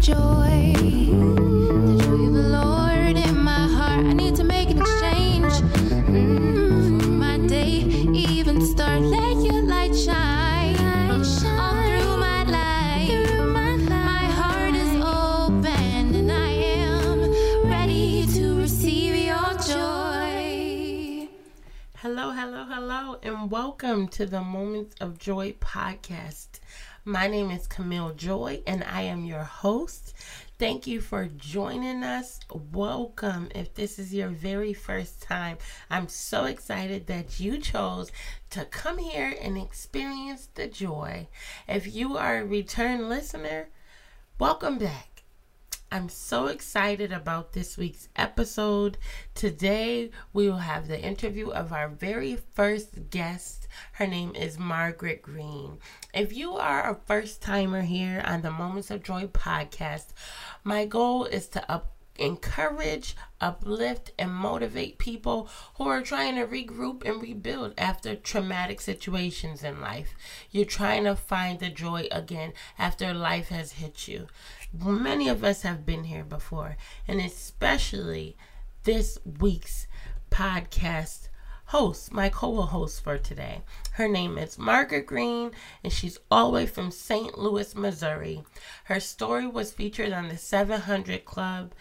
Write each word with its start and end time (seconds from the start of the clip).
joy. 0.00 0.72
The 0.76 1.98
joy 2.02 2.26
of 2.26 2.32
the 2.32 2.48
Lord 2.50 3.16
in 3.16 3.36
my 3.42 3.66
heart. 3.66 4.06
I 4.06 4.12
need 4.12 4.36
to 4.36 4.44
make 4.44 4.70
an 4.70 4.78
exchange. 4.78 5.52
Mm, 6.08 7.02
for 7.02 7.08
my 7.08 7.38
day, 7.38 7.80
even 8.12 8.60
start. 8.60 9.02
Let 9.02 9.44
your 9.44 9.62
light 9.62 9.94
shine. 9.96 10.76
All 11.10 11.24
through 11.24 12.16
my 12.18 12.44
life. 12.44 13.40
My 13.88 14.24
heart 14.38 14.74
is 14.74 14.94
open 15.02 16.14
and 16.14 16.30
I 16.32 16.50
am 16.50 17.68
ready 17.68 18.26
to 18.34 18.56
receive 18.58 19.16
your 19.16 19.52
joy. 19.66 21.28
Hello, 21.96 22.30
hello, 22.30 22.64
hello, 22.64 23.16
and 23.22 23.50
welcome 23.50 24.06
to 24.08 24.26
the 24.26 24.42
Moments 24.42 24.94
of 25.00 25.18
Joy 25.18 25.52
podcast. 25.54 26.60
My 27.08 27.26
name 27.26 27.50
is 27.50 27.66
Camille 27.66 28.12
Joy, 28.12 28.60
and 28.66 28.84
I 28.84 29.00
am 29.00 29.24
your 29.24 29.42
host. 29.42 30.12
Thank 30.58 30.86
you 30.86 31.00
for 31.00 31.26
joining 31.26 32.04
us. 32.04 32.38
Welcome. 32.52 33.48
If 33.54 33.72
this 33.72 33.98
is 33.98 34.12
your 34.12 34.28
very 34.28 34.74
first 34.74 35.22
time, 35.22 35.56
I'm 35.88 36.08
so 36.08 36.44
excited 36.44 37.06
that 37.06 37.40
you 37.40 37.56
chose 37.56 38.12
to 38.50 38.66
come 38.66 38.98
here 38.98 39.34
and 39.40 39.56
experience 39.56 40.50
the 40.54 40.66
joy. 40.66 41.28
If 41.66 41.94
you 41.94 42.18
are 42.18 42.40
a 42.40 42.44
return 42.44 43.08
listener, 43.08 43.70
welcome 44.38 44.76
back. 44.76 45.07
I'm 45.90 46.10
so 46.10 46.48
excited 46.48 47.12
about 47.12 47.54
this 47.54 47.78
week's 47.78 48.10
episode. 48.14 48.98
Today, 49.34 50.10
we 50.34 50.46
will 50.46 50.58
have 50.58 50.86
the 50.86 51.00
interview 51.00 51.48
of 51.48 51.72
our 51.72 51.88
very 51.88 52.36
first 52.36 53.08
guest. 53.08 53.66
Her 53.92 54.06
name 54.06 54.34
is 54.34 54.58
Margaret 54.58 55.22
Green. 55.22 55.78
If 56.12 56.34
you 56.34 56.52
are 56.56 56.90
a 56.90 57.00
first 57.06 57.40
timer 57.40 57.80
here 57.80 58.22
on 58.26 58.42
the 58.42 58.50
Moments 58.50 58.90
of 58.90 59.02
Joy 59.02 59.28
podcast, 59.28 60.08
my 60.62 60.84
goal 60.84 61.24
is 61.24 61.48
to 61.48 61.72
up 61.72 61.94
encourage, 62.18 63.16
uplift, 63.40 64.10
and 64.18 64.32
motivate 64.32 64.98
people 64.98 65.48
who 65.76 65.88
are 65.88 66.02
trying 66.02 66.34
to 66.34 66.46
regroup 66.46 67.04
and 67.08 67.22
rebuild 67.22 67.72
after 67.78 68.16
traumatic 68.16 68.80
situations 68.80 69.62
in 69.62 69.80
life. 69.80 70.14
You're 70.50 70.64
trying 70.64 71.04
to 71.04 71.14
find 71.14 71.60
the 71.60 71.70
joy 71.70 72.08
again 72.10 72.52
after 72.78 73.14
life 73.14 73.48
has 73.48 73.72
hit 73.72 74.08
you. 74.08 74.26
Many 74.72 75.28
of 75.28 75.44
us 75.44 75.62
have 75.62 75.86
been 75.86 76.04
here 76.04 76.24
before, 76.24 76.76
and 77.06 77.20
especially 77.20 78.36
this 78.84 79.18
week's 79.24 79.86
podcast 80.30 81.28
host, 81.66 82.12
my 82.12 82.28
co 82.28 82.60
host 82.62 83.02
for 83.02 83.16
today. 83.16 83.62
Her 83.92 84.08
name 84.08 84.36
is 84.36 84.58
Margaret 84.58 85.06
Green, 85.06 85.52
and 85.82 85.90
she's 85.90 86.18
all 86.30 86.50
the 86.50 86.54
way 86.54 86.66
from 86.66 86.90
St. 86.90 87.38
Louis, 87.38 87.74
Missouri. 87.74 88.42
Her 88.84 89.00
story 89.00 89.46
was 89.46 89.72
featured 89.72 90.12
on 90.12 90.28
the 90.28 90.36
700 90.36 91.24
Club. 91.24 91.72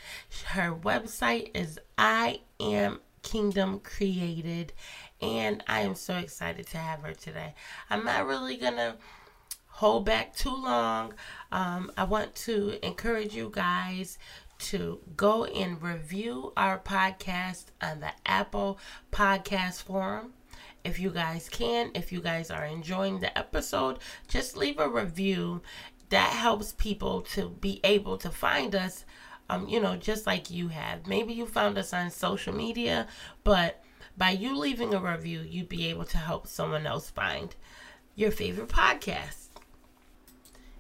Her 0.46 0.74
website 0.74 1.52
is 1.54 1.80
I 1.98 2.40
Am 2.60 3.02
Kingdom 3.22 3.82
Created, 3.82 4.72
and 5.22 5.62
I 5.68 5.82
am 5.82 5.96
so 5.96 6.16
excited 6.16 6.68
to 6.68 6.78
have 6.78 7.02
her 7.02 7.14
today. 7.14 7.54
I'm 7.90 8.06
not 8.06 8.26
really 8.26 8.56
gonna 8.56 8.96
hold 9.78 10.04
back 10.04 10.36
too 10.36 10.50
long. 10.56 11.14
Um, 11.52 11.92
I 11.96 12.04
want 12.04 12.34
to 12.48 12.84
encourage 12.84 13.36
you 13.36 13.52
guys 13.54 14.18
to 14.58 15.00
go 15.16 15.46
and 15.46 15.80
review 15.80 16.52
our 16.58 16.80
podcast 16.80 17.66
on 17.80 18.00
the 18.00 18.10
Apple 18.26 18.80
Podcast 19.12 19.84
Forum. 19.84 20.34
If 20.84 21.00
you 21.00 21.12
guys 21.12 21.48
can, 21.48 21.92
if 21.94 22.12
you 22.12 22.22
guys 22.22 22.50
are 22.50 22.66
enjoying 22.66 23.20
the 23.20 23.38
episode, 23.38 24.00
just 24.28 24.58
leave 24.58 24.80
a 24.80 24.90
review. 24.90 25.62
That 26.10 26.32
helps 26.32 26.72
people 26.72 27.22
to 27.34 27.50
be 27.50 27.80
able 27.84 28.18
to 28.18 28.32
find 28.32 28.74
us, 28.74 29.06
um, 29.48 29.68
you 29.70 29.80
know, 29.80 29.96
just 29.96 30.26
like 30.26 30.50
you 30.50 30.70
have. 30.70 31.06
Maybe 31.06 31.34
you 31.34 31.46
found 31.46 31.78
us 31.78 31.94
on 31.94 32.10
social 32.10 32.56
media, 32.56 33.06
but 33.44 33.84
by 34.18 34.32
you 34.32 34.58
leaving 34.58 34.96
a 34.96 35.00
review, 35.00 35.42
you'd 35.48 35.70
be 35.70 35.88
able 35.90 36.06
to 36.06 36.18
help 36.18 36.48
someone 36.48 36.88
else 36.88 37.12
find 37.12 37.56
your 38.16 38.32
favorite 38.32 38.70
podcast. 38.70 39.48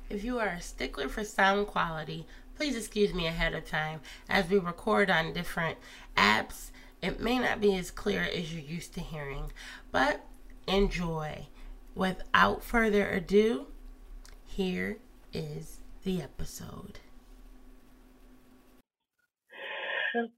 If 0.09 0.23
you 0.23 0.39
are 0.39 0.47
a 0.47 0.61
stickler 0.61 1.09
for 1.09 1.25
sound 1.25 1.67
quality, 1.67 2.25
please 2.55 2.77
excuse 2.77 3.13
me 3.13 3.27
ahead 3.27 3.53
of 3.53 3.65
time. 3.65 3.99
As 4.29 4.49
we 4.49 4.57
record 4.57 5.09
on 5.09 5.33
different 5.33 5.77
apps, 6.15 6.71
it 7.01 7.19
may 7.19 7.39
not 7.39 7.59
be 7.59 7.75
as 7.75 7.91
clear 7.91 8.21
as 8.23 8.53
you're 8.53 8.63
used 8.63 8.93
to 8.93 9.01
hearing, 9.01 9.51
but 9.91 10.21
enjoy. 10.65 11.47
Without 11.93 12.63
further 12.63 13.09
ado, 13.09 13.67
here 14.45 14.97
is 15.33 15.79
the 16.03 16.21
episode. 16.21 16.99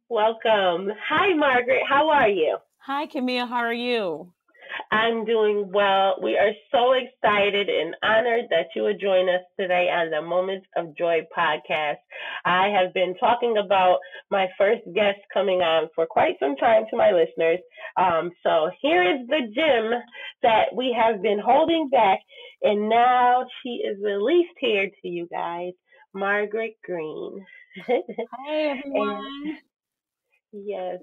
Welcome. 0.10 0.90
Hi, 1.08 1.34
Margaret. 1.36 1.84
How 1.88 2.10
are 2.10 2.28
you? 2.28 2.58
Hi, 2.80 3.06
Camille. 3.06 3.46
How 3.46 3.58
are 3.58 3.74
you? 3.74 4.34
I'm 4.92 5.24
doing 5.24 5.70
well. 5.72 6.16
We 6.22 6.36
are 6.38 6.52
so 6.72 6.94
excited 6.94 7.70
and 7.70 7.96
honored 8.02 8.46
that 8.50 8.68
you 8.76 8.84
would 8.84 9.00
join 9.00 9.30
us 9.30 9.42
today 9.60 9.88
on 9.92 10.10
the 10.10 10.22
Moments 10.22 10.66
of 10.76 10.98
Joy 10.98 11.20
podcast. 11.38 11.98
I 12.44 12.70
have 12.70 12.92
been 12.94 13.14
talking 13.20 13.56
about 13.64 14.00
my 14.32 14.48
first 14.58 14.82
guest 14.96 15.20
coming 15.32 15.62
on 15.62 15.90
for 15.94 16.08
quite 16.08 16.36
some 16.40 16.56
time 16.56 16.86
to 16.90 16.98
my 16.98 17.12
listeners. 17.12 17.60
Um, 17.98 18.32
so 18.42 18.72
here 18.82 19.04
is 19.04 19.28
the 19.28 19.42
gem 19.54 20.02
that 20.42 20.74
we 20.76 20.96
have 21.00 21.22
been 21.22 21.40
holding 21.40 21.90
back, 21.90 22.20
and 22.64 22.90
now 22.90 23.46
she 23.62 23.82
is 23.86 23.98
released 24.04 24.58
here 24.60 24.88
to 25.04 25.08
you 25.08 25.28
guys, 25.32 25.74
Margaret 26.16 26.74
Green. 26.84 27.46
Hi, 27.88 28.54
everyone. 28.78 29.26
And- 29.46 29.58
Yes. 30.52 31.00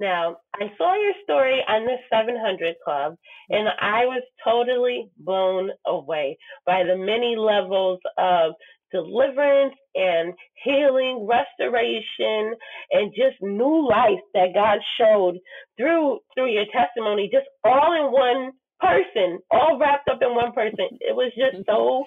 Now, 0.00 0.38
I 0.54 0.66
saw 0.78 0.94
your 0.94 1.12
story 1.24 1.60
on 1.68 1.84
the 1.84 1.96
700 2.10 2.76
Club, 2.84 3.16
and 3.50 3.68
I 3.80 4.06
was 4.06 4.22
totally 4.44 5.10
blown 5.18 5.70
away 5.86 6.38
by 6.64 6.84
the 6.84 6.96
many 6.96 7.36
levels 7.36 8.00
of 8.16 8.52
deliverance 8.92 9.74
and 9.94 10.32
healing, 10.64 11.26
restoration, 11.28 12.54
and 12.92 13.12
just 13.14 13.36
new 13.42 13.86
life 13.88 14.20
that 14.34 14.54
God 14.54 14.78
showed 14.98 15.38
through 15.76 16.20
through 16.34 16.52
your 16.52 16.64
testimony, 16.72 17.28
just 17.32 17.46
all 17.64 17.92
in 17.92 18.12
one 18.12 18.52
person, 18.80 19.38
all 19.50 19.78
wrapped 19.78 20.08
up 20.08 20.20
in 20.22 20.34
one 20.34 20.52
person. 20.52 20.88
It 21.00 21.14
was 21.14 21.32
just 21.36 21.62
mm-hmm. 21.62 21.70
so 21.70 22.04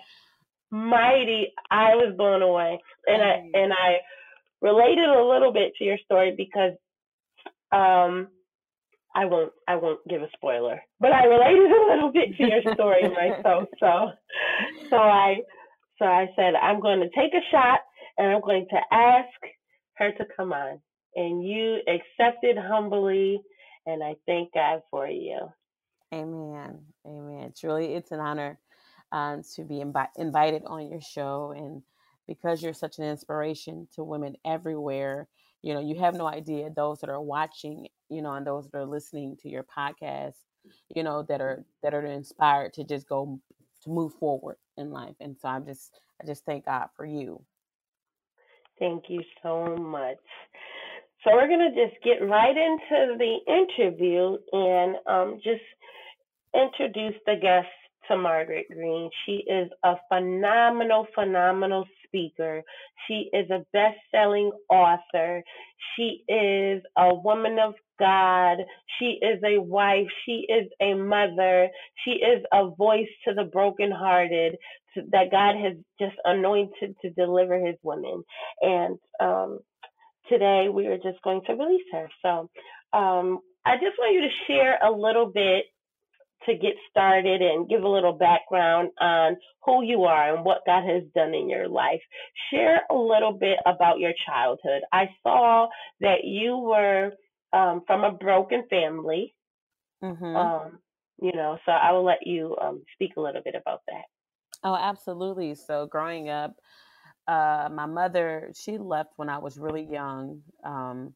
mighty. 0.71 1.53
I 1.69 1.95
was 1.95 2.15
blown 2.17 2.41
away, 2.41 2.79
and 3.05 3.21
I 3.21 3.33
and 3.53 3.73
I 3.73 3.97
related 4.61 5.09
a 5.09 5.23
little 5.23 5.51
bit 5.51 5.73
to 5.77 5.83
your 5.83 5.97
story 6.05 6.33
because 6.35 6.73
um 7.71 8.27
I 9.13 9.25
won't 9.25 9.51
I 9.67 9.75
won't 9.75 9.99
give 10.07 10.21
a 10.21 10.29
spoiler, 10.33 10.81
but 10.99 11.11
I 11.11 11.25
related 11.25 11.71
a 11.71 11.93
little 11.93 12.11
bit 12.11 12.35
to 12.37 12.43
your 12.43 12.73
story 12.73 13.03
myself. 13.09 13.67
So 13.79 14.11
so 14.89 14.95
I 14.95 15.37
so 15.99 16.05
I 16.05 16.27
said 16.35 16.55
I'm 16.55 16.79
going 16.79 16.99
to 16.99 17.09
take 17.09 17.33
a 17.33 17.43
shot 17.51 17.79
and 18.17 18.31
I'm 18.31 18.41
going 18.41 18.67
to 18.69 18.79
ask 18.91 19.27
her 19.95 20.11
to 20.11 20.25
come 20.35 20.53
on. 20.53 20.79
And 21.15 21.45
you 21.45 21.79
accepted 21.87 22.57
humbly 22.57 23.41
and 23.85 24.03
I 24.03 24.15
thank 24.25 24.53
God 24.53 24.81
for 24.89 25.07
you. 25.07 25.39
Amen. 26.13 26.79
Amen. 27.05 27.53
Truly, 27.57 27.95
it's 27.95 28.11
an 28.11 28.19
honor 28.19 28.59
um, 29.11 29.43
to 29.55 29.63
be 29.63 29.75
invi- 29.75 30.07
invited 30.17 30.63
on 30.65 30.89
your 30.89 31.01
show. 31.01 31.53
And 31.55 31.81
because 32.27 32.61
you're 32.61 32.73
such 32.73 32.97
an 32.99 33.05
inspiration 33.05 33.87
to 33.95 34.03
women 34.03 34.35
everywhere, 34.45 35.27
you 35.61 35.73
know, 35.73 35.79
you 35.79 35.99
have 35.99 36.15
no 36.15 36.27
idea 36.27 36.69
those 36.69 36.99
that 36.99 37.09
are 37.09 37.21
watching, 37.21 37.87
you 38.09 38.21
know, 38.21 38.33
and 38.33 38.45
those 38.45 38.67
that 38.69 38.77
are 38.77 38.85
listening 38.85 39.37
to 39.41 39.49
your 39.49 39.63
podcast, 39.63 40.35
you 40.95 41.03
know, 41.03 41.23
that 41.23 41.41
are 41.41 41.63
that 41.83 41.93
are 41.93 42.05
inspired 42.05 42.73
to 42.73 42.83
just 42.83 43.07
go 43.07 43.39
to 43.83 43.89
move 43.89 44.13
forward 44.13 44.57
in 44.77 44.91
life. 44.91 45.15
And 45.19 45.37
so 45.39 45.47
I'm 45.47 45.65
just 45.65 45.99
I 46.21 46.25
just 46.25 46.45
thank 46.45 46.65
God 46.65 46.87
for 46.95 47.05
you. 47.05 47.43
Thank 48.79 49.05
you 49.09 49.21
so 49.43 49.75
much. 49.77 50.17
So 51.23 51.31
we're 51.33 51.47
to 51.47 51.87
just 51.87 52.03
get 52.03 52.25
right 52.25 52.55
into 52.57 53.15
the 53.17 53.37
interview 53.47 54.37
and 54.51 54.95
um, 55.05 55.39
just 55.43 55.61
introduce 56.55 57.13
the 57.27 57.35
guest 57.39 57.67
to 58.07 58.17
Margaret 58.17 58.65
Green. 58.71 59.09
She 59.25 59.43
is 59.47 59.69
a 59.83 59.95
phenomenal, 60.09 61.05
phenomenal 61.13 61.85
speaker. 62.11 62.63
She 63.07 63.29
is 63.33 63.49
a 63.51 63.65
best 63.73 63.99
selling 64.11 64.51
author. 64.69 65.43
She 65.95 66.23
is 66.29 66.83
a 66.97 67.15
woman 67.15 67.59
of 67.59 67.75
God. 67.99 68.59
She 68.99 69.19
is 69.21 69.41
a 69.45 69.61
wife. 69.61 70.07
She 70.25 70.47
is 70.49 70.69
a 70.81 70.95
mother. 70.95 71.69
She 72.05 72.13
is 72.13 72.43
a 72.53 72.69
voice 72.69 73.09
to 73.27 73.35
the 73.35 73.45
brokenhearted 73.45 74.57
to, 74.95 75.03
that 75.11 75.31
God 75.31 75.55
has 75.57 75.75
just 75.99 76.17
anointed 76.25 76.95
to 77.03 77.11
deliver 77.11 77.59
his 77.65 77.77
women. 77.83 78.23
And 78.61 78.99
um, 79.21 79.59
today 80.29 80.67
we 80.73 80.87
are 80.87 80.97
just 80.97 81.21
going 81.23 81.41
to 81.47 81.53
release 81.55 81.85
her. 81.93 82.09
So 82.23 82.49
um, 82.97 83.39
I 83.65 83.75
just 83.75 83.97
want 83.99 84.15
you 84.15 84.21
to 84.21 84.35
share 84.47 84.79
a 84.83 84.91
little 84.91 85.27
bit 85.27 85.65
to 86.45 86.53
get 86.53 86.73
started 86.89 87.41
and 87.41 87.69
give 87.69 87.83
a 87.83 87.87
little 87.87 88.13
background 88.13 88.89
on 88.99 89.37
who 89.65 89.83
you 89.83 90.03
are 90.03 90.35
and 90.35 90.43
what 90.43 90.61
God 90.65 90.83
has 90.83 91.03
done 91.13 91.33
in 91.33 91.49
your 91.49 91.67
life, 91.67 92.01
share 92.49 92.81
a 92.89 92.95
little 92.95 93.33
bit 93.33 93.59
about 93.65 93.99
your 93.99 94.13
childhood. 94.25 94.81
I 94.91 95.09
saw 95.23 95.67
that 95.99 96.23
you 96.23 96.57
were 96.57 97.11
um, 97.53 97.83
from 97.85 98.03
a 98.03 98.11
broken 98.11 98.63
family. 98.69 99.33
Mm-hmm. 100.03 100.35
Um, 100.35 100.79
you 101.21 101.31
know, 101.33 101.59
so 101.65 101.71
I 101.71 101.91
will 101.91 102.03
let 102.03 102.25
you 102.25 102.57
um, 102.59 102.81
speak 102.95 103.11
a 103.17 103.21
little 103.21 103.41
bit 103.43 103.55
about 103.55 103.81
that. 103.87 104.05
Oh, 104.63 104.75
absolutely. 104.75 105.53
So 105.55 105.85
growing 105.85 106.29
up, 106.29 106.55
uh, 107.27 107.69
my 107.71 107.85
mother, 107.85 108.51
she 108.55 108.77
left 108.77 109.11
when 109.17 109.29
I 109.29 109.37
was 109.37 109.59
really 109.59 109.83
young. 109.83 110.41
Um, 110.63 111.13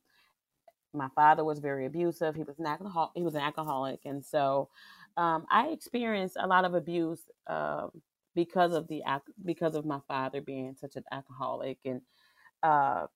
my 0.93 1.09
father 1.15 1.43
was 1.43 1.59
very 1.59 1.85
abusive. 1.85 2.35
He 2.35 2.43
was 2.43 2.57
an 2.59 2.65
alcohol. 2.65 3.11
He 3.15 3.23
was 3.23 3.35
an 3.35 3.41
alcoholic, 3.41 4.01
and 4.05 4.23
so 4.23 4.69
um, 5.17 5.45
I 5.49 5.67
experienced 5.67 6.37
a 6.39 6.47
lot 6.47 6.65
of 6.65 6.73
abuse 6.73 7.21
uh, 7.47 7.87
because 8.35 8.73
of 8.73 8.87
the 8.87 9.01
because 9.43 9.75
of 9.75 9.85
my 9.85 9.99
father 10.07 10.41
being 10.41 10.75
such 10.79 10.95
an 10.95 11.03
alcoholic 11.11 11.77
and 11.85 12.01
uh, 12.63 13.07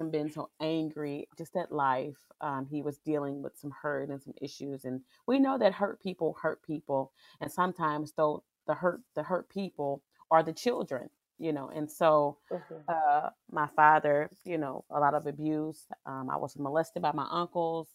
and 0.00 0.10
being 0.10 0.30
so 0.30 0.50
angry 0.60 1.28
just 1.38 1.56
at 1.56 1.72
life. 1.72 2.16
Um, 2.40 2.66
he 2.68 2.82
was 2.82 2.98
dealing 2.98 3.40
with 3.40 3.56
some 3.56 3.72
hurt 3.82 4.10
and 4.10 4.20
some 4.20 4.34
issues, 4.40 4.84
and 4.84 5.00
we 5.26 5.38
know 5.38 5.58
that 5.58 5.72
hurt 5.72 6.02
people 6.02 6.36
hurt 6.40 6.62
people, 6.64 7.12
and 7.40 7.50
sometimes 7.50 8.12
though 8.16 8.42
the 8.66 8.74
hurt 8.74 9.00
the 9.14 9.22
hurt 9.22 9.48
people 9.48 10.02
are 10.30 10.42
the 10.42 10.52
children 10.52 11.08
you 11.38 11.52
know 11.52 11.70
and 11.74 11.90
so 11.90 12.38
mm-hmm. 12.50 12.74
uh, 12.88 13.28
my 13.50 13.66
father 13.74 14.30
you 14.44 14.56
know 14.56 14.84
a 14.90 15.00
lot 15.00 15.14
of 15.14 15.26
abuse 15.26 15.86
um, 16.06 16.30
i 16.30 16.36
was 16.36 16.56
molested 16.56 17.02
by 17.02 17.12
my 17.12 17.26
uncles 17.30 17.88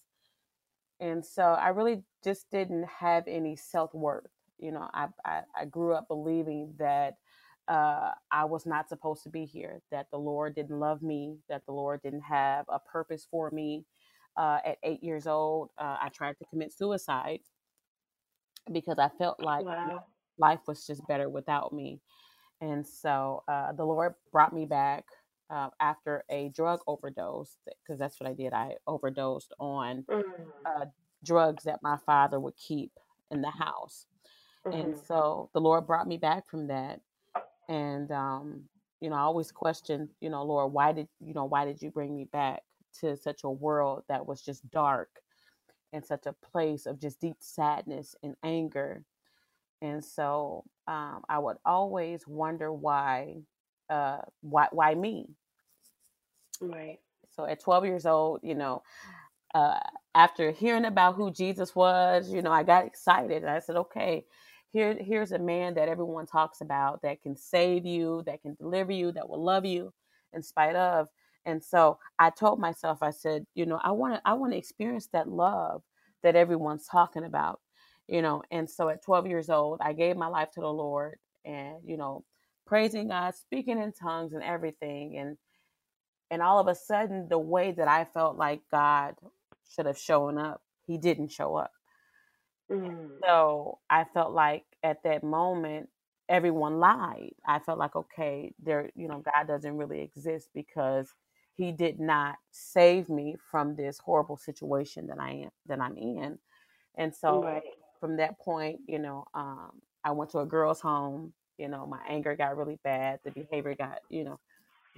and 0.99 1.25
so 1.25 1.43
i 1.43 1.69
really 1.69 2.03
just 2.23 2.49
didn't 2.51 2.85
have 2.85 3.23
any 3.27 3.55
self-worth 3.55 4.27
you 4.59 4.71
know 4.71 4.89
i 4.93 5.07
i, 5.25 5.41
I 5.59 5.65
grew 5.65 5.93
up 5.93 6.07
believing 6.07 6.73
that 6.79 7.15
uh, 7.69 8.11
I 8.31 8.45
was 8.45 8.65
not 8.65 8.89
supposed 8.89 9.23
to 9.23 9.29
be 9.29 9.45
here, 9.45 9.81
that 9.91 10.07
the 10.11 10.19
Lord 10.19 10.55
didn't 10.55 10.79
love 10.79 11.01
me, 11.01 11.37
that 11.49 11.65
the 11.67 11.73
Lord 11.73 12.01
didn't 12.03 12.21
have 12.23 12.65
a 12.69 12.79
purpose 12.79 13.27
for 13.29 13.51
me. 13.51 13.85
Uh, 14.37 14.59
at 14.65 14.77
eight 14.83 15.03
years 15.03 15.27
old, 15.27 15.69
uh, 15.79 15.97
I 16.01 16.09
tried 16.09 16.37
to 16.39 16.45
commit 16.45 16.73
suicide 16.73 17.41
because 18.73 18.99
I 18.99 19.09
felt 19.17 19.41
like 19.41 19.65
wow 19.65 20.03
life 20.39 20.61
was 20.67 20.85
just 20.87 21.07
better 21.07 21.29
without 21.29 21.73
me. 21.73 22.01
And 22.61 22.85
so 22.87 23.43
uh, 23.47 23.73
the 23.73 23.85
Lord 23.85 24.15
brought 24.31 24.53
me 24.53 24.65
back 24.65 25.05
uh, 25.49 25.69
after 25.79 26.23
a 26.29 26.49
drug 26.49 26.79
overdose, 26.87 27.57
because 27.65 27.99
that's 27.99 28.19
what 28.19 28.29
I 28.29 28.33
did. 28.33 28.53
I 28.53 28.75
overdosed 28.85 29.53
on 29.59 30.03
mm. 30.09 30.23
uh, 30.65 30.85
drugs 31.23 31.63
that 31.63 31.81
my 31.81 31.97
father 32.05 32.39
would 32.39 32.55
keep 32.57 32.91
in 33.31 33.41
the 33.41 33.49
house. 33.49 34.05
Mm-hmm. 34.65 34.79
And 34.79 34.97
so 34.97 35.49
the 35.53 35.61
Lord 35.61 35.87
brought 35.87 36.07
me 36.07 36.17
back 36.17 36.49
from 36.49 36.67
that. 36.67 37.01
And, 37.69 38.11
um, 38.11 38.63
you 39.01 39.09
know, 39.09 39.15
I 39.15 39.21
always 39.21 39.51
question, 39.51 40.09
you 40.21 40.29
know, 40.29 40.43
Lord, 40.43 40.73
why 40.73 40.91
did, 40.91 41.07
you 41.19 41.33
know, 41.33 41.45
why 41.45 41.65
did 41.65 41.81
you 41.81 41.91
bring 41.91 42.15
me 42.15 42.25
back 42.25 42.63
to 43.01 43.15
such 43.15 43.43
a 43.43 43.49
world 43.49 44.03
that 44.09 44.25
was 44.25 44.41
just 44.41 44.69
dark 44.71 45.09
and 45.93 46.05
such 46.05 46.25
a 46.25 46.33
place 46.33 46.85
of 46.85 46.99
just 46.99 47.19
deep 47.19 47.37
sadness 47.39 48.15
and 48.23 48.35
anger? 48.43 49.03
and 49.81 50.03
so 50.03 50.63
um, 50.87 51.23
I 51.29 51.39
would 51.39 51.57
always 51.65 52.27
wonder 52.27 52.71
why, 52.71 53.37
uh, 53.89 54.19
why, 54.41 54.67
why 54.71 54.95
me? 54.95 55.29
Right. 56.61 56.99
So 57.35 57.45
at 57.45 57.61
12 57.61 57.85
years 57.85 58.05
old, 58.05 58.41
you 58.43 58.55
know, 58.55 58.83
uh, 59.53 59.79
after 60.15 60.51
hearing 60.51 60.85
about 60.85 61.15
who 61.15 61.31
Jesus 61.31 61.75
was, 61.75 62.31
you 62.31 62.41
know, 62.41 62.51
I 62.51 62.63
got 62.63 62.85
excited 62.85 63.43
and 63.43 63.51
I 63.51 63.59
said, 63.59 63.75
okay, 63.77 64.25
here, 64.71 64.97
here's 64.99 65.31
a 65.31 65.39
man 65.39 65.75
that 65.75 65.89
everyone 65.89 66.25
talks 66.25 66.61
about 66.61 67.01
that 67.03 67.21
can 67.21 67.35
save 67.35 67.85
you, 67.85 68.23
that 68.25 68.41
can 68.41 68.55
deliver 68.55 68.91
you, 68.91 69.11
that 69.13 69.29
will 69.29 69.43
love 69.43 69.65
you 69.65 69.93
in 70.33 70.43
spite 70.43 70.75
of. 70.75 71.07
And 71.45 71.63
so 71.63 71.99
I 72.19 72.29
told 72.31 72.59
myself, 72.59 72.99
I 73.01 73.11
said, 73.11 73.45
you 73.55 73.65
know, 73.65 73.79
I 73.83 73.91
want 73.91 74.15
to, 74.15 74.21
I 74.25 74.33
want 74.33 74.53
to 74.53 74.57
experience 74.57 75.07
that 75.13 75.29
love 75.29 75.83
that 76.23 76.35
everyone's 76.35 76.87
talking 76.87 77.23
about 77.23 77.61
you 78.07 78.21
know 78.21 78.41
and 78.51 78.69
so 78.69 78.89
at 78.89 79.03
12 79.03 79.27
years 79.27 79.49
old 79.49 79.79
i 79.81 79.93
gave 79.93 80.17
my 80.17 80.27
life 80.27 80.51
to 80.51 80.61
the 80.61 80.67
lord 80.67 81.17
and 81.45 81.77
you 81.85 81.97
know 81.97 82.23
praising 82.67 83.07
god 83.07 83.33
speaking 83.33 83.81
in 83.81 83.91
tongues 83.91 84.33
and 84.33 84.43
everything 84.43 85.17
and 85.17 85.37
and 86.29 86.41
all 86.41 86.59
of 86.59 86.67
a 86.67 86.75
sudden 86.75 87.27
the 87.29 87.37
way 87.37 87.71
that 87.71 87.87
i 87.87 88.05
felt 88.05 88.37
like 88.37 88.61
god 88.71 89.15
should 89.73 89.85
have 89.85 89.97
shown 89.97 90.37
up 90.37 90.61
he 90.85 90.97
didn't 90.97 91.31
show 91.31 91.55
up 91.55 91.71
mm. 92.71 93.09
so 93.23 93.79
i 93.89 94.03
felt 94.13 94.33
like 94.33 94.63
at 94.83 95.01
that 95.03 95.23
moment 95.23 95.89
everyone 96.29 96.79
lied 96.79 97.33
i 97.45 97.57
felt 97.59 97.79
like 97.79 97.95
okay 97.95 98.53
there 98.61 98.89
you 98.95 99.07
know 99.07 99.23
god 99.23 99.47
doesn't 99.47 99.77
really 99.77 100.01
exist 100.01 100.49
because 100.53 101.13
he 101.55 101.71
did 101.71 101.99
not 101.99 102.35
save 102.51 103.09
me 103.09 103.35
from 103.49 103.75
this 103.75 103.97
horrible 103.97 104.37
situation 104.37 105.07
that 105.07 105.19
i 105.19 105.31
am 105.31 105.49
that 105.65 105.79
i'm 105.79 105.97
in 105.97 106.37
and 106.95 107.15
so 107.15 107.41
right 107.41 107.63
from 107.99 108.17
that 108.17 108.39
point, 108.39 108.79
you 108.87 108.99
know, 108.99 109.25
um, 109.33 109.71
I 110.03 110.11
went 110.11 110.31
to 110.31 110.39
a 110.39 110.45
girls' 110.45 110.81
home. 110.81 111.33
You 111.57 111.67
know, 111.67 111.85
my 111.85 111.99
anger 112.07 112.35
got 112.35 112.57
really 112.57 112.79
bad. 112.83 113.19
The 113.23 113.31
behavior 113.31 113.75
got, 113.75 113.99
you 114.09 114.23
know, 114.23 114.39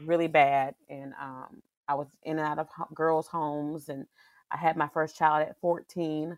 really 0.06 0.28
bad, 0.28 0.76
and 0.90 1.14
um, 1.22 1.62
I 1.88 1.96
was 1.96 2.08
in 2.24 2.38
and 2.38 2.48
out 2.48 2.60
of 2.60 2.68
girls' 2.94 3.28
homes. 3.28 3.90
And 3.90 4.06
I 4.52 4.58
had 4.58 4.78
my 4.78 4.88
first 4.88 5.18
child 5.18 5.48
at 5.48 5.60
14. 5.62 6.38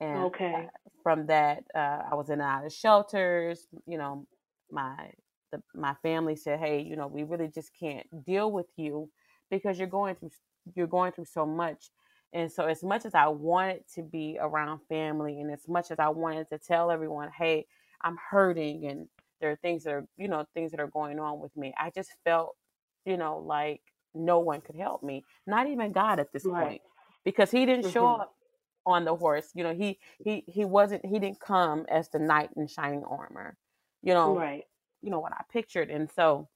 And 0.00 0.18
okay. 0.24 0.68
from 1.02 1.26
that, 1.26 1.64
uh, 1.74 2.02
I 2.10 2.14
was 2.14 2.28
in 2.28 2.34
and 2.34 2.42
out 2.42 2.66
of 2.66 2.72
shelters. 2.72 3.66
You 3.86 3.98
know, 3.98 4.26
my 4.70 5.10
the, 5.52 5.62
my 5.74 5.94
family 6.02 6.34
said, 6.34 6.58
"Hey, 6.58 6.80
you 6.80 6.96
know, 6.96 7.06
we 7.06 7.22
really 7.22 7.48
just 7.48 7.70
can't 7.78 8.06
deal 8.24 8.50
with 8.50 8.66
you 8.76 9.08
because 9.50 9.78
you're 9.78 9.86
going 9.86 10.16
through 10.16 10.30
you're 10.74 10.86
going 10.86 11.12
through 11.12 11.26
so 11.26 11.46
much." 11.46 11.90
And 12.32 12.50
so, 12.50 12.64
as 12.64 12.82
much 12.82 13.04
as 13.04 13.14
I 13.14 13.28
wanted 13.28 13.84
to 13.94 14.02
be 14.02 14.38
around 14.40 14.80
family, 14.88 15.40
and 15.40 15.52
as 15.52 15.68
much 15.68 15.90
as 15.90 15.98
I 15.98 16.08
wanted 16.08 16.48
to 16.48 16.58
tell 16.58 16.90
everyone, 16.90 17.30
hey, 17.36 17.66
I'm 18.00 18.16
hurting, 18.30 18.86
and 18.86 19.06
there 19.42 19.50
are 19.50 19.56
things 19.56 19.84
that 19.84 19.92
are, 19.92 20.06
you 20.16 20.28
know, 20.28 20.46
things 20.54 20.70
that 20.70 20.80
are 20.80 20.88
going 20.88 21.20
on 21.20 21.38
with 21.38 21.54
me, 21.54 21.74
I 21.78 21.90
just 21.94 22.10
felt, 22.24 22.56
you 23.04 23.18
know, 23.18 23.38
like 23.38 23.82
no 24.14 24.38
one 24.38 24.62
could 24.62 24.76
help 24.76 25.02
me, 25.02 25.24
not 25.46 25.66
even 25.66 25.92
God 25.92 26.18
at 26.18 26.32
this 26.32 26.46
right. 26.46 26.64
point, 26.64 26.82
because 27.24 27.50
He 27.50 27.66
didn't 27.66 27.84
mm-hmm. 27.84 27.92
show 27.92 28.06
up 28.06 28.34
on 28.86 29.04
the 29.04 29.14
horse. 29.14 29.50
You 29.54 29.64
know, 29.64 29.74
he 29.74 29.98
he 30.24 30.44
he 30.46 30.64
wasn't. 30.64 31.04
He 31.04 31.18
didn't 31.18 31.40
come 31.40 31.84
as 31.90 32.08
the 32.08 32.18
knight 32.18 32.48
in 32.56 32.66
shining 32.66 33.04
armor. 33.04 33.58
You 34.02 34.14
know, 34.14 34.34
right. 34.34 34.64
You 35.02 35.10
know 35.10 35.20
what 35.20 35.32
I 35.32 35.42
pictured, 35.52 35.90
and 35.90 36.08
so 36.16 36.48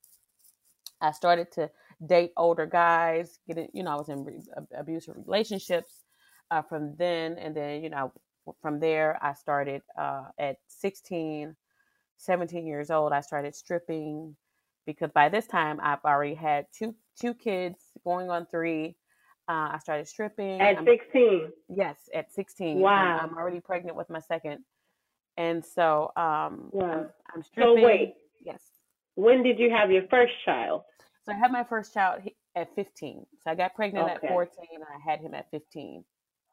I 1.00 1.12
started 1.12 1.52
to 1.52 1.70
date 2.04 2.32
older 2.36 2.66
guys, 2.66 3.38
getting, 3.46 3.68
you 3.72 3.82
know, 3.82 3.92
I 3.92 3.96
was 3.96 4.08
in 4.08 4.24
re- 4.24 4.42
abusive 4.76 5.14
relationships 5.16 6.04
uh, 6.50 6.62
from 6.62 6.94
then. 6.96 7.38
And 7.38 7.54
then, 7.54 7.82
you 7.82 7.90
know, 7.90 8.12
from 8.60 8.80
there, 8.80 9.18
I 9.22 9.34
started 9.34 9.82
uh, 9.98 10.24
at 10.38 10.56
16, 10.68 11.56
17 12.18 12.66
years 12.66 12.90
old, 12.90 13.12
I 13.12 13.20
started 13.20 13.54
stripping 13.54 14.36
because 14.86 15.10
by 15.12 15.28
this 15.28 15.46
time 15.46 15.80
I've 15.82 16.04
already 16.04 16.34
had 16.34 16.66
two 16.76 16.94
two 17.20 17.34
kids 17.34 17.78
going 18.04 18.30
on 18.30 18.46
three. 18.46 18.96
Uh, 19.48 19.70
I 19.74 19.78
started 19.80 20.08
stripping 20.08 20.60
at 20.60 20.84
16. 20.84 21.52
Yes, 21.68 21.96
at 22.12 22.32
16. 22.32 22.80
Wow. 22.80 23.20
I'm, 23.22 23.30
I'm, 23.30 23.36
already 23.36 23.60
pregnant 23.60 23.96
with 23.96 24.10
my 24.10 24.18
second, 24.18 24.58
and 25.36 25.64
so 25.64 26.10
um, 26.16 26.70
wow. 26.72 26.92
I'm, 26.92 27.06
I'm 27.34 27.42
stripping. 27.42 27.76
So 27.76 27.84
wait. 27.84 28.14
Yes. 28.44 28.62
When 29.14 29.42
did 29.42 29.58
you 29.58 29.70
have 29.70 29.90
your 29.90 30.02
first 30.10 30.32
child? 30.44 30.82
So 31.24 31.32
I 31.32 31.36
had 31.36 31.50
my 31.50 31.64
first 31.64 31.94
child 31.94 32.22
at 32.54 32.74
15. 32.74 33.26
So 33.42 33.50
I 33.50 33.54
got 33.54 33.74
pregnant 33.74 34.10
okay. 34.16 34.26
at 34.26 34.32
14 34.32 34.50
and 34.74 34.84
I 34.84 35.10
had 35.10 35.20
him 35.20 35.34
at 35.34 35.50
15. 35.50 36.04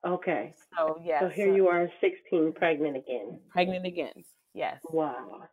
Okay. 0.06 0.54
So 0.76 1.00
yeah. 1.04 1.20
So 1.20 1.30
here 1.30 1.50
so, 1.50 1.56
you 1.56 1.68
are, 1.68 1.90
16, 2.02 2.54
pregnant 2.54 2.98
again. 2.98 3.40
Pregnant 3.50 3.86
again. 3.86 4.14
Yes. 4.54 4.82
Wow. 4.90 5.44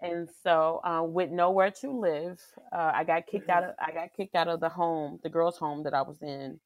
And 0.00 0.28
so, 0.42 0.80
uh, 0.84 1.02
with 1.02 1.30
nowhere 1.30 1.72
to 1.80 1.90
live, 1.90 2.40
uh, 2.72 2.92
I 2.94 3.04
got 3.04 3.26
kicked 3.26 3.50
out 3.50 3.64
of 3.64 3.74
I 3.80 3.90
got 3.92 4.12
kicked 4.16 4.36
out 4.36 4.48
of 4.48 4.60
the 4.60 4.68
home, 4.68 5.18
the 5.22 5.28
girls' 5.28 5.58
home 5.58 5.82
that 5.84 5.94
I 5.94 6.02
was 6.02 6.22
in, 6.22 6.60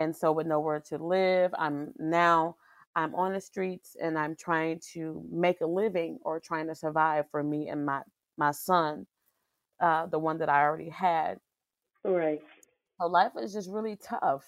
and 0.00 0.14
so 0.14 0.32
with 0.32 0.46
nowhere 0.46 0.80
to 0.88 0.98
live, 0.98 1.52
I'm 1.58 1.92
now 1.98 2.56
I'm 2.96 3.14
on 3.14 3.34
the 3.34 3.40
streets 3.40 3.96
and 4.02 4.18
I'm 4.18 4.34
trying 4.34 4.80
to 4.94 5.24
make 5.30 5.60
a 5.60 5.66
living 5.66 6.18
or 6.22 6.40
trying 6.40 6.66
to 6.68 6.74
survive 6.74 7.26
for 7.30 7.42
me 7.42 7.68
and 7.68 7.86
my 7.86 8.02
my 8.36 8.50
son 8.50 9.06
uh, 9.80 10.06
the 10.06 10.18
one 10.18 10.38
that 10.38 10.48
I 10.48 10.62
already 10.62 10.88
had. 10.88 11.38
Right. 12.04 12.42
So 13.00 13.06
life 13.06 13.32
is 13.40 13.52
just 13.52 13.70
really 13.70 13.96
tough. 13.96 14.44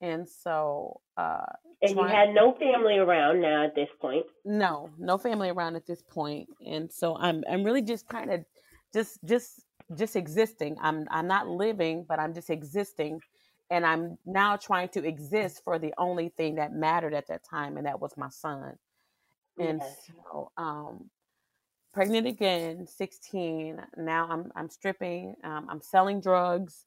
And 0.00 0.28
so, 0.28 1.00
uh, 1.16 1.40
and 1.82 1.94
trying... 1.94 2.08
you 2.08 2.14
had 2.14 2.34
no 2.34 2.54
family 2.54 2.98
around 2.98 3.40
now 3.40 3.64
at 3.64 3.74
this 3.74 3.88
point. 4.00 4.26
No, 4.44 4.90
no 4.98 5.18
family 5.18 5.50
around 5.50 5.76
at 5.76 5.86
this 5.86 6.02
point. 6.02 6.48
And 6.66 6.92
so 6.92 7.16
I'm, 7.16 7.42
I'm 7.50 7.64
really 7.64 7.82
just 7.82 8.08
kind 8.08 8.30
of 8.30 8.44
just, 8.92 9.18
just, 9.24 9.62
just 9.96 10.16
existing. 10.16 10.76
I'm, 10.80 11.06
I'm 11.10 11.26
not 11.26 11.48
living, 11.48 12.04
but 12.08 12.18
I'm 12.18 12.34
just 12.34 12.50
existing. 12.50 13.20
And 13.70 13.84
I'm 13.84 14.18
now 14.26 14.56
trying 14.56 14.90
to 14.90 15.04
exist 15.04 15.62
for 15.64 15.78
the 15.78 15.92
only 15.98 16.28
thing 16.28 16.56
that 16.56 16.72
mattered 16.72 17.14
at 17.14 17.26
that 17.28 17.42
time, 17.48 17.76
and 17.76 17.86
that 17.86 18.00
was 18.00 18.16
my 18.16 18.28
son. 18.28 18.76
And 19.58 19.80
Yes. 19.80 19.96
so, 20.06 20.52
um, 20.56 21.10
pregnant 21.92 22.26
again, 22.26 22.86
16. 22.86 23.80
Now 23.96 24.28
I'm 24.30 24.52
I'm 24.54 24.68
stripping. 24.68 25.34
Um, 25.42 25.66
I'm 25.68 25.80
selling 25.80 26.20
drugs. 26.20 26.84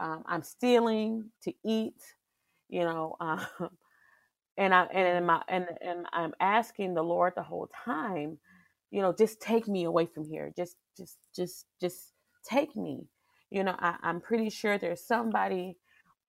Um, 0.00 0.24
I'm 0.26 0.42
stealing 0.42 1.30
to 1.42 1.52
eat. 1.64 2.02
You 2.70 2.82
know, 2.84 3.16
um, 3.20 3.46
and 4.58 4.74
I 4.74 4.84
and 4.84 5.18
in 5.18 5.26
my 5.26 5.42
and 5.48 5.66
and 5.82 6.06
I'm 6.12 6.34
asking 6.40 6.94
the 6.94 7.04
Lord 7.04 7.34
the 7.36 7.44
whole 7.44 7.70
time, 7.84 8.38
you 8.92 9.02
know, 9.02 9.14
just 9.18 9.40
take 9.40 9.68
me 9.68 9.84
away 9.84 10.06
from 10.06 10.24
here. 10.24 10.52
Just 10.56 10.76
just 10.98 11.18
just 11.36 11.66
just 11.80 12.12
take 12.44 12.76
me. 12.76 13.06
You 13.50 13.64
know, 13.64 13.76
I, 13.78 13.96
I'm 14.02 14.20
pretty 14.20 14.50
sure 14.50 14.78
there's 14.78 15.04
somebody 15.06 15.78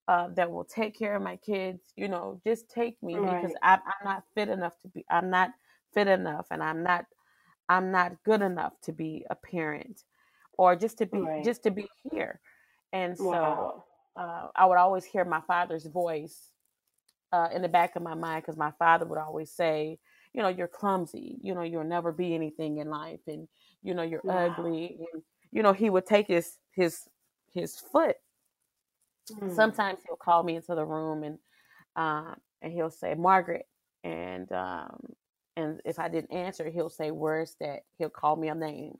uh, 0.07 0.29
that 0.35 0.51
will 0.51 0.65
take 0.65 0.97
care 0.97 1.15
of 1.15 1.23
my 1.23 1.37
kids. 1.37 1.81
You 1.97 2.09
know, 2.09 2.41
just 2.45 2.69
take 2.69 3.01
me 3.03 3.21
because 3.27 3.53
I'm 3.63 3.79
I'm 3.85 4.05
not 4.05 4.23
fit 4.35 4.49
enough 4.49 4.79
to 4.81 4.89
be. 4.89 5.05
I'm 5.09 5.29
not 5.31 5.51
fit 5.93 6.07
enough, 6.09 6.47
and 6.51 6.63
I'm 6.63 6.83
not 6.83 7.05
I'm 7.69 7.91
not 7.91 8.23
good 8.25 8.41
enough 8.41 8.73
to 8.83 8.93
be 8.93 9.25
a 9.29 9.35
parent, 9.35 10.03
or 10.57 10.75
just 10.75 10.99
to 10.99 11.07
be 11.07 11.19
Right. 11.19 11.43
just 11.43 11.63
to 11.63 11.71
be 11.71 11.87
here. 12.11 12.41
And 12.93 13.17
so 13.17 13.27
Wow. 13.27 13.85
Uh, 14.15 14.47
I 14.55 14.65
would 14.65 14.77
always 14.77 15.05
hear 15.05 15.25
my 15.25 15.41
father's 15.47 15.85
voice 15.85 16.51
uh, 17.31 17.49
in 17.53 17.61
the 17.61 17.69
back 17.69 17.95
of 17.95 18.03
my 18.03 18.13
mind 18.13 18.43
because 18.43 18.57
my 18.57 18.71
father 18.77 19.05
would 19.05 19.19
always 19.19 19.51
say, 19.51 19.97
you 20.33 20.41
know, 20.41 20.49
you're 20.49 20.67
clumsy. 20.67 21.37
You 21.41 21.53
know, 21.55 21.61
you'll 21.61 21.83
never 21.83 22.11
be 22.11 22.33
anything 22.35 22.77
in 22.77 22.89
life, 22.89 23.21
and 23.27 23.47
you 23.83 23.93
know, 23.93 24.03
you're 24.03 24.23
Wow. 24.23 24.47
ugly. 24.47 24.97
And 25.13 25.23
you 25.51 25.63
know, 25.63 25.73
he 25.73 25.89
would 25.89 26.05
take 26.05 26.27
his 26.27 26.57
his 26.73 27.07
his 27.53 27.77
foot. 27.79 28.17
Mm. 29.31 29.55
Sometimes 29.55 29.99
he'll 30.05 30.15
call 30.17 30.43
me 30.43 30.55
into 30.55 30.75
the 30.75 30.85
room 30.85 31.23
and 31.23 31.37
uh, 31.95 32.35
and 32.61 32.71
he'll 32.73 32.89
say, 32.89 33.13
Margaret, 33.15 33.67
and 34.03 34.51
um, 34.51 34.99
and 35.57 35.81
if 35.85 35.99
I 35.99 36.07
didn't 36.09 36.31
answer, 36.33 36.69
he'll 36.69 36.89
say 36.89 37.11
words 37.11 37.55
that 37.59 37.81
he'll 37.97 38.09
call 38.09 38.35
me 38.35 38.47
a 38.49 38.55
name. 38.55 38.97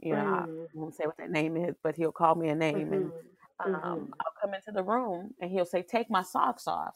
You 0.00 0.16
know, 0.16 0.24
I 0.24 0.44
Mm. 0.46 0.66
won't 0.74 0.94
say 0.94 1.04
what 1.06 1.16
that 1.18 1.30
name 1.30 1.56
is, 1.56 1.76
but 1.82 1.96
he'll 1.96 2.12
call 2.12 2.34
me 2.34 2.48
a 2.48 2.54
name, 2.54 2.92
and 2.92 3.04
Mhm. 3.06 3.12
Um, 3.60 3.72
Mhm. 3.72 4.12
I'll 4.20 4.32
come 4.40 4.54
into 4.54 4.72
the 4.72 4.82
room 4.84 5.34
and 5.40 5.50
he'll 5.50 5.64
say, 5.66 5.82
"Take 5.82 6.10
my 6.10 6.22
socks 6.22 6.66
off," 6.68 6.94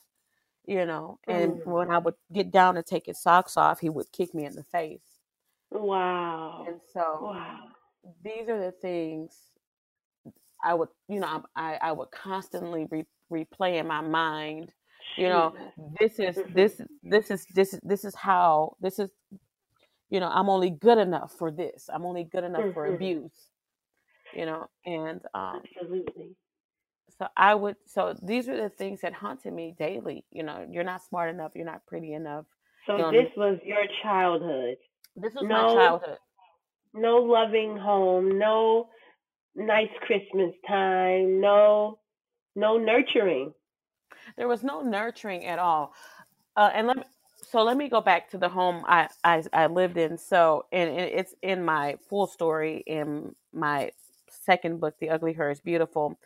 you 0.66 0.86
know. 0.86 1.20
And 1.28 1.60
Mm. 1.60 1.64
when 1.64 1.90
I 1.90 1.98
would 1.98 2.14
get 2.32 2.50
down 2.50 2.74
to 2.76 2.82
take 2.82 3.06
his 3.06 3.20
socks 3.22 3.56
off, 3.56 3.80
he 3.80 3.90
would 3.90 4.12
kick 4.12 4.34
me 4.34 4.44
in 4.46 4.54
the 4.56 4.64
face. 4.64 5.20
Wow. 5.70 6.66
And 6.66 6.80
so 6.92 7.22
Wow. 7.22 7.68
these 8.22 8.48
are 8.48 8.60
the 8.60 8.72
things 8.72 9.52
I 10.62 10.74
would, 10.74 10.88
you 11.08 11.20
know, 11.20 11.44
I 11.54 11.78
I 11.82 11.92
would 11.92 12.10
constantly 12.10 12.86
re- 12.90 13.06
replay 13.32 13.76
in 13.80 13.86
my 13.86 14.00
mind. 14.00 14.72
You 15.16 15.28
know, 15.28 15.54
this 16.00 16.18
is 16.18 16.36
Mhm. 16.36 16.54
this 16.54 16.80
this 17.02 17.30
is 17.30 17.46
this 17.52 17.74
is 17.74 17.80
this 17.82 18.04
is 18.04 18.14
how 18.14 18.76
this 18.80 18.98
is. 18.98 19.10
You 20.10 20.20
know, 20.20 20.28
I'm 20.28 20.48
only 20.48 20.70
good 20.70 20.98
enough 20.98 21.32
for 21.38 21.50
this. 21.50 21.90
I'm 21.92 22.04
only 22.06 22.24
good 22.24 22.44
enough 22.44 22.68
for 22.72 22.86
Mhm. 22.86 22.88
abuse. 22.88 23.50
You 24.32 24.46
know, 24.46 24.68
and 24.86 25.20
um, 25.34 25.62
Absolutely. 25.64 26.36
So 27.18 27.28
I 27.36 27.54
would 27.54 27.76
so 27.86 28.14
these 28.22 28.48
are 28.48 28.56
the 28.56 28.68
things 28.68 29.00
that 29.00 29.12
haunted 29.14 29.52
me 29.52 29.74
daily. 29.78 30.24
You 30.30 30.42
know, 30.42 30.66
you're 30.70 30.84
not 30.84 31.02
smart 31.02 31.30
enough, 31.30 31.52
you're 31.54 31.64
not 31.64 31.86
pretty 31.86 32.12
enough. 32.12 32.46
So 32.86 32.96
know, 32.96 33.10
this 33.10 33.30
was 33.36 33.58
your 33.64 33.84
childhood. 34.02 34.76
this 35.16 35.34
was 35.34 35.42
my 35.44 35.48
No, 35.48 35.74
childhood. 35.74 36.18
no 36.94 37.16
loving 37.16 37.76
home, 37.76 38.38
no 38.38 38.88
nice 39.54 39.90
Christmas 40.02 40.52
time, 40.68 41.40
no, 41.40 41.98
no 42.54 42.76
nurturing. 42.76 43.52
There 44.36 44.48
was 44.48 44.62
no 44.62 44.82
nurturing 44.82 45.46
at 45.46 45.58
all. 45.58 45.94
Uh, 46.56 46.70
and 46.74 46.86
let 46.86 46.96
me, 46.96 47.02
so 47.42 47.62
let 47.62 47.76
me 47.76 47.88
go 47.88 48.00
back 48.00 48.30
to 48.30 48.38
the 48.38 48.48
home 48.48 48.84
I, 48.86 49.08
I, 49.24 49.42
I 49.52 49.66
lived 49.66 49.96
in. 49.96 50.18
So, 50.18 50.66
and, 50.72 50.90
and 50.90 51.00
it's 51.00 51.34
in 51.42 51.64
my 51.64 51.96
full 52.08 52.26
story 52.26 52.82
in 52.86 53.34
my 53.52 53.92
second 54.28 54.80
book, 54.80 54.96
The 55.00 55.10
Ugly 55.10 55.34
Her 55.34 55.50
is 55.50 55.60
Beautiful. 55.60 56.18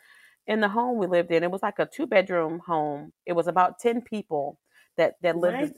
In 0.46 0.60
the 0.60 0.68
home 0.68 0.98
we 0.98 1.06
lived 1.06 1.30
in, 1.30 1.42
it 1.44 1.50
was 1.50 1.62
like 1.62 1.78
a 1.78 1.86
two 1.86 2.06
bedroom 2.06 2.60
home. 2.66 3.12
It 3.26 3.34
was 3.34 3.46
about 3.46 3.78
10 3.78 4.02
people 4.02 4.58
that, 4.96 5.14
that 5.22 5.36
lived 5.36 5.56
in, 5.62 5.72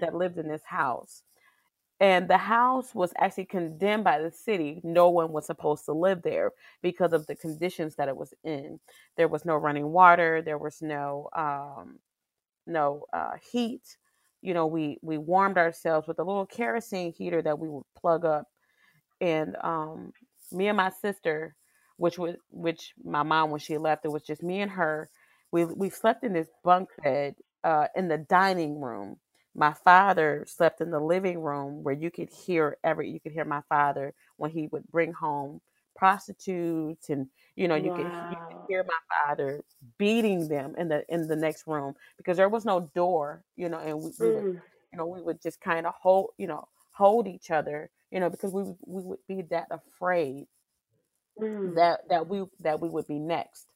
that 0.00 0.14
lived 0.14 0.38
in 0.38 0.48
this 0.48 0.64
house. 0.64 1.22
And 2.00 2.28
the 2.28 2.38
house 2.38 2.94
was 2.94 3.12
actually 3.18 3.46
condemned 3.46 4.04
by 4.04 4.20
the 4.20 4.30
city. 4.30 4.80
No 4.84 5.10
one 5.10 5.32
was 5.32 5.46
supposed 5.46 5.84
to 5.86 5.92
live 5.92 6.22
there 6.22 6.52
because 6.80 7.12
of 7.12 7.26
the 7.26 7.34
conditions 7.34 7.96
that 7.96 8.08
it 8.08 8.16
was 8.16 8.32
in. 8.44 8.78
There 9.16 9.26
was 9.26 9.44
no 9.44 9.56
running 9.56 9.88
water. 9.90 10.40
There 10.40 10.58
was 10.58 10.80
no 10.80 11.28
um, 11.34 11.98
no 12.66 13.06
uh, 13.12 13.32
heat. 13.50 13.96
You 14.42 14.54
know, 14.54 14.66
we 14.66 14.98
we 15.02 15.18
warmed 15.18 15.58
ourselves 15.58 16.06
with 16.06 16.20
a 16.20 16.24
little 16.24 16.46
kerosene 16.46 17.12
heater 17.12 17.42
that 17.42 17.58
we 17.58 17.68
would 17.68 17.84
plug 17.96 18.24
up. 18.24 18.46
And 19.20 19.56
um, 19.62 20.12
me 20.52 20.68
and 20.68 20.76
my 20.76 20.90
sister, 20.90 21.56
which 21.98 22.18
was 22.18 22.36
which 22.50 22.94
my 23.04 23.24
mom 23.24 23.50
when 23.50 23.60
she 23.60 23.78
left, 23.78 24.06
it 24.06 24.12
was 24.12 24.24
just 24.24 24.42
me 24.42 24.62
and 24.62 24.72
her. 24.72 25.10
We 25.52 25.66
we 25.66 25.90
slept 25.90 26.24
in 26.24 26.34
this 26.34 26.48
bunk 26.64 26.90
bed 27.04 27.36
uh, 27.64 27.88
in 27.96 28.08
the 28.08 28.18
dining 28.18 28.80
room. 28.80 29.18
My 29.54 29.74
father 29.74 30.44
slept 30.48 30.80
in 30.82 30.90
the 30.90 31.00
living 31.00 31.40
room 31.40 31.84
where 31.84 31.94
you 31.94 32.10
could 32.10 32.30
hear 32.30 32.78
every 32.84 33.10
you 33.10 33.20
could 33.20 33.32
hear 33.32 33.44
my 33.46 33.62
father 33.68 34.14
when 34.38 34.50
he 34.52 34.68
would 34.68 34.88
bring 34.90 35.12
home 35.14 35.60
prostitutes 35.96 37.10
and 37.10 37.28
you 37.56 37.68
know 37.68 37.76
you 37.76 37.92
could 37.92 38.10
you 38.20 38.36
could 38.48 38.56
hear 38.68 38.84
my 38.84 39.26
father 39.26 39.64
beating 39.98 40.48
them 40.48 40.74
in 40.78 40.88
the 40.88 41.04
in 41.08 41.26
the 41.28 41.36
next 41.36 41.66
room 41.66 41.94
because 42.16 42.36
there 42.36 42.48
was 42.48 42.64
no 42.64 42.90
door 42.94 43.42
you 43.56 43.68
know 43.68 43.78
and 43.78 44.00
we, 44.02 44.12
we 44.18 44.30
would 44.30 44.44
Mm. 44.44 44.62
you 44.92 44.98
know 44.98 45.06
we 45.06 45.22
would 45.22 45.40
just 45.42 45.60
kind 45.60 45.86
of 45.86 45.94
hold 46.00 46.30
you 46.38 46.46
know 46.46 46.66
hold 46.92 47.26
each 47.28 47.50
other 47.50 47.90
you 48.10 48.20
know 48.20 48.30
because 48.30 48.52
we 48.52 48.62
we 48.86 49.02
would 49.02 49.18
be 49.28 49.42
that 49.42 49.66
afraid 49.70 50.46
Mm. 51.40 51.74
that 51.74 52.00
that 52.08 52.28
we 52.28 52.44
that 52.60 52.80
we 52.80 52.88
would 52.88 53.06
be 53.06 53.18
next 53.18 53.66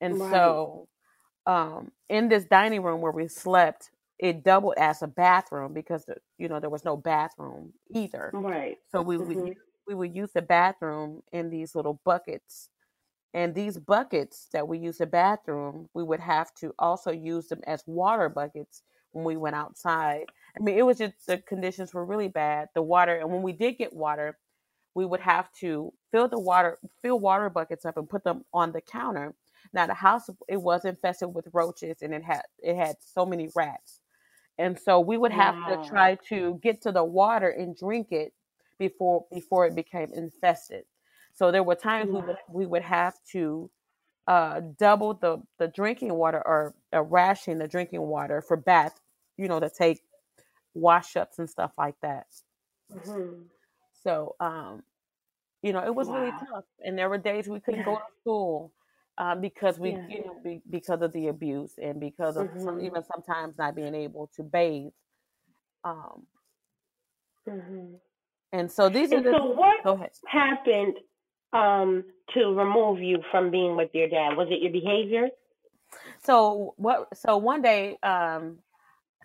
and 0.00 0.16
Right. 0.16 0.18
so 0.18 0.88
um 1.46 1.92
in 2.08 2.28
this 2.28 2.44
dining 2.46 2.82
room 2.82 3.00
where 3.00 3.12
we 3.12 3.28
slept 3.28 3.90
it 4.18 4.44
doubled 4.44 4.74
as 4.78 5.02
a 5.02 5.08
bathroom 5.08 5.72
because 5.74 6.04
the, 6.06 6.16
you 6.38 6.48
know 6.48 6.60
there 6.60 6.70
was 6.70 6.84
no 6.84 6.96
bathroom 6.96 7.72
either 7.94 8.34
Right. 8.34 8.78
so 8.90 9.02
we 9.02 9.18
would 9.18 9.38
Mhm. 9.38 9.46
use, 9.46 9.58
we 9.88 9.94
would 9.94 10.14
use 10.16 10.32
the 10.34 10.42
bathroom 10.42 11.22
in 11.32 11.50
these 11.50 11.74
little 11.74 12.00
buckets 12.04 12.70
and 13.34 13.54
these 13.54 13.78
buckets 13.78 14.48
that 14.52 14.66
we 14.68 14.78
use 14.78 14.98
the 14.98 15.06
bathroom 15.06 15.88
we 15.94 16.02
would 16.02 16.20
have 16.20 16.52
to 16.54 16.74
also 16.78 17.10
use 17.10 17.48
them 17.48 17.60
as 17.66 17.82
water 17.86 18.28
buckets 18.28 18.82
when 19.12 19.24
we 19.24 19.36
went 19.36 19.56
outside 19.56 20.26
i 20.58 20.62
mean 20.62 20.78
it 20.78 20.82
was 20.86 20.98
just 20.98 21.26
the 21.26 21.38
conditions 21.38 21.94
were 21.94 22.04
really 22.04 22.28
bad 22.28 22.68
the 22.74 22.82
water 22.82 23.16
and 23.16 23.30
when 23.30 23.42
we 23.42 23.52
did 23.52 23.78
get 23.78 23.92
water 23.92 24.38
we 24.98 25.06
would 25.06 25.20
have 25.20 25.52
to 25.52 25.92
fill 26.12 26.28
the 26.28 26.40
water 26.40 26.78
fill 27.02 27.20
water 27.20 27.50
buckets 27.50 27.86
up 27.86 27.96
and 27.98 28.10
put 28.10 28.24
them 28.24 28.44
on 28.52 28.72
the 28.72 28.82
counter. 28.82 29.34
Now 29.72 29.86
the 29.86 29.94
house 29.94 30.28
it 30.48 30.60
was 30.62 30.84
infested 30.84 31.34
with 31.34 31.48
roaches 31.54 32.02
and 32.02 32.14
it 32.14 32.24
had 32.24 32.42
it 32.60 32.76
had 32.76 32.96
so 33.00 33.26
many 33.26 33.50
rats. 33.56 34.00
And 34.58 34.78
so 34.78 35.00
we 35.00 35.18
would 35.18 35.32
have 35.32 35.56
to 35.68 35.78
try 35.78 36.16
to 36.30 36.60
get 36.62 36.82
to 36.82 36.92
the 36.92 37.04
water 37.04 37.50
and 37.50 37.76
drink 37.76 38.08
it 38.12 38.34
before 38.78 39.26
before 39.32 39.66
it 39.66 39.76
became 39.76 40.10
infested. 40.14 40.84
So 41.34 41.52
there 41.52 41.64
were 41.64 41.76
times 41.76 42.10
we 42.10 42.20
would 42.22 42.38
we 42.52 42.66
would 42.66 42.82
have 42.82 43.14
to 43.32 43.70
uh, 44.28 44.60
double 44.78 45.14
the 45.14 45.38
the 45.58 45.68
drinking 45.68 46.14
water 46.14 46.42
or 46.46 46.74
uh, 46.94 47.02
ration 47.02 47.58
the 47.58 47.68
drinking 47.68 48.02
water 48.02 48.42
for 48.42 48.56
bath 48.56 49.00
you 49.38 49.48
know 49.48 49.60
to 49.60 49.70
take 49.70 50.02
wash 50.74 51.16
ups 51.16 51.38
and 51.38 51.50
stuff 51.50 51.72
like 51.78 51.96
that. 52.02 52.26
Mhm. 52.92 53.48
so 54.04 54.36
um 54.40 54.82
you 55.62 55.72
know 55.72 55.84
it 55.84 55.94
was 55.94 56.08
really 56.08 56.32
tough 56.32 56.64
and 56.84 56.98
there 56.98 57.08
were 57.08 57.18
days 57.18 57.48
we 57.48 57.60
couldn't 57.60 57.82
go 57.84 57.96
to 57.96 58.02
school 58.20 58.72
um, 59.18 59.40
because 59.40 59.78
we 59.78 59.90
Yeah. 59.90 60.06
you 60.08 60.24
know 60.24 60.40
be, 60.44 60.60
because 60.70 61.02
of 61.02 61.12
the 61.12 61.28
abuse 61.28 61.74
and 61.82 62.00
because 62.00 62.36
of 62.36 62.48
some, 62.58 62.78
Mhm. 62.78 62.86
even 62.86 63.02
sometimes 63.04 63.58
not 63.58 63.74
being 63.74 63.94
able 63.94 64.28
to 64.36 64.42
bathe 64.42 64.92
um 65.84 66.26
Mhm. 67.46 68.00
and 68.52 68.70
so 68.70 68.88
these 68.88 69.12
are 69.12 69.22
the 69.22 69.32
so, 69.36 69.44
what 69.44 70.10
happened 70.26 70.94
um, 71.52 72.04
to 72.34 72.54
remove 72.54 73.00
you 73.00 73.22
from 73.30 73.50
being 73.50 73.74
with 73.76 73.90
your 73.94 74.08
dad? 74.08 74.36
Was 74.36 74.48
it 74.50 74.60
your 74.62 74.72
behavior? 74.72 75.28
so 76.22 76.74
what 76.76 77.08
so 77.16 77.36
one 77.36 77.62
day 77.62 77.96
um 78.02 78.58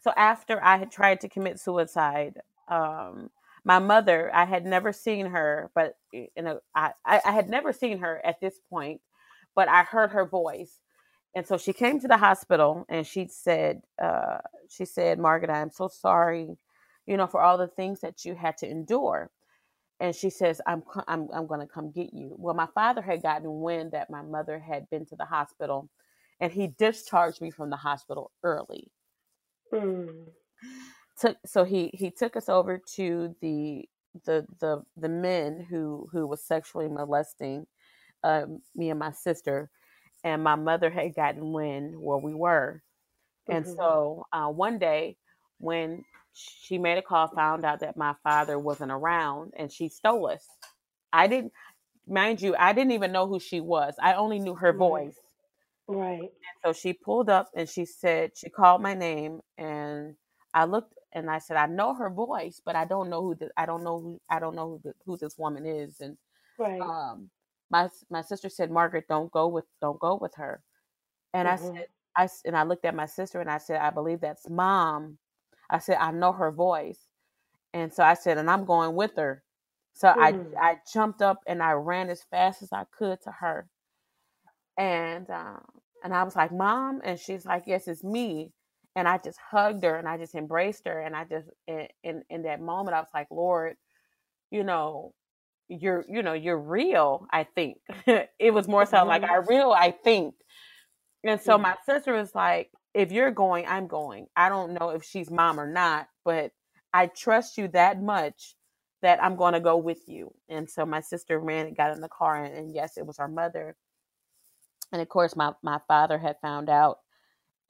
so 0.02 0.12
after 0.16 0.64
i 0.64 0.78
had 0.78 0.92
tried 0.92 1.20
to 1.20 1.28
commit 1.28 1.60
suicide 1.60 2.42
um 2.70 3.30
my 3.66 3.80
mother 3.80 4.32
i 4.34 4.46
had 4.46 4.66
never 4.66 4.92
seen 4.94 5.26
her 5.28 5.72
but 5.76 5.96
you 6.12 6.28
know 6.42 6.60
I, 6.76 6.92
I 7.06 7.32
had 7.32 7.50
never 7.50 7.74
seen 7.74 8.00
her 8.00 8.22
at 8.26 8.40
this 8.42 8.60
point 8.70 9.02
but 9.56 9.70
i 9.70 9.84
heard 9.84 10.12
her 10.12 10.26
voice. 10.26 10.80
And 11.36 11.48
so 11.48 11.58
she 11.58 11.74
came 11.74 12.00
to 12.00 12.08
the 12.08 12.18
hospital 12.18 12.86
and 12.90 13.06
she 13.08 13.28
said 13.28 13.82
uh 14.02 14.40
she 14.70 14.86
said 14.86 15.20
margaret 15.20 15.52
i'm 15.52 15.72
so 15.72 15.88
sorry 15.88 16.50
you 17.08 17.18
know 17.18 17.28
for 17.28 17.42
all 17.42 17.58
the 17.58 17.68
things 17.68 18.02
that 18.02 18.26
you 18.26 18.36
had 18.36 18.58
to 18.58 18.70
endure. 18.70 19.32
And 20.00 20.16
she 20.16 20.30
says 20.30 20.62
i'm 20.68 20.84
i'm, 21.08 21.28
I'm 21.34 21.48
going 21.48 21.62
to 21.62 21.68
come 21.68 21.92
get 21.92 22.14
you. 22.14 22.36
Well 22.38 22.56
my 22.56 22.68
father 22.76 23.02
had 23.02 23.24
gotten 23.24 23.62
wind 23.62 23.92
that 23.94 24.10
my 24.10 24.22
mother 24.22 24.60
had 24.60 24.90
been 24.90 25.06
to 25.08 25.16
the 25.16 25.26
hospital 25.26 25.90
and 26.40 26.52
he 26.52 26.68
discharged 26.78 27.42
me 27.42 27.52
from 27.52 27.70
the 27.70 27.78
hospital 27.78 28.32
early. 28.44 28.92
Mm. 29.74 30.28
Took 31.24 31.38
so 31.46 31.64
he 31.64 31.92
he 31.94 32.12
took 32.12 32.36
us 32.36 32.50
over 32.50 32.80
to 32.96 33.36
the 33.42 33.88
the 34.26 34.46
the 34.60 34.84
the 34.98 35.10
men 35.10 35.66
who 35.70 36.08
who 36.12 36.28
was 36.28 36.44
sexually 36.44 36.90
molesting 36.90 37.68
um, 38.24 38.62
me 38.76 38.90
and 38.90 39.00
my 39.00 39.12
sister, 39.12 39.70
and 40.24 40.44
my 40.44 40.56
mother 40.56 40.90
had 40.92 41.16
gotten 41.16 41.54
wind 41.54 41.96
where 42.00 42.18
we 42.18 42.34
were, 42.34 42.84
and 43.50 43.66
Mhm. 43.66 43.78
so 43.78 44.26
uh, 44.34 44.48
one 44.50 44.80
day 44.80 45.18
when 45.60 46.06
she 46.34 46.78
made 46.80 46.98
a 46.98 47.02
call, 47.02 47.28
found 47.30 47.66
out 47.66 47.82
that 47.82 47.98
my 47.98 48.16
father 48.24 48.60
wasn't 48.60 48.92
around, 48.92 49.54
and 49.58 49.72
she 49.72 49.90
stole 49.90 50.28
us. 50.30 50.48
I 51.14 51.28
didn't, 51.28 51.54
mind 52.08 52.42
you, 52.42 52.56
I 52.58 52.74
didn't 52.74 52.94
even 52.94 53.12
know 53.14 53.28
who 53.28 53.40
she 53.40 53.62
was. 53.62 53.96
I 54.02 54.14
only 54.16 54.40
knew 54.40 54.56
her 54.56 54.74
voice. 54.74 55.18
Right. 55.88 56.32
So 56.66 56.74
she 56.74 56.94
pulled 56.94 57.30
up 57.30 57.50
and 57.56 57.68
she 57.70 57.86
said, 57.86 58.32
she 58.38 58.50
called 58.50 58.82
my 58.82 58.94
name 58.94 59.42
and 59.58 60.16
I 60.54 60.66
looked 60.66 60.94
and 61.14 61.30
I 61.32 61.40
said, 61.40 61.58
I 61.58 61.68
know 61.68 61.94
her 61.96 62.10
voice, 62.10 62.62
but 62.66 62.76
I 62.76 62.86
don't 62.86 63.10
know 63.10 63.22
who 63.24 63.36
the, 63.36 63.52
I 63.58 63.66
don't 63.66 63.84
know 63.84 64.00
who 64.00 64.22
I 64.30 64.40
don't 64.40 64.56
know 64.56 64.70
who, 64.70 64.82
the, 64.84 64.94
who 65.06 65.18
this 65.18 65.38
woman 65.38 65.66
is. 65.66 66.02
And 66.02 66.18
Right. 66.58 66.96
um, 67.12 67.30
my 67.72 67.90
my 68.12 68.22
sister 68.22 68.50
said, 68.50 68.72
Margaret, 68.72 69.06
don't 69.10 69.32
go 69.32 69.48
with 69.50 69.66
don't 69.82 70.00
go 70.00 70.18
with 70.22 70.36
her. 70.36 70.64
And 71.34 71.48
I 71.48 71.56
Mhm. 71.56 71.58
said, 71.58 71.88
I 72.18 72.30
and 72.46 72.58
I 72.58 72.64
looked 72.64 72.86
at 72.86 72.96
my 72.96 73.06
sister 73.08 73.42
and 73.42 73.50
I 73.52 73.60
said, 73.60 73.82
I 73.82 73.92
believe 73.92 74.22
that's 74.22 74.50
mom. 74.50 75.20
I 75.70 75.80
said, 75.80 75.98
I 76.00 76.12
know 76.12 76.34
her 76.34 76.52
voice. 76.52 77.08
And 77.74 77.94
so 77.94 78.04
I 78.04 78.16
said, 78.16 78.38
and 78.40 78.50
I'm 78.52 78.66
going 78.66 78.96
with 78.96 79.16
her. 79.18 79.44
So 79.94 80.10
Mm. 80.16 80.20
I 80.20 80.38
I 80.62 80.80
jumped 80.94 81.22
up 81.24 81.42
and 81.48 81.64
I 81.64 81.74
ran 81.74 82.10
as 82.10 82.24
fast 82.24 82.64
as 82.64 82.74
I 82.74 82.86
could 82.98 83.22
to 83.24 83.32
her 83.32 83.70
and 84.78 85.30
um, 85.30 85.64
and 86.04 86.14
I 86.14 86.24
was 86.24 86.36
like, 86.36 86.52
"Mom," 86.52 87.02
and 87.04 87.20
she's 87.20 87.46
like, 87.46 87.64
"Yes, 87.68 87.88
it's 87.88 88.04
me." 88.04 88.52
And 88.96 89.08
I 89.08 89.18
just 89.18 89.40
hugged 89.52 89.84
her 89.84 89.96
and 89.96 90.08
I 90.08 90.18
just 90.18 90.36
embraced 90.36 90.84
her, 90.88 91.00
and 91.00 91.16
I 91.16 91.26
just 91.26 91.48
in 91.68 91.88
in, 92.04 92.24
in 92.30 92.44
that 92.44 92.62
moment 92.62 92.96
I 92.96 93.00
was 93.00 93.10
like, 93.14 93.28
"Lord, 93.32 93.76
you 94.52 94.64
know, 94.64 95.14
you're 95.68 96.06
you 96.08 96.22
know 96.22 96.34
you're 96.34 96.60
real." 96.60 97.28
I 97.32 97.46
think 97.56 97.78
it 98.08 98.54
was 98.54 98.68
more 98.68 98.86
so 98.86 99.04
like. 99.06 99.24
"I 99.24 99.40
mm-hmm. 99.40 99.50
real," 99.50 99.72
I 99.72 99.92
think. 99.92 100.36
And 101.24 101.42
so 101.42 101.58
my 101.58 101.76
sister 101.86 102.14
was 102.14 102.36
like, 102.36 102.70
"If 102.94 103.12
you're 103.12 103.32
going, 103.32 103.66
I'm 103.68 103.88
going. 103.88 104.28
I 104.36 104.50
don't 104.50 104.74
know 104.74 104.90
if 104.90 105.04
she's 105.04 105.32
mom 105.32 105.60
or 105.60 105.72
not, 105.72 106.08
but 106.26 106.52
I 106.94 107.08
trust 107.08 107.58
you 107.58 107.70
that 107.70 108.02
much." 108.02 108.56
That 109.02 109.22
I'm 109.22 109.36
going 109.36 109.52
to 109.52 109.60
go 109.60 109.76
with 109.76 110.08
you. 110.08 110.34
And 110.48 110.70
so 110.70 110.86
my 110.86 111.02
sister 111.02 111.38
ran 111.38 111.68
and 111.68 111.76
got 111.76 111.92
in 111.92 112.00
the 112.00 112.08
car, 112.08 112.42
and, 112.42 112.56
and 112.56 112.74
yes, 112.74 112.96
it 112.96 113.06
was 113.06 113.20
our 113.20 113.28
mother 113.28 113.76
and 114.94 115.02
of 115.02 115.10
course 115.10 115.36
my 115.36 115.52
my 115.62 115.80
father 115.88 116.18
had 116.18 116.38
found 116.42 116.70
out 116.70 117.00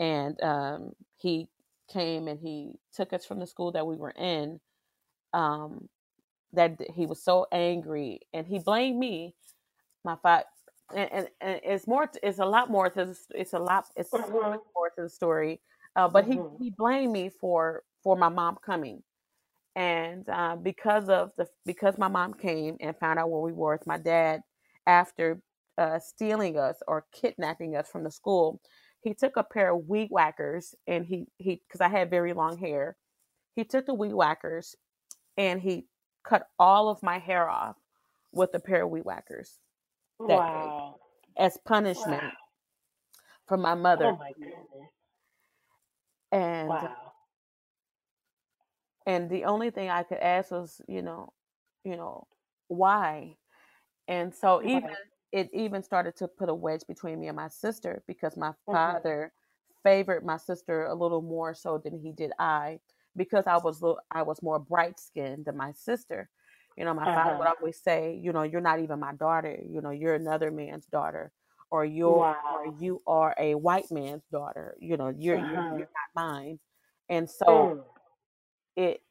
and 0.03 0.41
um 0.43 0.93
he 1.17 1.49
came 1.89 2.27
and 2.27 2.39
he 2.39 2.73
took 2.93 3.13
us 3.13 3.25
from 3.25 3.39
the 3.39 3.47
school 3.47 3.71
that 3.71 3.87
we 3.87 3.95
were 3.97 4.11
in 4.17 4.59
um 5.33 5.89
that 6.53 6.79
he 6.95 7.05
was 7.05 7.23
so 7.23 7.47
angry 7.51 8.21
and 8.33 8.47
he 8.47 8.59
blamed 8.59 8.99
me 8.99 9.35
my 10.05 10.15
father 10.23 10.45
and, 10.95 11.11
and, 11.11 11.29
and 11.41 11.61
it's 11.63 11.87
more 11.87 12.09
it's 12.23 12.39
a 12.39 12.45
lot 12.45 12.69
more 12.69 12.89
to 12.89 13.05
the, 13.05 13.19
it's 13.35 13.53
a 13.53 13.59
lot 13.59 13.85
it's 13.95 14.11
so 14.11 14.25
much 14.51 14.59
Mhm. 14.59 14.61
more 14.75 14.89
to 14.97 15.03
the 15.03 15.09
story 15.09 15.61
uh, 15.95 16.07
but 16.09 16.25
he 16.25 16.43
Mhm. 16.43 16.59
he 16.59 16.71
blamed 16.71 17.13
me 17.13 17.29
for 17.29 17.83
for 18.03 18.15
my 18.17 18.29
mom 18.29 18.57
coming 18.65 19.03
and 19.75 20.29
uh, 20.29 20.55
because 20.55 21.09
of 21.09 21.31
the 21.37 21.47
because 21.65 21.97
my 21.97 22.07
mom 22.07 22.33
came 22.33 22.77
and 22.79 22.97
found 22.97 23.19
out 23.19 23.29
where 23.31 23.41
we 23.41 23.53
were 23.53 23.73
with 23.73 23.87
my 23.87 23.97
dad 23.97 24.41
after 24.85 25.41
uh, 25.77 25.99
stealing 25.99 26.57
us 26.57 26.77
or 26.87 27.05
kidnapping 27.11 27.75
us 27.75 27.89
from 27.89 28.03
the 28.03 28.11
school 28.11 28.61
he 29.03 29.13
took 29.13 29.37
a 29.37 29.43
pair 29.43 29.73
of 29.75 29.87
weed 29.87 30.07
whackers 30.11 30.75
and 30.87 31.05
he 31.05 31.25
he 31.37 31.61
because 31.67 31.81
i 31.81 31.87
had 31.89 32.09
very 32.09 32.33
long 32.33 32.57
hair 32.57 32.95
he 33.55 33.63
took 33.63 33.85
the 33.85 33.93
weed 33.93 34.13
whackers 34.13 34.75
and 35.37 35.61
he 35.61 35.85
cut 36.23 36.47
all 36.59 36.89
of 36.89 37.03
my 37.03 37.19
hair 37.19 37.49
off 37.49 37.75
with 38.31 38.53
a 38.55 38.59
pair 38.59 38.83
of 38.83 38.89
weed 38.89 39.05
whackers 39.05 39.59
that 40.27 40.45
day 40.47 40.73
Wow. 40.73 40.95
as 41.37 41.57
punishment 41.65 42.23
Wow. 42.23 42.31
for 43.47 43.57
my 43.57 43.75
mother. 43.75 44.05
Oh 44.07 44.11
mother 44.11 44.17
my 44.19 44.31
goodness. 44.33 44.89
and 46.31 46.69
Wow. 46.69 47.13
and 49.05 49.29
the 49.29 49.45
only 49.45 49.69
thing 49.69 49.89
i 49.89 50.03
could 50.03 50.17
ask 50.19 50.51
was 50.51 50.81
you 50.87 51.01
know 51.01 51.31
you 51.83 51.95
know 51.97 52.25
why 52.67 53.35
and 54.07 54.33
so 54.33 54.61
even. 54.63 54.83
It 55.33 55.49
even 55.53 55.83
started 55.83 56.17
to 56.17 56.29
put 56.29 56.49
a 56.49 56.55
wedge 56.55 56.83
between 56.87 57.21
me 57.21 57.29
and 57.29 57.37
my 57.37 57.49
sister 57.49 58.03
because 58.07 58.37
my 58.37 58.53
Mhm. 58.67 59.03
father 59.03 59.33
favored 59.83 60.25
my 60.25 60.37
sister 60.37 60.85
a 60.85 60.95
little 60.95 61.23
more 61.23 61.55
so 61.55 61.79
than 61.79 61.99
he 61.99 62.13
did 62.13 62.33
I 62.39 62.81
because 63.17 63.47
I 63.47 63.57
was 63.57 63.83
I 64.11 64.23
was 64.23 64.43
more 64.43 64.59
bright 64.59 64.99
skinned 64.99 65.45
than 65.45 65.57
my 65.57 65.73
sister. 65.73 66.31
You 66.77 66.85
know, 66.85 66.93
my 66.95 67.07
father 67.07 67.35
would 67.37 67.47
Uh-huh. 67.47 67.53
always 67.59 67.81
say, 67.81 68.15
you 68.15 68.33
know, 68.33 68.43
you're 68.43 68.61
not 68.61 68.79
even 68.81 68.99
my 68.99 69.13
daughter. 69.15 69.59
You 69.67 69.81
know, 69.81 69.91
you're 69.91 70.15
another 70.15 70.51
man's 70.51 70.87
daughter, 70.87 71.33
or 71.71 71.85
you're 71.85 72.35
or 72.53 72.67
you 72.79 73.03
are 73.07 73.35
a 73.39 73.55
white 73.55 73.91
man's 73.91 74.25
daughter. 74.31 74.75
You 74.79 74.97
know, 74.97 75.09
you're 75.09 75.37
you're, 75.37 75.65
Uh-huh. 75.65 75.77
you're 75.77 75.89
not 76.15 76.23
mine. 76.23 76.59
And 77.09 77.29
so 77.29 77.69
Mm. 77.69 77.83
it 78.75 79.01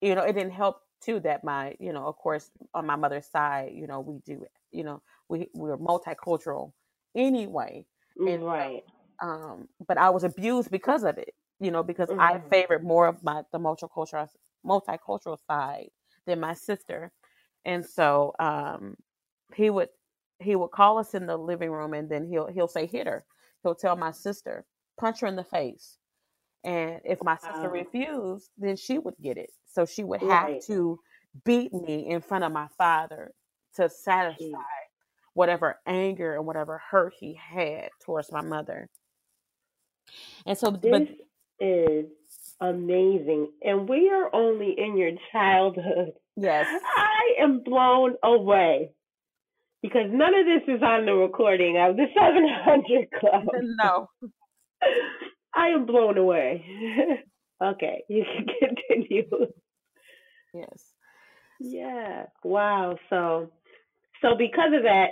you 0.00 0.14
know 0.14 0.22
it 0.24 0.32
didn't 0.34 0.52
help 0.52 0.82
too 1.00 1.20
that 1.20 1.44
my 1.44 1.76
you 1.80 1.92
know 1.92 2.06
of 2.06 2.16
course 2.16 2.50
on 2.74 2.86
my 2.86 2.96
mother's 2.96 3.26
side 3.26 3.72
you 3.74 3.86
know 3.86 4.00
we 4.00 4.18
do 4.20 4.46
you 4.72 4.84
know 4.84 5.02
we 5.28 5.48
we're 5.54 5.78
multicultural 5.78 6.72
anyway 7.16 7.86
and 8.26 8.42
Right. 8.44 8.84
um 9.22 9.68
but 9.88 9.98
i 9.98 10.10
was 10.10 10.24
abused 10.24 10.70
because 10.70 11.04
of 11.04 11.18
it 11.18 11.34
you 11.60 11.70
know 11.70 11.82
because 11.82 12.10
i 12.18 12.38
Mhm. 12.38 12.50
favored 12.50 12.84
more 12.84 13.06
of 13.08 13.22
my 13.24 13.42
the 13.52 13.58
multicultural 13.58 14.28
multicultural 14.66 15.38
side 15.48 15.90
than 16.26 16.40
my 16.40 16.54
sister 16.54 17.12
and 17.64 17.84
so 17.86 18.34
um 18.40 18.96
he 19.54 19.70
would 19.70 19.90
he 20.40 20.56
would 20.56 20.70
call 20.70 20.98
us 20.98 21.14
in 21.14 21.26
the 21.26 21.36
living 21.36 21.70
room 21.70 21.94
and 21.94 22.10
then 22.10 22.24
he'll 22.26 22.48
he'll 22.48 22.68
say 22.68 22.86
hit 22.86 23.06
her 23.06 23.24
he'll 23.62 23.74
tell 23.76 23.96
my 23.96 24.12
sister 24.12 24.64
punch 24.98 25.20
her 25.20 25.26
in 25.28 25.36
the 25.36 25.44
face 25.44 25.98
and 26.64 27.00
if 27.04 27.22
my 27.22 27.36
sister 27.36 27.68
Wow. 27.68 27.70
refused, 27.70 28.50
then 28.58 28.76
she 28.76 28.98
would 28.98 29.14
get 29.22 29.38
it. 29.38 29.50
So 29.66 29.86
she 29.86 30.04
would 30.04 30.20
have 30.20 30.50
Right. 30.50 30.62
to 30.66 30.98
beat 31.44 31.72
me 31.72 32.06
in 32.08 32.20
front 32.20 32.44
of 32.44 32.52
my 32.52 32.68
father 32.76 33.32
to 33.76 33.88
satisfy. 33.88 34.58
Whatever 35.34 35.78
anger 35.86 36.34
and 36.36 36.46
whatever 36.46 36.80
hurt 36.90 37.12
he 37.18 37.34
had 37.34 37.90
towards 38.04 38.32
my 38.32 38.40
mother. 38.40 38.88
And 40.46 40.56
so, 40.56 40.70
but 40.70 40.82
This 40.82 41.08
is 41.60 42.06
amazing. 42.60 43.50
And 43.62 43.88
we 43.88 44.10
are 44.10 44.34
only 44.34 44.74
in 44.78 44.96
your 44.96 45.12
childhood. 45.32 46.12
yes, 46.36 46.66
I 46.96 47.42
am 47.42 47.62
blown 47.64 48.14
away 48.22 48.90
because 49.82 50.06
none 50.10 50.34
of 50.34 50.46
this 50.46 50.74
is 50.76 50.82
on 50.82 51.04
the 51.04 51.12
recording 51.14 51.76
of 51.78 51.96
the 51.96 52.06
700 52.14 53.08
Club. 53.20 53.44
no, 53.62 54.08
I 55.54 55.68
am 55.68 55.84
blown 55.86 56.16
away. 56.16 56.64
okay, 57.62 58.04
you 58.08 58.24
can 58.24 58.74
continue. 58.86 59.28
yes. 60.54 60.84
Yeah. 61.60 62.24
Wow. 62.42 62.98
So, 63.10 63.50
so 64.20 64.36
because 64.36 64.72
of 64.76 64.82
that, 64.84 65.08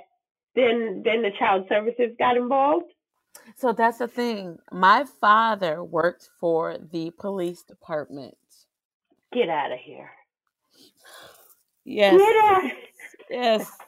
then 0.54 1.02
then 1.04 1.22
the 1.22 1.30
child 1.38 1.66
services 1.68 2.14
got 2.18 2.36
involved. 2.36 2.92
So 3.56 3.72
that's 3.72 3.98
the 3.98 4.08
thing. 4.08 4.58
My 4.70 5.04
father 5.20 5.82
worked 5.82 6.28
for 6.38 6.76
the 6.78 7.10
police 7.18 7.62
department. 7.62 8.36
Get 9.32 9.48
out 9.48 9.72
of 9.72 9.78
here. 9.78 10.10
Yes, 11.84 12.18
Get 12.18 12.36
out. 12.44 12.70
yes. 13.30 13.70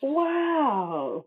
Wow. 0.00 1.24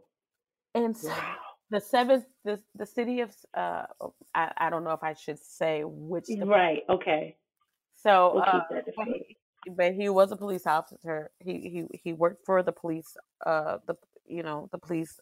And 0.74 0.96
so 0.96 1.10
Wow. 1.10 1.36
the 1.70 1.82
seventh, 1.82 2.26
the 2.46 2.62
the 2.76 2.86
city 2.86 3.20
of 3.20 3.36
uh, 3.54 3.86
I, 4.34 4.52
I 4.58 4.70
don't 4.70 4.86
know 4.86 4.92
if 4.94 5.04
I 5.04 5.14
should 5.14 5.40
say 5.40 5.84
which. 5.84 6.28
Right. 6.42 6.84
Okay. 6.88 7.36
So 7.94 8.32
We'll 8.36 8.44
uh, 8.44 8.62
but 8.70 9.08
he, 9.08 9.38
but 9.76 9.94
he 9.94 10.08
was 10.08 10.32
a 10.32 10.38
police 10.38 10.66
officer. 10.66 11.32
He 11.40 11.60
he 11.70 12.00
he 12.02 12.14
worked 12.14 12.46
for 12.46 12.64
the 12.64 12.72
police, 12.72 13.18
uh, 13.46 13.80
the 13.86 13.96
you 14.32 14.44
know 14.44 14.70
the 14.72 14.80
police 14.80 15.20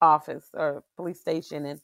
office 0.00 0.48
or 0.54 0.84
police 0.96 1.20
station, 1.20 1.66
and 1.66 1.80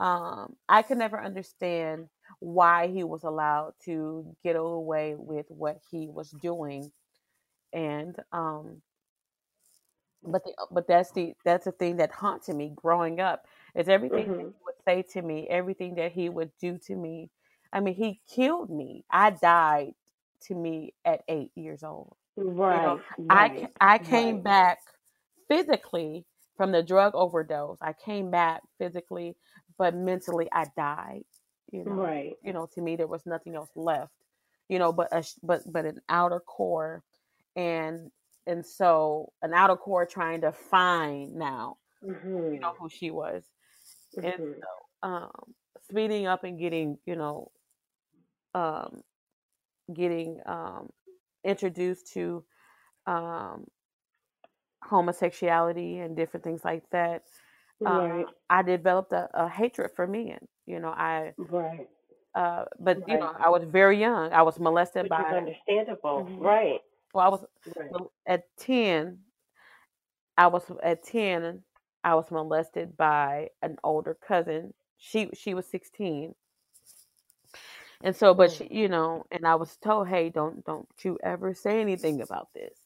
um, 0.00 0.56
I 0.68 0.82
could 0.82 0.98
never 0.98 1.22
understand 1.22 2.08
why 2.40 2.88
he 2.88 3.04
was 3.04 3.24
allowed 3.24 3.74
to 3.84 4.36
get 4.42 4.56
away 4.56 5.14
with 5.16 5.46
what 5.48 5.78
he 5.90 6.08
was 6.08 6.30
doing, 6.30 6.92
and 7.72 8.16
um, 8.32 8.82
but 10.22 10.44
the, 10.44 10.54
but 10.70 10.86
that's 10.88 11.12
the 11.12 11.34
that's 11.44 11.64
the 11.64 11.72
thing 11.72 11.96
that 11.98 12.10
haunted 12.12 12.56
me 12.56 12.72
growing 12.74 13.20
up 13.20 13.46
is 13.74 13.88
everything 13.88 14.30
that 14.36 14.36
Mhm. 14.36 14.52
he 14.52 14.64
would 14.64 14.74
say 14.84 15.02
to 15.12 15.22
me, 15.22 15.46
everything 15.48 15.94
that 15.96 16.12
he 16.12 16.28
would 16.28 16.50
do 16.60 16.78
to 16.86 16.96
me. 16.96 17.30
I 17.72 17.80
mean, 17.80 17.94
he 17.94 18.20
killed 18.28 18.70
me. 18.70 19.04
I 19.10 19.30
died 19.30 19.94
to 20.42 20.54
me 20.54 20.94
at 21.04 21.22
eight 21.28 21.52
years 21.54 21.82
old. 21.84 22.16
Right. 22.36 23.00
I 23.30 23.48
Right. 23.48 23.50
ca- 23.50 23.72
I 23.80 23.98
came 23.98 24.40
right. 24.40 24.42
back 24.42 24.78
physically 25.48 26.24
from 26.56 26.72
the 26.72 26.82
drug 26.82 27.14
overdose. 27.14 27.78
I 27.82 27.92
came 27.94 28.30
back 28.30 28.62
physically, 28.78 29.36
but 29.78 29.94
mentally 29.94 30.48
I 30.52 30.66
died. 30.76 31.24
You 31.72 31.84
know, 31.84 31.96
Right. 32.00 32.36
you 32.42 32.52
know, 32.52 32.68
to 32.74 32.82
me 32.82 32.96
there 32.96 33.06
was 33.06 33.26
nothing 33.26 33.54
else 33.56 33.70
left. 33.76 34.12
You 34.68 34.78
know, 34.78 34.92
but 34.92 35.08
a, 35.12 35.24
but 35.42 35.62
but 35.72 35.86
an 35.86 36.00
outer 36.08 36.40
core, 36.40 37.02
and 37.56 38.10
and 38.46 38.64
so 38.66 39.32
an 39.42 39.54
outer 39.54 39.76
core 39.76 40.06
trying 40.06 40.42
to 40.42 40.52
find 40.52 41.34
now, 41.34 41.78
Mhm. 42.02 42.52
you 42.52 42.60
know, 42.60 42.74
who 42.78 42.88
she 42.88 43.10
was, 43.10 43.44
and 44.22 44.34
Mhm. 44.34 44.60
so 44.62 45.08
um, 45.08 45.54
speeding 45.90 46.26
up 46.26 46.44
and 46.44 46.58
getting, 46.58 46.98
you 47.06 47.16
know, 47.16 47.50
um, 48.54 49.02
getting 49.94 50.40
um, 50.46 50.90
introduced 51.44 52.12
to 52.14 52.44
um, 53.06 53.66
homosexuality 54.84 55.98
and 55.98 56.16
different 56.16 56.44
things 56.44 56.64
like 56.64 56.88
that, 56.90 57.24
Right. 57.80 58.26
uh, 58.26 58.32
I 58.50 58.62
developed 58.62 59.12
a, 59.12 59.28
a 59.34 59.48
hatred 59.48 59.92
for 59.94 60.06
men. 60.06 60.38
You 60.66 60.80
know, 60.80 60.88
I, 60.90 61.34
Right. 61.36 61.88
uh, 62.34 62.64
but 62.78 63.08
you 63.08 63.18
know, 63.18 63.32
I 63.38 63.48
was 63.50 63.64
very 63.64 63.98
young. 63.98 64.32
I 64.32 64.42
was 64.42 64.58
molested 64.58 65.04
Which 65.04 65.10
by, 65.10 65.24
understandable. 65.30 66.24
Mhm. 66.24 66.40
Right. 66.42 66.80
well, 67.14 67.26
I 67.26 67.28
was 67.28 67.44
Right. 67.76 67.92
at 68.26 68.44
10, 68.56 69.18
I 70.36 70.46
was 70.48 70.70
at 70.82 71.02
10, 71.02 71.64
I 72.04 72.14
was 72.14 72.30
molested 72.30 72.96
by 72.96 73.50
an 73.62 73.76
older 73.84 74.14
cousin. 74.14 74.74
She, 74.98 75.30
she 75.34 75.54
was 75.54 75.66
16. 75.66 76.34
And 78.02 78.14
so, 78.14 78.34
but 78.34 78.52
she, 78.52 78.68
you 78.70 78.88
know, 78.88 79.24
and 79.30 79.46
I 79.46 79.56
was 79.56 79.76
told, 79.76 80.08
hey, 80.08 80.30
don't, 80.30 80.64
don't 80.64 80.88
you 81.02 81.18
ever 81.22 81.54
say 81.54 81.80
anything 81.80 82.20
about 82.22 82.48
this. 82.54 82.78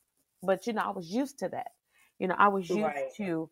But, 0.42 0.66
you 0.66 0.72
know, 0.72 0.82
I 0.82 0.90
was 0.90 1.10
used 1.10 1.38
to 1.40 1.48
that. 1.50 1.72
You 2.22 2.28
know, 2.28 2.36
I 2.38 2.48
was 2.48 2.70
used 2.70 2.96
Right. 2.96 3.14
to 3.18 3.50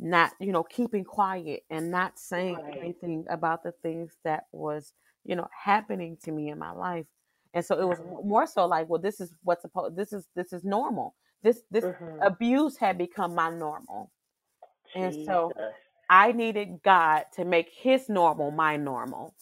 not, 0.00 0.32
you 0.40 0.52
know, 0.52 0.64
keeping 0.64 1.04
quiet 1.04 1.64
and 1.70 1.92
not 1.92 2.20
saying 2.20 2.62
Right. 2.62 2.78
anything 2.82 3.26
about 3.30 3.64
the 3.64 3.72
things 3.84 4.16
that 4.24 4.46
was, 4.52 4.94
you 5.24 5.36
know, 5.36 5.48
happening 5.64 6.18
to 6.24 6.32
me 6.32 6.50
in 6.50 6.58
my 6.60 6.72
life. 6.72 7.06
And 7.54 7.64
so 7.66 7.80
it 7.80 7.86
was 7.86 8.00
Mhm. 8.00 8.26
more 8.26 8.46
so 8.48 8.66
like, 8.66 8.88
well, 8.90 9.02
this 9.02 9.20
is 9.20 9.34
what's 9.44 9.62
supposed, 9.62 9.96
this 9.96 10.14
is, 10.14 10.28
this 10.36 10.54
is 10.54 10.64
normal. 10.64 11.16
This, 11.44 11.62
this 11.72 11.86
Mhm. 11.86 12.20
abuse 12.22 12.78
had 12.78 12.98
become 12.98 13.34
my 13.36 13.50
normal. 13.50 14.12
And 14.94 15.14
so 15.14 15.56
I 16.10 16.32
needed 16.32 16.82
God 16.84 17.26
to 17.34 17.44
make 17.46 17.70
his 17.74 18.08
normal 18.08 18.52
my 18.52 18.76
normal. 18.76 19.34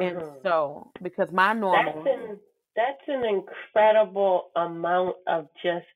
And 0.00 0.22
Mhm. 0.22 0.42
so, 0.42 0.92
because 1.02 1.32
my 1.32 1.54
normal, 1.54 2.12
That's 2.76 3.02
an 3.08 3.24
incredible 3.24 4.50
amount 4.56 5.16
of 5.28 5.48
just 5.62 5.86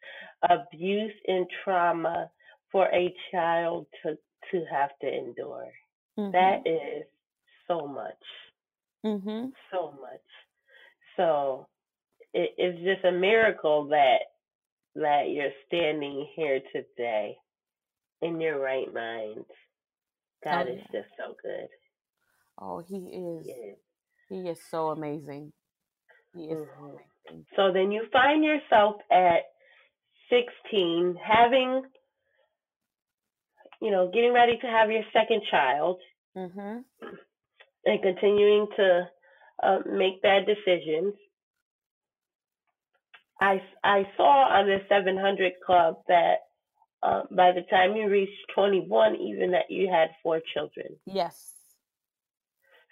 abuse 0.51 1.13
and 1.29 1.47
trauma 1.65 2.31
for 2.73 2.87
a 2.95 3.15
child 3.33 3.87
to 4.03 4.17
to 4.53 4.65
have 4.71 4.91
to 5.03 5.09
endure. 5.09 5.71
Mhm, 6.19 6.33
That 6.33 6.67
is 6.67 7.05
so 7.69 7.87
much, 7.89 8.25
mhm, 9.05 9.53
so 9.73 9.93
much. 10.01 10.21
So 11.17 11.69
it, 12.35 12.51
it's 12.59 12.79
just 12.85 13.05
a 13.07 13.13
miracle 13.19 13.89
that 13.89 14.21
that 14.97 15.31
you're 15.31 15.53
standing 15.69 16.29
here 16.37 16.61
today 16.75 17.37
in 18.23 18.41
your 18.41 18.61
right 18.61 18.93
mind. 18.95 19.45
God 20.45 20.63
Oh, 20.63 20.69
is 20.69 20.79
yeah. 20.79 20.87
just 20.93 21.09
so 21.19 21.35
good. 21.43 21.69
oh, 22.61 22.81
he 22.81 22.97
is, 22.99 23.47
he 24.29 24.49
is 24.49 24.61
so 24.71 24.89
amazing. 24.91 25.49
He 25.49 25.49
is 25.49 25.49
so 25.49 25.58
Mhm. 26.35 27.01
amazing. 27.27 27.47
So 27.57 27.73
then 27.73 27.91
you 27.91 28.07
find 28.13 28.45
yourself 28.45 28.97
at 29.11 29.43
16 30.31 31.17
having, 31.17 31.83
you 33.81 33.91
know, 33.91 34.09
getting 34.09 34.33
ready 34.33 34.57
to 34.59 34.67
have 34.67 34.91
your 34.91 35.05
second 35.13 35.43
child 35.51 36.01
Mhm, 36.37 36.85
and 37.85 38.03
continuing 38.03 38.69
to 38.77 39.11
uh, 39.63 39.81
make 39.87 40.23
bad 40.23 40.47
decisions. 40.47 41.15
I, 43.41 43.63
I 43.85 44.09
saw 44.17 44.49
on 44.49 44.67
the 44.67 44.85
700 44.89 45.61
Club 45.65 46.03
that 46.09 46.39
uh, 47.03 47.23
by 47.31 47.53
the 47.53 47.63
time 47.63 47.95
you 47.97 48.09
reached 48.09 48.49
21, 48.55 49.17
even 49.17 49.53
that 49.53 49.71
you 49.71 49.89
had 49.89 50.11
four 50.23 50.41
children. 50.53 50.99
yes. 51.07 51.55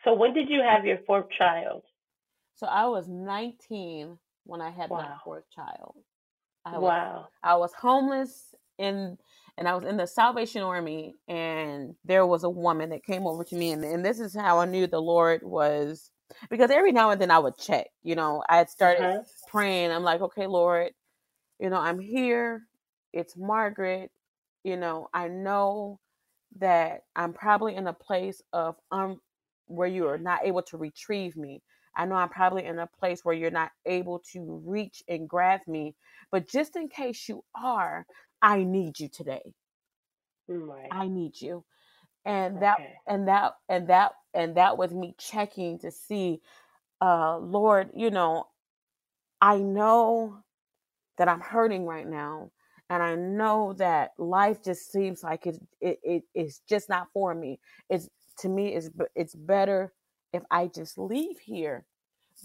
So 0.04 0.14
when 0.14 0.34
did 0.34 0.48
you 0.48 0.62
have 0.62 0.84
your 0.84 0.98
fourth 1.06 1.28
child? 1.36 1.82
So 2.56 2.66
I 2.66 2.86
was 2.86 3.06
19 3.06 4.18
when 4.44 4.60
I 4.60 4.70
had 4.70 4.90
my 4.90 5.08
fourth 5.24 5.44
child. 5.54 5.94
I 6.64 6.78
was, 6.78 6.82
Wow. 6.82 7.28
I 7.42 7.54
was 7.56 7.72
homeless 7.74 8.54
in, 8.78 9.18
and 9.58 9.68
I 9.68 9.74
was 9.74 9.84
in 9.84 9.96
the 9.96 10.06
Salvation 10.06 10.62
Army, 10.62 11.14
and 11.28 11.94
there 12.04 12.26
was 12.26 12.44
a 12.44 12.50
woman 12.50 12.90
that 12.90 13.04
came 13.04 13.26
over 13.26 13.44
to 13.44 13.54
me, 13.54 13.72
and, 13.72 13.84
and 13.84 14.04
this 14.04 14.20
is 14.20 14.34
how 14.34 14.58
I 14.58 14.64
knew 14.64 14.86
the 14.86 15.00
Lord 15.00 15.42
was, 15.44 16.10
because 16.50 16.70
every 16.70 16.92
now 16.92 17.10
and 17.10 17.20
then 17.20 17.30
I 17.30 17.38
would 17.38 17.56
check. 17.58 17.88
You 18.02 18.16
know, 18.16 18.42
I 18.48 18.56
had 18.58 18.70
started 18.70 19.02
praying. 19.48 19.92
I'm 19.92 20.02
like, 20.02 20.20
okay, 20.22 20.46
Lord, 20.46 20.92
you 21.60 21.70
know, 21.70 21.78
I'm 21.78 22.00
here. 22.00 22.62
It's 23.12 23.36
Margaret. 23.36 24.10
You 24.64 24.76
know, 24.76 25.08
I 25.14 25.28
know 25.28 26.00
that 26.58 27.02
I'm 27.14 27.32
probably 27.32 27.74
in 27.76 27.86
a 27.86 27.92
place 27.92 28.42
of 28.52 28.76
um 28.90 29.20
where 29.66 29.88
you 29.88 30.06
are 30.08 30.18
not 30.18 30.44
able 30.44 30.62
to 30.62 30.76
retrieve 30.76 31.36
me. 31.36 31.62
I 31.96 32.06
know 32.06 32.16
I'm 32.16 32.28
probably 32.28 32.64
in 32.66 32.78
a 32.78 32.86
place 32.86 33.24
where 33.24 33.34
you're 33.34 33.50
not 33.50 33.72
able 33.86 34.20
to 34.32 34.62
reach 34.64 35.02
and 35.08 35.28
grab 35.28 35.60
me. 35.66 35.94
But 36.30 36.48
just 36.48 36.76
in 36.76 36.88
case 36.88 37.28
you 37.28 37.44
are, 37.54 38.06
I 38.42 38.64
need 38.64 39.00
you 39.00 39.08
today. 39.08 39.54
Right. 40.48 40.90
I 40.90 41.08
need 41.08 41.40
you. 41.40 41.64
And 42.24 42.60
that 42.62 42.78
Okay. 42.78 43.00
and 43.06 43.28
that 43.28 43.54
and 43.68 43.88
that 43.88 44.12
and 44.34 44.56
that 44.56 44.78
was 44.78 44.92
me 44.94 45.14
checking 45.18 45.78
to 45.80 45.90
see 45.90 46.40
uh 47.02 47.38
Lord, 47.38 47.90
you 47.94 48.10
know, 48.10 48.46
I 49.40 49.58
know 49.58 50.38
that 51.18 51.28
I'm 51.28 51.40
hurting 51.40 51.86
right 51.86 52.08
now 52.08 52.52
and 52.90 53.02
I 53.02 53.16
know 53.16 53.74
that 53.78 54.12
life 54.18 54.62
just 54.64 54.92
seems 54.92 55.24
like 55.24 55.46
it 55.46 55.58
it, 55.80 56.00
it 56.04 56.24
it's 56.34 56.60
just 56.68 56.88
not 56.90 57.08
for 57.14 57.34
me. 57.34 57.60
It's 57.90 58.10
to 58.40 58.48
me 58.50 58.74
it's 58.74 58.90
it's 59.16 59.36
better 59.36 59.92
if 60.36 60.44
I 60.50 60.68
just 60.68 60.98
leave 60.98 61.40
here. 61.40 61.86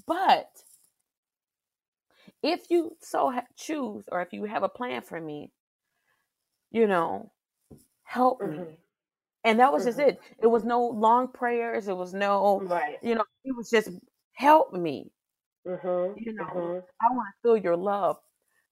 But 0.08 0.64
if 2.44 2.70
you 2.70 2.96
so 3.02 3.32
ha- 3.32 3.48
choose 3.56 4.08
or 4.12 4.22
if 4.22 4.32
you 4.32 4.44
have 4.44 4.62
a 4.64 4.70
plan 4.70 5.02
for 5.02 5.20
me, 5.20 5.52
you 6.72 6.88
know, 6.88 7.32
help 8.04 8.44
me. 8.46 8.66
Mhm. 8.66 8.78
And 9.46 9.60
that 9.60 9.74
was 9.74 9.86
just 9.86 10.00
Mhm. 10.00 10.00
it. 10.00 10.22
It 10.42 10.48
was 10.48 10.64
no 10.66 10.86
long 10.88 11.30
prayers. 11.30 11.88
It 11.88 11.98
was 11.98 12.14
no, 12.14 12.66
Right. 12.68 13.00
you 13.02 13.16
know, 13.16 13.26
it 13.46 13.56
was 13.56 13.70
just 13.70 13.90
help 14.34 14.74
me. 14.74 15.12
Mhm. 15.66 16.16
You 16.16 16.34
know, 16.34 16.76
Mhm. 16.76 16.84
I 17.02 17.08
want 17.14 17.28
to 17.36 17.42
feel 17.42 17.58
your 17.58 17.78
love. 17.78 18.18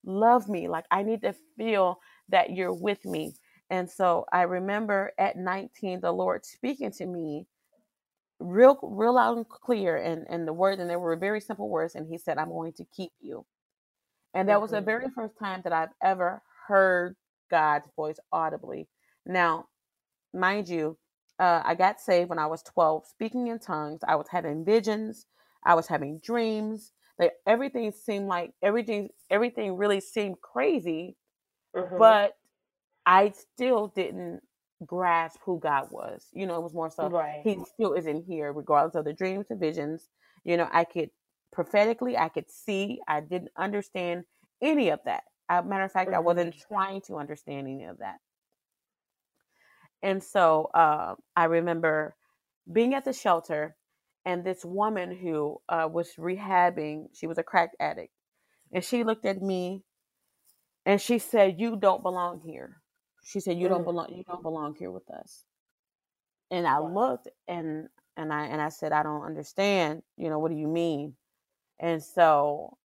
Love 0.03 0.47
me. 0.49 0.67
Like 0.67 0.85
I 0.91 1.03
need 1.03 1.21
to 1.21 1.33
feel 1.57 1.99
that 2.29 2.51
you're 2.51 2.73
with 2.73 3.05
me. 3.05 3.33
And 3.69 3.89
so 3.89 4.25
I 4.31 4.43
remember 4.43 5.11
at 5.17 5.37
19, 5.37 5.99
the 6.01 6.11
Lord 6.11 6.45
speaking 6.45 6.91
to 6.93 7.05
me 7.05 7.47
real, 8.39 8.79
real 8.83 9.15
loud 9.15 9.37
and 9.37 9.47
clear. 9.49 9.97
And, 9.97 10.25
and 10.29 10.47
the 10.47 10.53
words 10.53 10.79
and 10.81 10.89
they 10.89 10.95
were 10.95 11.15
very 11.15 11.41
simple 11.41 11.69
words. 11.69 11.95
And 11.95 12.07
he 12.07 12.17
said, 12.17 12.37
I'm 12.37 12.49
going 12.49 12.73
to 12.73 12.85
keep 12.85 13.11
you. 13.19 13.45
And 14.33 14.49
that 14.49 14.61
was 14.61 14.71
the 14.71 14.81
Mhm. 14.81 14.81
very 14.81 15.09
first 15.09 15.37
time 15.39 15.61
that 15.63 15.73
I've 15.73 15.93
ever 16.03 16.41
heard 16.67 17.15
God's 17.49 17.89
voice 17.95 18.19
audibly. 18.31 18.87
Now, 19.25 19.67
mind 20.33 20.69
you, 20.69 20.97
uh, 21.39 21.61
I 21.65 21.75
got 21.75 22.01
saved 22.01 22.29
when 22.29 22.39
I 22.39 22.47
was 22.47 22.63
12, 22.63 23.07
speaking 23.07 23.47
in 23.47 23.59
tongues. 23.59 24.01
I 24.07 24.15
was 24.15 24.27
having 24.29 24.65
visions. 24.65 25.27
I 25.65 25.75
was 25.75 25.87
having 25.87 26.19
dreams. 26.19 26.93
Like 27.19 27.33
everything 27.47 27.91
seemed 27.91 28.27
like 28.27 28.53
everything, 28.61 29.09
everything 29.29 29.77
really 29.77 30.01
seemed 30.01 30.41
crazy, 30.41 31.17
Mhm. 31.73 32.13
but 32.13 32.33
I 33.05 33.31
still 33.31 33.87
didn't 33.89 34.43
grasp 34.85 35.39
who 35.45 35.59
God 35.59 35.89
was. 35.91 36.27
You 36.33 36.47
know, 36.47 36.55
it 36.55 36.63
was 36.63 36.73
more 36.73 36.89
so 36.89 37.09
Right. 37.09 37.41
He 37.43 37.59
still 37.73 37.93
isn't 37.93 38.25
here, 38.25 38.51
regardless 38.51 38.95
of 38.95 39.05
the 39.05 39.13
dreams 39.13 39.47
and 39.49 39.59
visions. 39.59 40.09
You 40.43 40.57
know, 40.57 40.69
I 40.71 40.83
could 40.83 41.09
prophetically, 41.51 42.17
I 42.17 42.29
could 42.29 42.49
see. 42.49 43.01
I 43.07 43.21
didn't 43.21 43.51
understand 43.57 44.23
any 44.61 44.89
of 44.89 44.99
that. 45.05 45.23
As 45.49 45.65
a 45.65 45.67
matter 45.67 45.83
of 45.83 45.91
fact, 45.91 46.13
I 46.13 46.19
wasn't 46.19 46.55
trying 46.67 47.01
to 47.01 47.15
understand 47.15 47.67
any 47.67 47.85
of 47.85 47.97
that. 47.99 48.17
And 50.01 50.23
so 50.23 50.69
uh, 50.73 51.15
I 51.35 51.45
remember 51.45 52.15
being 52.71 52.93
at 52.93 53.05
the 53.05 53.13
shelter, 53.13 53.75
and 54.25 54.43
this 54.43 54.63
woman 54.63 55.15
who 55.15 55.59
uh, 55.67 55.89
was 55.91 56.13
rehabbing, 56.17 57.07
she 57.13 57.27
was 57.27 57.37
a 57.37 57.43
crack 57.43 57.71
addict, 57.79 58.13
and 58.71 58.83
she 58.83 59.03
looked 59.03 59.25
at 59.25 59.41
me, 59.41 59.83
and 60.85 61.01
she 61.01 61.19
said, 61.19 61.59
"You 61.59 61.75
don't 61.75 62.03
belong 62.03 62.41
here." 62.45 62.81
She 63.29 63.39
said, 63.41 63.57
"You 63.59 63.69
don't 63.69 63.83
Mm. 63.83 63.85
belong. 63.85 64.09
You 64.13 64.25
don't 64.25 64.43
belong 64.43 64.75
here 64.75 64.91
with 64.91 65.09
us." 65.11 65.45
And 66.51 66.67
I 66.67 66.79
looked, 66.79 67.27
and 67.47 67.89
and 68.17 68.33
I 68.33 68.45
and 68.47 68.61
I 68.61 68.69
said, 68.69 68.91
"I 68.91 69.03
don't 69.03 69.23
understand. 69.23 70.03
You 70.17 70.29
know, 70.29 70.39
what 70.39 70.51
do 70.51 70.57
you 70.57 70.67
mean?" 70.67 71.15
And 71.79 72.03
so 72.03 72.77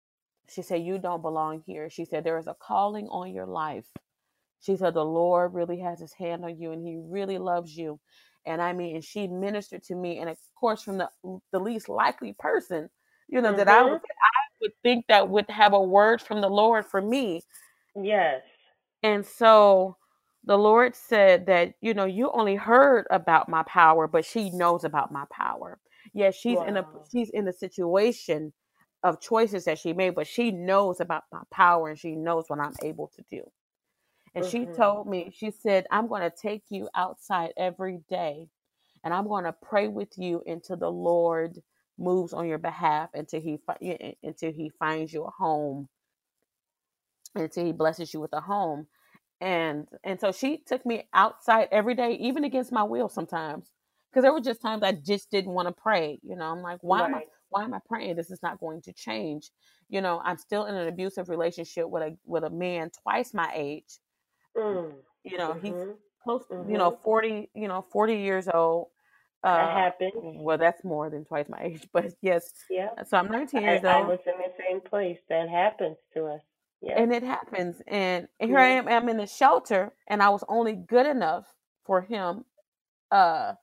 she 0.49 0.63
said, 0.63 0.83
You 0.85 0.99
don't 0.99 1.23
belong 1.23 1.63
here. 1.67 1.91
She 1.91 2.05
said, 2.07 2.25
There 2.25 2.39
is 2.39 2.49
a 2.49 2.55
calling 2.55 3.09
on 3.11 3.33
your 3.35 3.47
life. 3.47 3.87
She 4.61 4.77
said, 4.77 4.95
The 4.95 5.05
Lord 5.05 5.55
really 5.55 5.81
has 5.81 6.01
his 6.01 6.13
hand 6.15 6.45
on 6.45 6.59
you 6.59 6.73
and 6.73 6.87
he 6.87 6.97
really 6.99 7.39
loves 7.39 7.77
you. 7.77 8.01
and 8.47 8.63
I 8.63 8.73
mean, 8.75 9.01
she 9.03 9.29
ministered 9.29 9.85
to 9.85 9.97
me, 9.97 10.19
and 10.21 10.31
of 10.31 10.39
course, 10.61 10.83
from 10.83 10.99
the 10.99 11.11
the 11.53 11.61
least 11.61 11.89
likely 11.91 12.35
person, 12.35 12.91
you 13.29 13.41
know, 13.43 13.53
that 13.55 13.69
I 13.69 13.83
Mhm. 13.83 13.91
would 13.91 14.03
I 14.03 14.41
would 14.63 14.73
think 14.85 15.07
that 15.09 15.29
would 15.31 15.51
have 15.51 15.73
a 15.75 15.83
word 15.83 16.23
from 16.23 16.41
the 16.43 16.51
Lord 16.51 16.87
for 16.87 17.03
me, 17.03 17.43
Yes. 17.97 18.45
and 19.03 19.25
so 19.25 19.97
the 20.47 20.59
Lord 20.59 20.95
said 20.97 21.47
that, 21.47 21.75
you 21.81 21.95
know, 21.95 22.05
you 22.07 22.31
only 22.33 22.57
heard 22.57 23.07
about 23.11 23.49
my 23.49 23.63
power, 23.65 24.07
but 24.09 24.25
she 24.25 24.51
knows 24.51 24.85
about 24.85 25.13
my 25.13 25.25
power. 25.31 25.79
Yes, 26.15 26.35
she's 26.37 26.61
in 26.63 26.77
a 26.77 26.87
she's 27.13 27.31
in 27.31 27.49
a 27.49 27.53
situation 27.53 28.53
of 29.03 29.21
choices 29.21 29.65
that 29.67 29.79
she 29.79 29.93
made, 29.93 30.15
but 30.15 30.27
she 30.27 30.51
knows 30.51 31.01
about 31.01 31.25
my 31.33 31.43
power 31.53 31.89
and 31.91 31.99
she 31.99 32.17
knows 32.17 32.45
what 32.49 32.61
I'm 32.61 32.75
able 32.83 33.09
to 33.17 33.23
do. 33.31 33.43
And 34.35 34.45
she 34.47 34.67
Mhm. 34.67 34.75
told 34.77 35.09
me, 35.09 35.33
she 35.35 35.51
said, 35.51 35.87
I'm 35.91 36.09
going 36.09 36.23
to 36.23 36.31
take 36.31 36.65
you 36.71 36.89
outside 36.95 37.53
every 37.57 38.01
day 38.09 38.49
and 39.05 39.15
I'm 39.15 39.29
going 39.29 39.45
to 39.45 39.53
pray 39.53 39.89
with 39.89 40.17
you 40.19 40.43
until 40.47 40.77
the 40.77 40.91
Lord 40.91 41.63
moves 41.99 42.33
on 42.33 42.49
your 42.49 42.59
behalf 42.59 43.11
until 43.15 43.41
he 43.41 43.61
until 44.23 44.53
he 44.53 44.71
finds 44.79 45.13
you 45.13 45.25
a 45.25 45.31
home 45.31 45.89
until 47.37 47.65
he 47.65 47.73
blesses 47.73 48.13
you 48.15 48.21
with 48.21 48.33
a 48.33 48.41
home 48.41 48.87
and 49.45 49.87
and 50.05 50.21
so 50.21 50.33
she 50.33 50.59
took 50.67 50.85
me 50.87 51.07
outside 51.15 51.69
every 51.71 51.95
day 51.95 52.13
even 52.15 52.45
against 52.45 52.73
my 52.73 52.83
will 52.83 53.09
sometimes 53.11 53.73
because 54.11 54.23
there 54.25 54.33
were 54.33 54.41
just 54.41 54.63
times 54.63 54.83
i 54.83 54.93
just 54.93 55.31
didn't 55.31 55.53
want 55.53 55.69
to 55.69 55.75
pray 55.83 56.19
you 56.23 56.35
know 56.35 56.47
i'm 56.47 56.63
like 56.63 56.81
why 56.83 57.05
am 57.05 57.15
i 57.15 57.23
why 57.51 57.63
am 57.65 57.75
i 57.75 57.81
praying 57.87 58.17
this 58.17 58.31
is 58.31 58.43
not 58.43 58.59
going 58.61 58.83
to 58.83 58.93
change 58.95 59.51
you 59.91 60.01
know 60.01 60.21
i'm 60.25 60.39
still 60.39 60.67
in 60.67 60.75
an 60.75 60.89
abusive 60.89 61.29
relationship 61.29 61.89
with 61.89 62.03
a 62.03 62.17
with 62.27 62.45
a 62.45 62.51
man 62.51 62.91
twice 63.03 63.35
my 63.35 63.51
age 63.55 63.99
Mm. 64.57 64.95
you 65.25 65.37
know 65.39 65.55
he's 65.55 65.75
Mhm. 65.75 65.99
close 66.23 66.45
you 66.67 66.79
know 66.79 66.91
Mhm. 66.91 66.99
40 67.05 67.51
you 67.55 67.69
know 67.69 67.83
40 67.93 68.17
years 68.17 68.49
old 68.49 68.89
That 69.43 69.69
uh 69.69 69.73
happens. 69.73 70.15
well 70.15 70.59
that's 70.59 70.85
more 70.85 71.11
than 71.11 71.25
twice 71.25 71.49
my 71.49 71.61
age 71.65 71.89
but 71.93 72.07
yes 72.23 72.53
Yeah. 72.71 72.91
so 73.05 73.19
i'm 73.19 73.29
19 73.31 73.61
I, 73.61 73.65
years 73.65 73.85
I 73.85 74.01
old 74.01 74.09
was 74.09 74.21
in 74.27 74.39
the 74.39 74.53
same 74.59 74.81
place. 74.81 75.19
That 75.29 75.49
happens 75.49 75.99
to 76.15 76.27
us. 76.27 76.43
Yes. 76.85 76.99
and 76.99 77.13
it 77.13 77.23
happens 77.23 77.81
and 77.89 78.29
here 78.41 78.59
i 78.59 78.69
am 78.69 78.89
i'm 78.89 79.09
in 79.09 79.17
the 79.17 79.27
shelter 79.27 79.93
and 80.09 80.23
i 80.23 80.29
was 80.29 80.45
only 80.49 80.75
good 80.75 81.07
enough 81.07 81.47
for 81.85 82.03
him 82.03 82.45
uh 83.11 83.55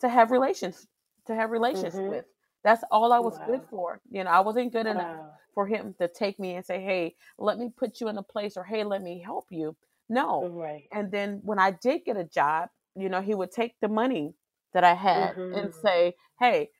to 0.00 0.08
have 0.08 0.30
relations 0.30 0.86
to 1.26 1.34
have 1.34 1.50
relations 1.50 1.94
Mhm. 1.94 2.08
with 2.10 2.24
that's 2.64 2.84
all 2.90 3.12
i 3.12 3.18
was 3.18 3.38
good 3.46 3.62
for 3.70 4.00
you 4.10 4.24
know 4.24 4.30
i 4.30 4.40
wasn't 4.40 4.72
good 4.72 4.86
enough 4.86 5.20
for 5.54 5.66
him 5.66 5.94
to 5.98 6.08
take 6.08 6.38
me 6.38 6.54
and 6.56 6.64
say 6.64 6.80
hey 6.80 7.14
let 7.38 7.58
me 7.58 7.70
put 7.76 8.00
you 8.00 8.08
in 8.08 8.18
a 8.18 8.22
place 8.22 8.56
or 8.56 8.64
hey 8.64 8.84
let 8.84 9.02
me 9.02 9.18
help 9.20 9.46
you 9.50 9.76
no 10.08 10.50
Right. 10.50 10.88
and 10.92 11.10
then 11.10 11.40
when 11.42 11.58
i 11.58 11.70
did 11.72 12.04
get 12.04 12.16
a 12.16 12.24
job 12.24 12.68
you 12.96 13.08
know 13.08 13.20
he 13.20 13.34
would 13.34 13.50
take 13.52 13.74
the 13.80 13.88
money 13.88 14.34
that 14.72 14.84
i 14.84 14.94
had 14.94 15.36
and 15.52 15.70
Mhm. 15.70 15.74
say 15.74 16.14
hey 16.38 16.70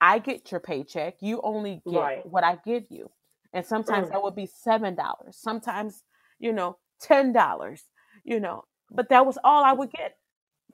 I 0.00 0.18
get 0.18 0.50
your 0.50 0.60
paycheck. 0.60 1.16
You 1.22 1.40
only 1.42 1.82
get 1.88 1.94
Right. 2.02 2.26
what 2.26 2.44
I 2.44 2.56
give 2.64 2.84
you. 2.90 3.10
And 3.52 3.64
sometimes 3.66 4.08
that 4.10 4.22
would 4.22 4.34
be 4.34 4.46
seven 4.46 4.94
dollars. 4.94 5.36
Sometimes, 5.38 6.02
you 6.38 6.52
know, 6.52 6.78
ten 7.00 7.32
dollars. 7.32 7.82
You 8.24 8.40
know, 8.40 8.64
but 8.90 9.08
that 9.08 9.26
was 9.26 9.38
all 9.42 9.64
I 9.64 9.72
would 9.72 9.90
get 9.90 10.16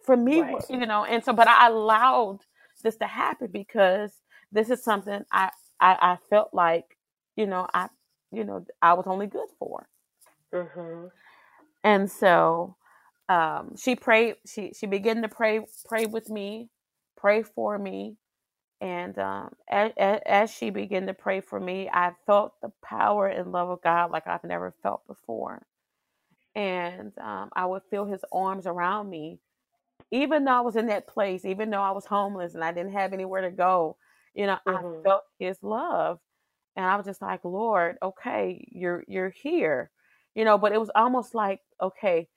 for 0.05 0.17
me. 0.17 0.41
Right. 0.41 0.63
You 0.71 0.87
know, 0.87 1.05
and 1.05 1.25
so, 1.25 1.33
but 1.33 1.49
I 1.49 1.69
allowed 1.69 2.41
this 2.83 2.97
to 2.97 3.07
happen 3.07 3.49
because 3.53 4.13
this 4.53 4.71
is 4.71 4.83
something 4.83 5.25
I 5.33 5.51
I, 5.81 5.97
I 6.01 6.17
felt 6.31 6.51
like, 6.53 6.97
you 7.37 7.47
know, 7.47 7.67
I 7.75 7.89
you 8.31 8.45
know 8.45 8.65
I 8.83 8.95
was 8.95 9.07
only 9.07 9.27
good 9.27 9.49
for. 9.59 9.89
Mhm. 10.53 11.11
And 11.85 12.11
so, 12.11 12.77
um, 13.29 13.75
she 13.77 13.97
prayed. 13.97 14.37
She 14.47 14.73
she 14.73 14.87
began 14.87 15.23
to 15.23 15.29
pray 15.29 15.61
pray 15.87 16.07
with 16.07 16.29
me, 16.29 16.71
pray 17.17 17.43
for 17.43 17.79
me 17.79 18.17
and 18.81 19.19
um, 19.19 19.55
as, 19.69 19.93
as 19.99 20.51
she 20.53 20.71
began 20.71 21.07
to 21.07 21.15
pray 21.15 21.41
for 21.41 21.59
me, 21.61 21.89
I 21.93 22.13
felt 22.27 22.61
the 22.61 22.73
power 22.83 23.27
and 23.27 23.53
love 23.53 23.71
of 23.71 23.83
God 23.83 24.11
like 24.13 24.27
I've 24.27 24.45
never 24.45 24.73
felt 24.83 25.07
before. 25.07 25.67
And 26.55 27.17
um, 27.19 27.51
I 27.55 27.67
would 27.67 27.83
feel 27.91 28.07
his 28.07 28.25
arms 28.33 28.67
around 28.67 29.11
me, 29.11 29.41
even 30.11 30.45
though 30.45 30.53
I 30.59 30.61
was 30.63 30.77
in 30.77 30.87
that 30.89 31.09
place, 31.09 31.45
even 31.45 31.71
though 31.71 31.83
I 31.83 31.93
was 31.93 32.07
homeless 32.07 32.55
and 32.55 32.65
I 32.65 32.73
didn't 32.73 32.93
have 32.93 33.13
anywhere 33.13 33.43
to 33.43 33.51
go. 33.51 33.99
You 34.35 34.47
know, 34.47 34.59
I 34.67 34.83
Mhm. 34.83 35.05
felt 35.05 35.25
his 35.39 35.63
love, 35.63 36.21
and 36.77 36.87
I 36.87 36.97
was 36.97 37.07
just 37.07 37.23
like, 37.23 37.45
Lord, 37.45 37.99
okay, 38.03 38.67
you're 38.73 39.05
you're 39.09 39.31
here. 39.31 39.91
You 40.35 40.45
know, 40.45 40.59
but 40.59 40.73
it 40.73 40.81
was 40.81 40.91
almost 40.95 41.35
like, 41.35 41.63
okay, 41.83 42.29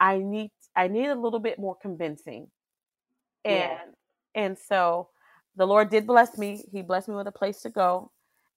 I 0.00 0.18
need 0.18 0.52
I 0.76 0.88
need 0.88 1.08
a 1.08 1.16
little 1.16 1.40
bit 1.40 1.58
more 1.58 1.76
convincing 1.76 2.50
Yeah. 3.48 3.78
and 3.78 3.94
and 4.34 4.58
so 4.58 5.09
the 5.56 5.66
lord 5.66 5.90
did 5.90 6.06
bless 6.06 6.38
me 6.38 6.64
he 6.72 6.82
blessed 6.82 7.08
me 7.08 7.14
with 7.14 7.26
a 7.26 7.32
place 7.32 7.60
to 7.62 7.70
go 7.70 8.10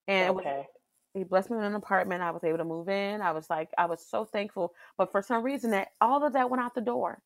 and 0.07 0.29
Okay. 0.37 0.67
he 1.13 1.23
blessed 1.23 1.49
me 1.51 1.57
with 1.57 1.65
an 1.65 1.75
apartment 1.75 2.21
i 2.21 2.31
was 2.31 2.43
able 2.43 2.57
to 2.57 2.63
move 2.65 2.89
in 2.89 3.21
i 3.21 3.31
was 3.31 3.49
like 3.49 3.69
i 3.77 3.85
was 3.85 4.05
so 4.05 4.25
thankful 4.25 4.73
but 4.97 5.11
for 5.11 5.21
some 5.21 5.43
reason 5.43 5.71
that 5.71 5.89
all 6.01 6.23
of 6.23 6.33
that 6.33 6.49
went 6.49 6.61
out 6.63 6.75
the 6.75 6.81
door 6.81 7.21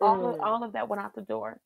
all 0.00 0.14
of 0.30 0.36
Mm. 0.36 0.40
all 0.40 0.64
of 0.64 0.72
that 0.72 0.88
went 0.88 1.02
out 1.02 1.14
the 1.14 1.22
door 1.22 1.60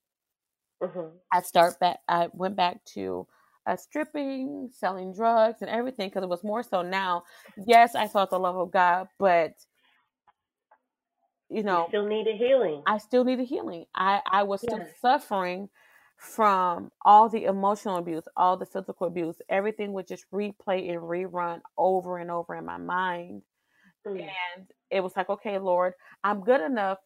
Mhm. 0.83 1.13
i 1.33 1.41
start 1.43 1.79
back 1.81 1.99
i 2.09 2.29
went 2.33 2.57
back 2.57 2.83
to 2.85 3.27
uh, 3.67 3.77
stripping 3.77 4.69
selling 4.73 5.13
drugs 5.15 5.63
and 5.63 5.71
everything 5.71 6.09
because 6.09 6.25
it 6.25 6.29
was 6.29 6.43
more 6.43 6.63
so 6.63 6.83
now 6.83 7.23
yes 7.67 7.95
i 7.95 8.09
felt 8.09 8.31
the 8.31 8.39
love 8.39 8.57
of 8.57 8.71
god 8.71 9.09
but 9.19 9.55
you 11.49 11.63
You 11.63 11.63
know 11.63 11.89
still 11.89 12.07
needed 12.07 12.37
healing. 12.37 12.83
I 12.87 12.99
still 12.99 13.25
needed 13.25 13.47
healing. 13.47 13.85
I, 13.95 14.21
I 14.31 14.43
was 14.43 14.63
still 14.63 14.85
suffering 15.01 15.69
from 16.23 16.93
all 17.05 17.29
the 17.31 17.45
emotional 17.47 17.99
abuse, 17.99 18.25
all 18.37 18.57
the 18.59 18.67
physical 18.67 19.09
abuse. 19.09 19.37
Everything 19.51 19.93
would 19.95 20.09
just 20.09 20.27
replay 20.33 20.91
and 20.93 21.03
rerun 21.03 21.61
over 21.79 22.19
and 22.19 22.31
over 22.31 22.57
in 22.57 22.67
my 22.67 22.79
mind. 22.79 23.43
Mm. 24.07 24.31
And 24.57 24.67
it 24.91 25.03
was 25.03 25.15
like, 25.17 25.31
okay, 25.31 25.59
Lord, 25.59 25.95
I'm 26.25 26.43
good 26.43 26.63
enough 26.63 26.99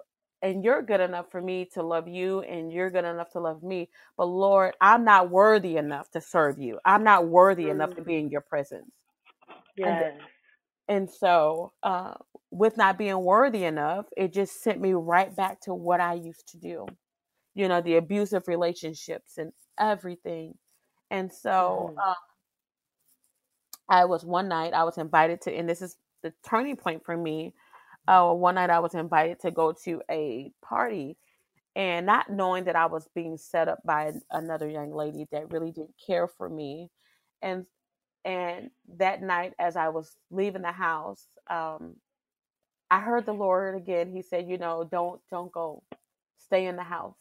and 0.42 0.64
you're 0.64 0.83
good 0.83 1.00
enough 1.00 1.26
for 1.33 1.42
me 1.42 1.66
to 1.74 1.83
love 1.83 2.09
you 2.09 2.42
and 2.42 2.72
you're 2.72 2.90
good 2.90 3.07
enough 3.07 3.31
to 3.33 3.40
love 3.40 3.62
me. 3.64 3.90
But 4.18 4.26
Lord, 4.26 4.74
I'm 4.81 5.05
not 5.05 5.31
worthy 5.31 5.79
enough 5.79 6.11
to 6.12 6.22
serve 6.22 6.59
you. 6.61 6.81
I'm 6.87 7.05
not 7.05 7.29
worthy 7.29 7.70
enough 7.70 7.94
to 7.96 8.02
Mm. 8.02 8.07
be 8.07 8.18
in 8.18 8.31
your 8.31 8.42
presence. 8.42 8.92
And 9.85 10.00
Yes. 10.00 10.14
and 10.88 11.11
so, 11.11 11.72
uh, 11.83 12.14
with 12.50 12.76
not 12.76 12.98
being 12.98 13.20
worthy 13.24 13.64
enough, 13.64 14.07
it 14.16 14.33
just 14.35 14.62
sent 14.62 14.81
me 14.81 14.94
right 14.94 15.35
back 15.37 15.61
to 15.62 15.74
what 15.74 16.00
I 16.00 16.14
used 16.14 16.48
to 16.50 16.59
do. 16.59 16.87
You 17.57 17.69
know, 17.69 17.83
the 17.83 17.97
abusive 17.97 18.49
relationships 18.49 19.38
and 19.38 19.53
everything. 19.81 20.59
And 21.11 21.33
so, 21.33 21.95
Mhm. 21.95 21.99
uh, 21.99 22.14
I 23.88 24.05
was 24.07 24.25
one 24.25 24.49
night 24.49 24.75
I 24.75 24.85
was 24.85 24.99
invited 24.99 25.40
to, 25.42 25.55
and 25.55 25.69
this 25.69 25.83
is 25.83 25.97
the 26.23 26.33
turning 26.49 26.77
point 26.77 27.05
for 27.05 27.16
me. 27.16 27.55
Uh, 28.09 28.33
one 28.35 28.57
night 28.57 28.71
I 28.71 28.81
was 28.81 28.95
invited 28.95 29.40
to 29.40 29.53
go 29.53 29.73
to 29.85 30.03
a 30.11 30.53
party, 30.62 31.19
and 31.77 32.07
not 32.07 32.31
knowing 32.31 32.64
that 32.64 32.77
I 32.77 32.87
was 32.87 33.09
being 33.14 33.38
set 33.38 33.69
up 33.69 33.81
by 33.85 34.14
another 34.33 34.69
young 34.69 34.92
lady 34.92 35.27
that 35.33 35.53
really 35.53 35.73
didn't 35.73 35.97
care 36.07 36.29
for 36.29 36.49
me, 36.51 36.90
and 37.42 37.66
and 38.25 38.71
that 38.99 39.23
night 39.23 39.55
as 39.61 39.77
I 39.77 39.88
was 39.90 40.16
leaving 40.31 40.62
the 40.62 40.73
house, 40.73 41.27
um, 41.51 41.97
I 42.90 43.01
heard 43.01 43.27
the 43.27 43.35
Lord 43.35 43.77
again. 43.77 44.12
He 44.12 44.23
said, 44.23 44.49
you 44.49 44.59
know, 44.59 44.85
don't 44.85 45.21
don't 45.31 45.53
go, 45.53 45.85
stay 46.38 46.66
in 46.66 46.77
the 46.77 46.85
house. 46.85 47.16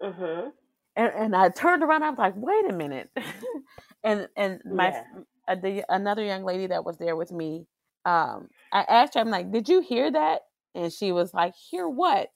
Mhm. 0.00 0.52
And 0.96 1.12
and 1.14 1.36
I 1.36 1.48
turned 1.50 1.82
around. 1.82 2.02
I 2.02 2.10
was 2.10 2.18
like, 2.18 2.34
wait 2.36 2.70
a 2.70 2.72
minute. 2.72 3.10
and 4.04 4.28
and 4.36 4.60
my 4.64 4.92
Yeah. 4.92 5.04
uh, 5.48 5.56
the 5.56 5.84
another 5.88 6.24
young 6.24 6.44
lady 6.44 6.66
that 6.68 6.84
was 6.84 6.98
there 6.98 7.16
with 7.16 7.32
me, 7.32 7.66
um, 8.04 8.48
I 8.72 8.82
asked 8.82 9.14
her, 9.14 9.20
I'm 9.20 9.30
like, 9.30 9.50
did 9.52 9.68
you 9.68 9.80
hear 9.80 10.10
that? 10.10 10.42
And 10.74 10.92
she 10.92 11.12
was 11.12 11.34
like, 11.34 11.54
hear 11.56 11.88
what? 11.88 12.30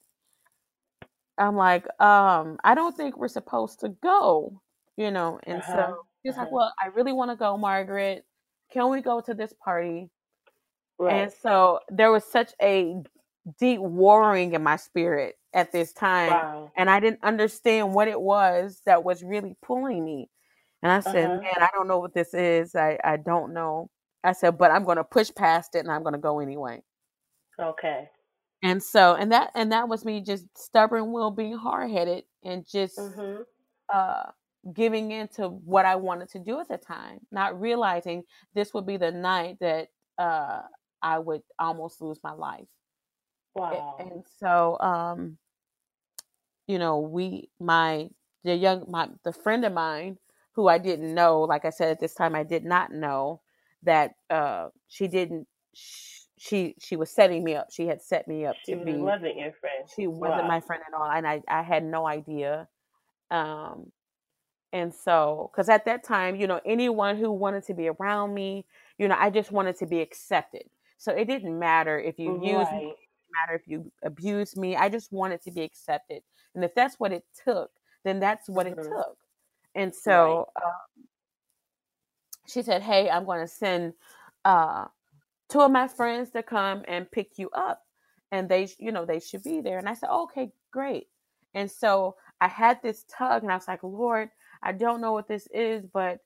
I'm 1.39 1.57
like, 1.57 1.85
um, 2.01 2.59
I 2.65 2.75
don't 2.75 2.97
think 2.97 3.17
we're 3.17 3.29
supposed 3.29 3.81
to 3.81 3.91
go, 3.91 4.61
you 4.97 5.11
know. 5.11 5.39
And 5.45 5.65
so 5.65 5.79
Uh-huh. 5.79 5.95
she's 6.25 6.37
like, 6.37 6.47
Uh-huh. 6.47 6.53
well, 6.53 6.73
I 6.83 6.89
really 6.89 7.13
want 7.13 7.31
to 7.31 7.37
go, 7.37 7.57
Margaret. 7.57 8.25
Can 8.73 8.91
we 8.91 9.01
go 9.03 9.21
to 9.21 9.35
this 9.35 9.53
party? 9.65 10.11
And 11.09 11.33
so 11.33 11.81
there 11.91 12.13
was 12.13 12.25
such 12.25 12.53
a 12.63 12.97
deep 13.59 13.81
warring 13.81 14.55
in 14.55 14.63
my 14.63 14.77
spirit 14.77 15.38
at 15.55 15.73
this 15.73 15.93
time. 15.93 16.31
Wow. 16.31 16.73
And 16.77 16.89
I 16.91 17.01
didn't 17.01 17.23
understand 17.25 17.95
what 17.95 18.09
it 18.09 18.21
was 18.21 18.81
that 18.87 19.05
was 19.05 19.23
really 19.23 19.57
pulling 19.63 20.05
me. 20.05 20.31
And 20.83 20.93
I 20.93 21.01
said, 21.01 21.31
Uh-huh. 21.31 21.41
Man, 21.43 21.63
I 21.63 21.69
don't 21.75 21.89
know 21.89 21.99
what 21.99 22.15
this 22.15 22.35
is. 22.35 22.75
I, 22.75 22.99
I 23.05 23.17
don't 23.17 23.53
know. 23.53 23.91
I 24.25 24.33
said, 24.33 24.59
but 24.59 24.71
I'm 24.71 24.85
gonna 24.85 25.05
push 25.05 25.31
past 25.35 25.75
it 25.75 25.81
and 25.81 25.91
I'm 25.91 26.03
gonna 26.05 26.19
go 26.19 26.41
anyway. 26.41 26.83
Okay. 27.61 28.09
And 28.63 28.83
so 28.83 29.15
and 29.15 29.31
that 29.33 29.51
and 29.55 29.73
that 29.73 29.89
was 29.89 30.05
me 30.05 30.21
just 30.21 30.47
stubborn 30.57 31.13
will 31.13 31.31
being 31.31 31.57
hard 31.57 31.91
headed 31.91 32.25
and 32.45 32.67
just 32.67 32.99
Mhm. 32.99 33.45
uh 33.93 34.33
giving 34.75 35.13
in 35.13 35.29
to 35.29 35.49
what 35.49 35.87
I 35.87 35.97
wanted 35.97 36.29
to 36.31 36.39
do 36.41 36.61
at 36.61 36.69
the 36.69 36.79
time, 36.79 37.21
not 37.31 37.61
realizing 37.61 38.25
this 38.55 38.75
would 38.75 38.87
be 38.87 38.97
the 38.97 39.13
night 39.13 39.59
that 39.61 39.89
uh 40.19 40.63
I 41.03 41.19
would 41.21 41.43
almost 41.59 42.01
lose 42.03 42.21
my 42.25 42.33
life. 42.33 42.69
Wow. 43.59 43.97
And 43.99 44.25
so 44.39 44.79
um 44.81 45.39
you 46.67 46.79
know, 46.79 46.99
we 47.01 47.49
my 47.61 48.09
the 48.45 48.55
young 48.55 48.85
my 48.89 49.09
the 49.25 49.33
friend 49.33 49.65
of 49.65 49.73
mine 49.73 50.19
who 50.53 50.69
I 50.69 50.79
didn't 50.79 51.15
know, 51.15 51.43
like 51.43 51.65
I 51.65 51.71
said 51.71 51.91
at 51.91 52.01
this 52.01 52.15
time, 52.15 52.35
I 52.35 52.43
did 52.43 52.65
not 52.65 52.93
know 52.93 53.41
that 53.85 54.13
uh, 54.31 54.69
she 54.89 55.09
didn't. 55.09 55.47
She 56.41 56.75
she 56.81 56.97
was 56.97 57.11
setting 57.11 57.43
me 57.43 57.55
up. 57.55 57.69
She 57.71 57.87
had 57.87 58.03
set 58.03 58.29
me 58.29 58.47
up 58.47 58.57
She 58.65 58.73
to 58.75 58.85
be. 58.85 58.93
She 58.93 58.99
wasn't 58.99 59.37
your 59.37 59.53
friend. 59.53 59.89
She 59.95 60.07
wasn't 60.07 60.47
my 60.47 60.61
friend 60.61 60.83
at 60.87 60.95
all, 60.95 61.11
and 61.11 61.27
I 61.27 61.43
I 61.49 61.63
had 61.63 61.85
no 61.85 62.07
idea. 62.07 62.69
Um, 63.31 63.93
and 64.73 64.95
so, 64.95 65.51
because 65.53 65.69
at 65.69 65.87
that 65.87 66.05
time, 66.05 66.37
you 66.37 66.47
know, 66.47 66.61
anyone 66.65 67.17
who 67.17 67.33
wanted 67.33 67.65
to 67.67 67.75
be 67.75 67.89
around 67.89 68.35
me, 68.35 68.67
you 68.99 69.09
know, 69.09 69.17
I 69.19 69.31
just 69.31 69.51
wanted 69.51 69.77
to 69.79 69.87
be 69.87 70.01
accepted. 70.01 70.65
So 70.99 71.13
it 71.13 71.27
didn't 71.27 71.59
matter 71.59 71.99
if 71.99 72.19
you 72.19 72.41
used 72.43 72.43
me, 72.43 72.79
Right. 72.79 72.83
it 72.85 72.99
didn't 73.01 73.08
matter 73.47 73.57
if 73.59 73.69
you 73.69 73.93
abused 74.05 74.57
me. 74.59 74.77
I 74.77 74.89
just 74.89 75.13
wanted 75.13 75.43
to 75.45 75.51
be 75.53 75.63
accepted. 75.63 76.23
And 76.55 76.65
if 76.65 76.75
that's 76.75 77.01
what 77.01 77.13
it 77.13 77.25
took, 77.45 77.71
then 78.05 78.21
that's 78.21 78.49
what 78.49 78.67
it 78.67 78.79
Mhm. 78.79 78.87
took. 78.89 79.19
And 79.75 79.95
Right. 80.07 80.41
so 80.41 80.49
uh, 80.57 80.71
she 82.47 82.63
said, 82.63 82.83
Hey, 82.83 83.11
I'm 83.11 83.25
going 83.27 83.41
to 83.41 83.49
send 83.49 83.95
uh, 84.45 84.87
two 85.51 85.61
of 85.63 85.73
my 85.73 85.89
friends 85.89 86.33
to 86.33 86.45
come 86.45 86.85
and 86.89 87.11
pick 87.11 87.39
you 87.39 87.51
up. 87.53 87.83
And 88.33 88.51
they, 88.51 88.69
you 88.81 88.93
know, 88.93 89.07
they 89.07 89.21
should 89.21 89.45
be 89.45 89.63
there. 89.63 89.79
And 89.79 89.89
I 89.89 89.95
said, 89.95 90.11
okay, 90.11 90.53
great. 90.73 91.09
And 91.55 91.71
so 91.71 92.17
I 92.43 92.49
had 92.49 92.83
this 92.83 93.07
tug 93.11 93.45
and 93.45 93.53
I 93.53 93.57
was 93.57 93.69
like, 93.69 93.85
Lord, 93.85 94.31
I 94.63 94.73
don't 94.73 95.01
know 95.03 95.15
what 95.15 95.29
this 95.29 95.49
is, 95.55 95.87
but 95.95 96.21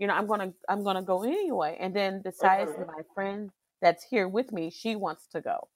you 0.00 0.08
know, 0.08 0.14
I'm 0.14 0.26
gonna 0.28 0.52
I'm 0.68 0.84
gonna 0.84 1.02
go 1.04 1.24
anyway. 1.24 1.78
And 1.80 1.94
then 1.96 2.22
decides 2.22 2.72
Mhm. 2.72 2.86
my 2.86 3.02
friend 3.14 3.52
that's 3.82 4.04
here 4.04 4.28
with 4.28 4.52
me, 4.52 4.70
she 4.70 4.96
wants 4.96 5.28
to 5.28 5.40
go. 5.42 5.68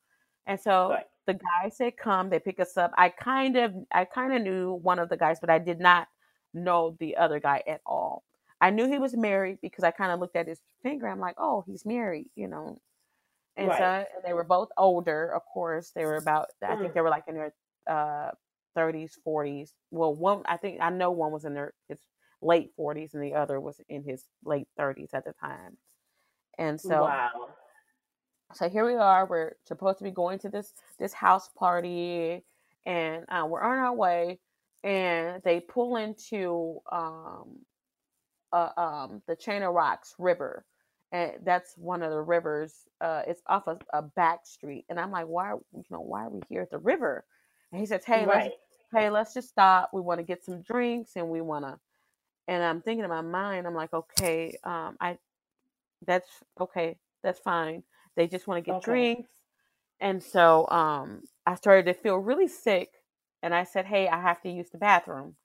And 0.51 0.61
so 0.61 0.91
Right. 0.91 1.07
the 1.27 1.35
guys 1.35 1.79
said 1.79 1.97
come, 1.99 2.31
they 2.31 2.41
pick 2.41 2.61
us 2.61 2.77
up. 2.77 2.93
I 2.99 3.11
kind 3.11 3.57
of 3.57 3.75
I 3.93 4.05
kind 4.07 4.35
of 4.35 4.43
knew 4.43 4.75
one 4.75 5.01
of 5.01 5.09
the 5.11 5.17
guys, 5.19 5.41
but 5.41 5.51
I 5.51 5.59
did 5.59 5.81
not 5.81 6.09
know 6.55 6.97
the 7.01 7.17
other 7.17 7.41
guy 7.41 7.63
at 7.69 7.83
all. 7.87 8.25
I 8.61 8.71
knew 8.71 8.89
he 8.89 8.99
was 8.99 9.17
married 9.17 9.61
because 9.63 9.85
I 9.85 9.93
kind 9.93 10.13
of 10.13 10.21
looked 10.21 10.37
at 10.37 10.49
his 10.49 10.61
finger. 10.83 11.09
I'm 11.09 11.21
like, 11.21 11.37
oh, 11.39 11.65
he's 11.67 11.87
married, 11.87 12.29
you 12.37 12.49
know. 12.49 12.81
And 13.57 13.73
so 13.75 13.85
and 13.85 14.25
they 14.25 14.33
were 14.35 14.45
both 14.45 14.71
older, 14.79 15.33
of 15.35 15.43
course. 15.47 15.91
They 15.91 16.05
were 16.07 16.17
about 16.19 16.49
I 16.63 16.77
think 16.77 16.93
Mhm. 16.93 16.95
they 16.95 17.03
were 17.03 17.11
like 17.11 17.25
in 17.29 17.35
their 17.35 17.55
uh 17.89 18.33
30s, 18.75 19.19
40s. 19.25 19.75
Well, 19.91 20.15
one 20.15 20.43
I 20.47 20.57
think 20.57 20.81
I 20.81 20.91
know 20.91 21.11
one 21.13 21.33
was 21.33 21.45
in 21.45 21.55
their 21.55 21.75
his 21.89 21.99
late 22.43 22.73
40s 22.77 23.15
and 23.15 23.23
the 23.23 23.35
other 23.35 23.61
was 23.61 23.81
in 23.89 24.05
his 24.05 24.25
late 24.45 24.69
30s 24.77 25.11
at 25.15 25.25
the 25.25 25.33
time. 25.35 25.79
And 26.59 26.81
so 26.81 27.07
Wow. 27.07 27.57
So 28.55 28.69
here 28.69 28.87
we 28.87 28.95
are. 28.95 29.27
We're 29.27 29.55
supposed 29.67 29.99
to 29.99 30.05
be 30.05 30.11
going 30.11 30.39
to 30.41 30.49
this 30.49 30.73
this 30.99 31.13
house 31.13 31.49
party, 31.57 32.45
and 32.87 33.25
uh, 33.29 33.47
we're 33.49 33.63
on 33.63 33.79
our 33.79 33.95
way. 33.95 34.39
And 34.83 35.43
they 35.45 35.61
pull 35.61 35.97
into 35.97 36.79
um, 36.91 37.59
uh, 38.53 38.71
um, 38.77 39.23
the 39.29 39.37
Chain 39.37 39.63
of 39.63 39.75
Rocks 39.75 40.15
River, 40.19 40.65
and 41.13 41.33
that's 41.45 41.75
one 41.77 42.03
of 42.03 42.11
the 42.11 42.21
rivers. 42.21 42.75
Uh, 43.01 43.23
it's 43.27 43.43
off 43.47 43.69
of 43.69 43.81
a 43.93 44.03
back 44.03 44.47
street, 44.47 44.87
and 44.89 44.99
I'm 44.99 45.11
like, 45.11 45.27
why? 45.27 45.53
You 45.75 45.85
know, 45.91 46.01
why 46.01 46.25
are 46.25 46.31
we 46.31 46.41
here 46.49 46.63
at 46.63 46.71
the 46.71 46.79
river? 46.79 47.25
And 47.73 47.81
he 47.81 47.87
says, 47.87 48.05
hey, 48.05 48.27
let's 48.27 48.49
hey, 48.93 49.11
let's 49.11 49.35
just 49.35 49.51
stop. 49.51 49.91
We 49.93 50.01
want 50.01 50.19
to 50.21 50.25
get 50.25 50.45
some 50.45 50.63
drinks, 50.63 51.13
and 51.17 51.29
we 51.29 51.41
want 51.41 51.65
to. 51.67 51.79
And 52.49 52.63
I'm 52.65 52.83
thinking 52.83 53.05
in 53.05 53.11
my 53.11 53.21
mind, 53.21 53.67
I'm 53.67 53.75
like, 53.75 53.93
okay, 53.93 54.57
um, 54.65 54.97
I 55.01 55.19
that's 56.07 56.29
okay, 56.61 56.97
that's 57.23 57.41
fine. 57.41 57.83
They 58.21 58.29
just 58.29 58.47
want 58.47 58.59
to 58.63 58.71
get 58.71 58.79
Okay. 58.79 58.83
drinks. 58.83 59.31
And 60.01 60.23
so 60.23 60.69
um 60.71 61.23
I 61.47 61.55
started 61.57 61.87
to 61.87 61.95
feel 61.95 62.19
really 62.19 62.49
sick 62.49 62.91
and 63.43 63.55
I 63.55 63.65
said, 63.65 63.87
Hey, 63.87 64.09
I 64.09 64.21
have 64.21 64.43
to 64.43 64.51
use 64.51 64.69
the 64.71 64.79
bathroom. 64.79 65.37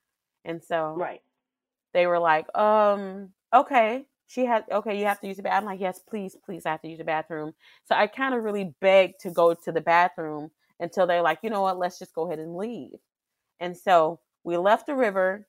And 0.44 0.62
so 0.64 1.06
Right. 1.06 1.22
they 1.94 2.08
were 2.08 2.20
like, 2.20 2.48
um, 2.58 3.32
okay. 3.54 4.06
She 4.28 4.46
had 4.46 4.66
okay, 4.72 5.00
you 5.00 5.06
have 5.06 5.22
to 5.22 5.28
use 5.28 5.38
the 5.38 5.44
bathroom. 5.44 5.70
I'm 5.70 5.74
like, 5.74 5.82
yes, 5.82 6.00
please, 6.00 6.36
please, 6.46 6.66
I 6.66 6.72
have 6.72 6.82
to 6.82 6.90
use 6.90 7.00
the 7.00 7.06
bathroom. 7.06 7.54
So 7.86 7.96
I 7.96 8.08
kind 8.08 8.36
of 8.36 8.44
really 8.44 8.76
begged 8.82 9.22
to 9.22 9.32
go 9.32 9.54
to 9.54 9.72
the 9.72 9.82
bathroom 9.82 10.52
until 10.82 11.08
they're 11.08 11.22
like, 11.24 11.40
you 11.44 11.50
know 11.50 11.62
what, 11.62 11.80
let's 11.80 12.00
just 12.00 12.14
go 12.14 12.28
ahead 12.28 12.40
and 12.40 12.58
leave. 12.58 13.00
And 13.62 13.78
so 13.78 14.20
we 14.44 14.58
left 14.58 14.88
the 14.88 14.96
river 14.96 15.48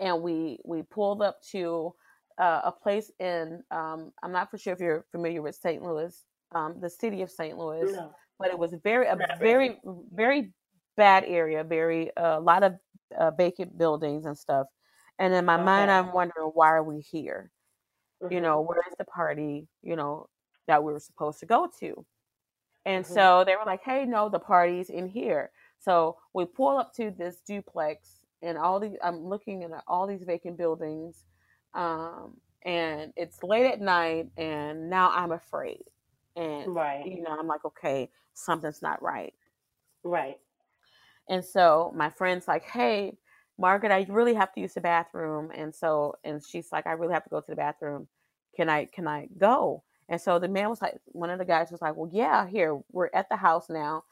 and 0.00 0.22
we 0.22 0.58
we 0.64 0.82
pulled 0.82 1.22
up 1.22 1.42
to 1.52 1.94
uh, 2.38 2.60
a 2.64 2.72
place 2.72 3.10
in 3.18 3.62
um, 3.70 4.12
I'm 4.22 4.32
not 4.32 4.50
for 4.50 4.58
sure 4.58 4.72
if 4.72 4.80
you're 4.80 5.06
familiar 5.10 5.42
with 5.42 5.54
St. 5.54 5.82
Louis, 5.82 6.24
um, 6.54 6.80
the 6.80 6.90
city 6.90 7.22
of 7.22 7.30
St. 7.30 7.56
Louis, 7.56 7.92
No. 7.92 8.14
but 8.38 8.48
it 8.50 8.58
was 8.58 8.74
very 8.82 9.06
a 9.06 9.16
very 9.40 9.78
very 10.12 10.52
bad 10.96 11.24
area, 11.26 11.64
very 11.64 12.10
a 12.16 12.40
lot 12.40 12.62
of 12.62 12.74
uh, 13.18 13.30
vacant 13.32 13.76
buildings 13.78 14.26
and 14.26 14.36
stuff. 14.36 14.66
And 15.18 15.32
in 15.34 15.44
my 15.44 15.56
mind, 15.56 15.90
I'm 15.90 16.12
wondering 16.12 16.50
why 16.54 16.68
are 16.70 16.82
we 16.82 17.00
here? 17.00 17.50
You 18.30 18.40
Mhm. 18.40 18.42
know, 18.42 18.60
where 18.60 18.82
is 18.88 18.94
the 18.98 19.04
party? 19.04 19.68
You 19.82 19.96
know 19.96 20.28
that 20.66 20.82
we 20.82 20.92
were 20.92 21.00
supposed 21.00 21.40
to 21.40 21.46
go 21.46 21.68
to. 21.80 22.04
And 22.84 23.04
Mhm. 23.04 23.08
so 23.08 23.44
they 23.44 23.56
were 23.56 23.64
like, 23.66 23.82
"Hey, 23.82 24.04
no, 24.06 24.28
the 24.28 24.38
party's 24.40 24.90
in 24.90 25.06
here." 25.08 25.50
So 25.78 26.18
we 26.32 26.44
pull 26.46 26.78
up 26.78 26.92
to 26.94 27.10
this 27.10 27.40
duplex, 27.42 28.24
and 28.42 28.58
all 28.58 28.80
these 28.80 28.96
I'm 29.02 29.24
looking 29.26 29.64
at 29.64 29.84
all 29.86 30.06
these 30.06 30.24
vacant 30.24 30.56
buildings, 30.56 31.24
um, 31.76 32.38
and 32.64 33.14
it's 33.16 33.42
late 33.44 33.66
at 33.66 33.80
night, 33.82 34.30
and 34.38 34.90
now 34.90 35.10
I'm 35.12 35.32
afraid, 35.32 35.84
and 36.36 36.72
Right. 36.74 37.04
you 37.04 37.22
know 37.22 37.30
I'm 37.38 37.48
like, 37.48 37.64
okay, 37.66 38.10
something's 38.34 38.82
not 38.82 39.02
right. 39.02 39.34
Right. 40.04 40.38
And 41.28 41.44
so 41.44 41.92
my 41.96 42.10
friend's 42.10 42.48
like, 42.48 42.64
"Hey, 42.64 43.18
Margaret, 43.58 43.92
I 43.92 44.06
really 44.10 44.34
have 44.34 44.52
to 44.54 44.60
use 44.60 44.74
the 44.74 44.80
bathroom." 44.80 45.50
And 45.54 45.74
so 45.74 46.16
and 46.24 46.44
she's 46.44 46.72
like, 46.72 46.86
"I 46.86 46.92
really 46.92 47.14
have 47.14 47.24
to 47.24 47.30
go 47.30 47.40
to 47.40 47.50
the 47.52 47.56
bathroom. 47.56 48.08
Can 48.56 48.68
I 48.68 48.86
can 48.86 49.06
I 49.08 49.28
go?" 49.38 49.84
And 50.08 50.20
so 50.20 50.38
the 50.38 50.48
man 50.48 50.70
was 50.70 50.82
like, 50.82 51.00
one 51.06 51.30
of 51.30 51.38
the 51.38 51.44
guys 51.44 51.70
was 51.72 51.82
like, 51.82 51.96
"Well, 51.96 52.10
yeah, 52.12 52.46
here 52.48 52.80
we're 52.92 53.10
at 53.14 53.28
the 53.28 53.36
house 53.36 53.68
now. 53.70 54.04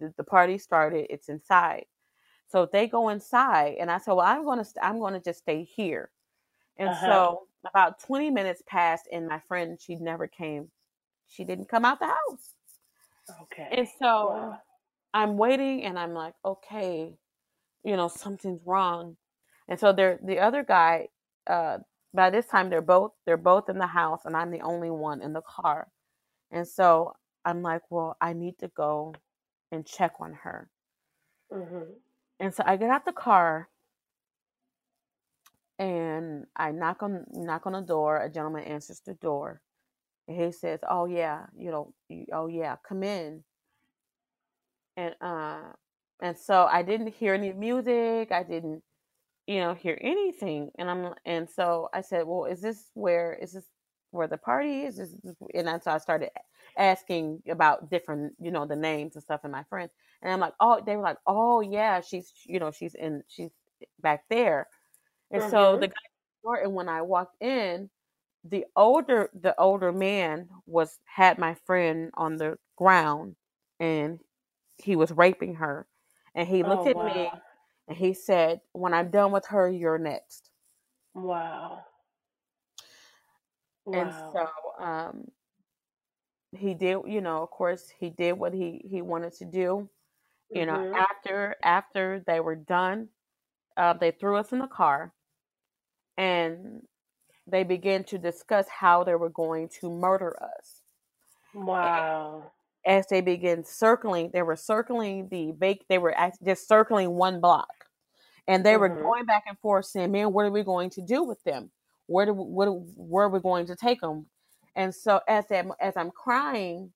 The, 0.00 0.12
the 0.16 0.24
party 0.24 0.58
started. 0.58 1.06
It's 1.10 1.28
inside." 1.30 1.86
So 2.48 2.66
they 2.66 2.88
go 2.88 3.10
inside, 3.10 3.76
and 3.80 3.90
I 3.92 3.98
said, 3.98 4.14
"Well, 4.14 4.26
I'm 4.26 4.44
gonna 4.46 4.64
st- 4.66 4.84
I'm 4.84 5.00
gonna 5.00 5.20
just 5.20 5.40
stay 5.40 5.64
here." 5.64 6.10
And 6.78 6.92
Uh-huh. 6.92 6.96
so 6.96 7.48
about 7.66 8.00
20 8.00 8.30
minutes 8.30 8.62
passed, 8.66 9.08
and 9.12 9.28
my 9.28 9.40
friend 9.40 9.80
she 9.80 9.96
never 9.96 10.26
came. 10.28 10.70
She 11.26 11.44
didn't 11.44 11.68
come 11.68 11.84
out 11.84 12.00
the 12.00 12.06
house. 12.06 12.54
Okay. 13.42 13.70
And 13.70 13.88
so 13.98 14.30
Wow. 14.30 14.60
I'm 15.14 15.36
waiting 15.38 15.84
and 15.84 15.98
I'm 15.98 16.14
like, 16.14 16.34
okay, 16.44 17.18
you 17.84 17.96
know, 17.96 18.08
something's 18.08 18.62
wrong. 18.66 19.16
And 19.68 19.78
so 19.80 19.92
they're 19.92 20.18
the 20.22 20.40
other 20.40 20.64
guy, 20.64 21.08
uh, 21.46 21.78
by 22.14 22.30
this 22.30 22.46
time 22.46 22.70
they're 22.70 22.82
both 22.82 23.12
they're 23.26 23.36
both 23.36 23.68
in 23.68 23.78
the 23.78 23.86
house 23.88 24.24
and 24.26 24.36
I'm 24.36 24.50
the 24.50 24.62
only 24.62 24.90
one 24.90 25.22
in 25.22 25.32
the 25.34 25.42
car. 25.42 25.88
And 26.50 26.68
so 26.68 27.14
I'm 27.44 27.62
like, 27.62 27.82
well, 27.90 28.16
I 28.20 28.32
need 28.34 28.58
to 28.60 28.68
go 28.68 29.14
and 29.72 29.86
check 29.86 30.14
on 30.20 30.34
her. 30.34 30.70
Mhm. 31.50 32.00
And 32.40 32.52
so 32.54 32.62
I 32.66 32.76
get 32.76 32.90
out 32.90 33.04
the 33.04 33.12
car 33.12 33.68
and 35.78 36.46
I 36.56 36.72
knock 36.72 37.02
on 37.02 37.24
knock 37.32 37.66
on 37.66 37.72
the 37.72 37.80
door. 37.82 38.18
A 38.18 38.30
gentleman 38.30 38.64
answers 38.64 39.00
the 39.00 39.14
door. 39.14 39.62
And 40.28 40.40
he 40.40 40.52
says, 40.52 40.80
"Oh 40.88 41.06
yeah, 41.06 41.46
you 41.56 41.70
know, 41.72 41.94
oh 42.32 42.48
yeah, 42.48 42.76
come 42.88 43.02
in." 43.04 43.44
And 44.96 45.14
uh 45.20 45.60
and 46.20 46.36
so 46.36 46.64
I 46.70 46.82
didn't 46.82 47.08
hear 47.14 47.34
any 47.34 47.52
music. 47.52 48.32
I 48.32 48.42
didn't, 48.42 48.82
you 49.46 49.60
know, 49.60 49.74
hear 49.74 49.98
anything. 50.02 50.70
And 50.78 50.90
I'm 50.90 51.14
and 51.26 51.48
so 51.50 51.88
I 51.94 52.02
said, 52.02 52.26
"Well, 52.26 52.46
is 52.46 52.62
this 52.62 52.90
where 52.94 53.34
is 53.34 53.52
this 53.54 53.66
where 54.12 54.28
the 54.28 54.38
party 54.38 54.82
is?" 54.82 54.98
is 55.00 55.16
and 55.54 55.82
so 55.82 55.92
I 55.92 55.98
started 55.98 56.30
asking 56.78 57.42
about 57.50 57.90
different, 57.90 58.34
you 58.40 58.50
know, 58.52 58.66
the 58.66 58.76
names 58.76 59.16
and 59.16 59.22
stuff 59.24 59.42
and 59.44 59.52
my 59.52 59.64
friends. 59.64 59.92
And 60.22 60.32
I'm 60.32 60.40
like, 60.40 60.54
"Oh, 60.60 60.82
they 60.84 60.96
were 60.96 61.02
like, 61.02 61.18
"Oh 61.26 61.60
yeah, 61.62 62.00
she's, 62.02 62.32
you 62.46 62.60
know, 62.60 62.70
she's 62.72 62.94
in 62.96 63.24
she's 63.28 63.52
back 64.02 64.24
there." 64.30 64.68
And 65.30 65.42
so 65.42 65.76
Mhm. 65.76 65.78
the 65.78 65.88
guy 65.88 65.92
at 65.94 66.10
the 66.42 66.48
door, 66.48 66.56
and 66.62 66.74
when 66.74 66.88
I 66.88 67.02
walked 67.02 67.42
in, 67.42 67.90
the 68.44 68.66
older 68.76 69.30
the 69.34 69.58
older 69.60 69.92
man 69.92 70.50
was 70.66 71.00
had 71.06 71.38
my 71.38 71.54
friend 71.54 72.10
on 72.14 72.36
the 72.38 72.58
ground 72.76 73.36
and 73.80 74.20
he 74.78 74.96
was 74.96 75.12
raping 75.12 75.56
her. 75.56 75.88
And 76.34 76.48
he 76.48 76.62
looked 76.64 76.86
Oh, 76.86 76.88
at 76.88 76.98
me 77.02 77.30
and 77.88 77.96
he 77.98 78.14
said, 78.14 78.62
When 78.72 78.94
I'm 78.94 79.10
done 79.10 79.32
with 79.32 79.46
her, 79.48 79.70
you're 79.70 79.98
next. 79.98 80.50
Wow. 81.14 81.84
And 83.92 84.14
so 84.14 84.48
um 84.78 85.30
he 86.52 86.74
did, 86.74 87.02
you 87.06 87.20
know, 87.20 87.42
of 87.42 87.50
course 87.50 87.90
he 87.90 88.10
did 88.10 88.32
what 88.32 88.54
he 88.54 88.82
he 88.88 89.02
wanted 89.02 89.32
to 89.34 89.44
do. 89.44 89.90
You 90.54 90.66
know, 90.66 90.80
Mhm. 90.80 91.04
after 91.10 91.56
after 91.62 92.20
they 92.26 92.40
were 92.40 92.56
done, 92.56 93.10
uh, 93.76 93.94
they 93.94 94.12
threw 94.12 94.36
us 94.36 94.52
in 94.52 94.60
the 94.60 94.68
car 94.68 95.14
and 96.18 96.82
they 97.46 97.62
began 97.62 98.04
to 98.04 98.18
discuss 98.18 98.66
how 98.68 99.04
they 99.04 99.14
were 99.14 99.30
going 99.30 99.70
to 99.80 99.88
murder 99.88 100.36
us. 100.42 100.82
Wow. 101.54 102.52
as 102.84 103.06
they 103.06 103.22
began 103.22 103.64
circling, 103.64 104.30
they 104.32 104.42
were 104.42 104.56
circling 104.56 105.28
the 105.30 105.52
bake, 105.52 105.86
they 105.88 105.96
were 105.96 106.14
just 106.44 106.68
circling 106.68 107.10
one 107.12 107.40
block. 107.40 107.72
And 108.46 108.64
they 108.64 108.72
mm-hmm. 108.72 108.80
were 108.80 109.02
going 109.02 109.24
back 109.24 109.44
and 109.46 109.58
forth 109.58 109.86
saying, 109.86 110.12
Man, 110.12 110.32
what 110.32 110.44
are 110.44 110.50
we 110.50 110.62
going 110.62 110.90
to 110.90 111.02
do 111.02 111.22
with 111.22 111.42
them? 111.44 111.70
Where 112.06 112.26
do 112.26 112.34
we, 112.34 112.44
what, 112.44 112.68
where 112.96 113.24
are 113.26 113.30
we 113.30 113.40
going 113.40 113.66
to 113.66 113.76
take 113.76 114.00
them? 114.00 114.26
And 114.76 114.94
so 114.94 115.20
as 115.28 115.46
that, 115.48 115.66
as 115.80 115.96
I'm 115.96 116.10
crying, 116.10 116.92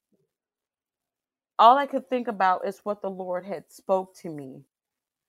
all 1.59 1.77
I 1.77 1.87
could 1.87 2.09
think 2.09 2.29
about 2.29 2.67
is 2.67 2.81
what 2.85 3.03
the 3.03 3.11
Lord 3.11 3.45
had 3.45 3.65
spoke 3.71 4.15
to 4.17 4.31
me. 4.31 4.63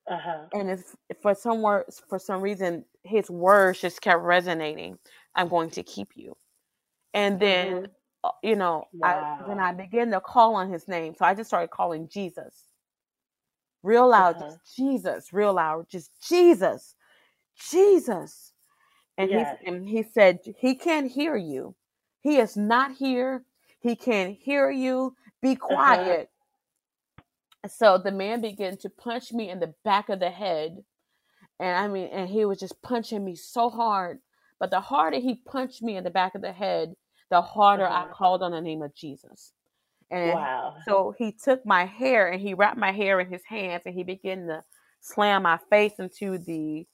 Uh-huh. 0.09 0.45
And 0.53 0.69
if, 0.69 0.95
if 1.09 1.17
for 1.21 1.33
some 1.33 1.61
words, 1.61 2.01
for 2.09 2.19
some 2.19 2.41
reason, 2.41 2.85
His 3.03 3.29
words 3.29 3.79
just 3.81 4.01
kept 4.01 4.21
resonating. 4.21 4.97
I'm 5.35 5.47
going 5.47 5.69
to 5.71 5.83
keep 5.83 6.09
you. 6.15 6.35
And 7.13 7.39
then 7.39 7.67
mm-hmm 7.73 7.85
uh, 8.23 8.31
you 8.41 8.55
know, 8.55 8.85
wow. 8.93 9.39
I 9.41 9.47
then 9.47 9.59
I 9.59 9.73
began 9.73 10.11
to 10.11 10.21
call 10.21 10.55
on 10.55 10.71
his 10.71 10.87
name. 10.87 11.13
So 11.17 11.25
I 11.25 11.33
just 11.33 11.49
started 11.49 11.71
calling 11.71 12.07
Jesus. 12.07 12.67
Real 13.81 14.09
loud, 14.09 14.37
uh-huh. 14.37 14.45
just 14.45 14.75
Jesus, 14.77 15.33
real 15.33 15.53
loud, 15.53 15.89
just 15.89 16.09
Jesus, 16.25 16.95
Jesus. 17.69 18.53
And 19.17 19.29
yes. 19.29 19.57
he 19.61 19.67
and 19.67 19.87
he 19.87 20.03
said, 20.03 20.39
He 20.57 20.75
can't 20.75 21.11
hear 21.11 21.35
you. 21.35 21.75
He 22.21 22.37
is 22.37 22.55
not 22.55 22.93
here. 22.93 23.43
He 23.81 23.97
can't 23.97 24.37
hear 24.39 24.71
you. 24.71 25.15
Be 25.41 25.51
uh-huh. 25.51 25.67
quiet. 25.67 26.19
Uh-huh. 26.21 26.25
So 27.67 27.97
the 27.97 28.11
man 28.11 28.41
began 28.41 28.77
to 28.77 28.89
punch 28.89 29.31
me 29.31 29.49
in 29.49 29.59
the 29.59 29.73
back 29.83 30.09
of 30.09 30.19
the 30.19 30.29
head. 30.29 30.83
And 31.59 31.77
I 31.77 31.87
mean, 31.87 32.09
and 32.11 32.29
he 32.29 32.45
was 32.45 32.59
just 32.59 32.81
punching 32.81 33.23
me 33.23 33.35
so 33.35 33.69
hard. 33.69 34.19
But 34.59 34.71
the 34.71 34.81
harder 34.81 35.19
he 35.19 35.35
punched 35.35 35.81
me 35.81 35.97
in 35.97 36.03
the 36.03 36.09
back 36.09 36.35
of 36.35 36.41
the 36.41 36.51
head, 36.51 36.93
the 37.29 37.41
harder 37.41 37.87
I 37.87 38.03
uh-huh. 38.03 38.13
called 38.13 38.43
on 38.43 38.51
the 38.51 38.61
name 38.61 38.81
of 38.81 38.95
Jesus. 38.95 39.53
And 40.11 40.33
wow. 40.33 40.75
so 40.85 41.13
he 41.17 41.31
took 41.31 41.65
my 41.65 41.85
hair 41.85 42.29
and 42.29 42.41
he 42.41 42.53
wrapped 42.53 42.77
my 42.77 42.91
hair 42.91 43.19
in 43.19 43.31
his 43.31 43.43
hands 43.45 43.83
and 43.85 43.95
he 43.95 44.03
began 44.03 44.47
to 44.47 44.63
slam 45.01 45.43
my 45.43 45.57
face 45.69 45.93
into 45.99 46.37
the 46.37 46.85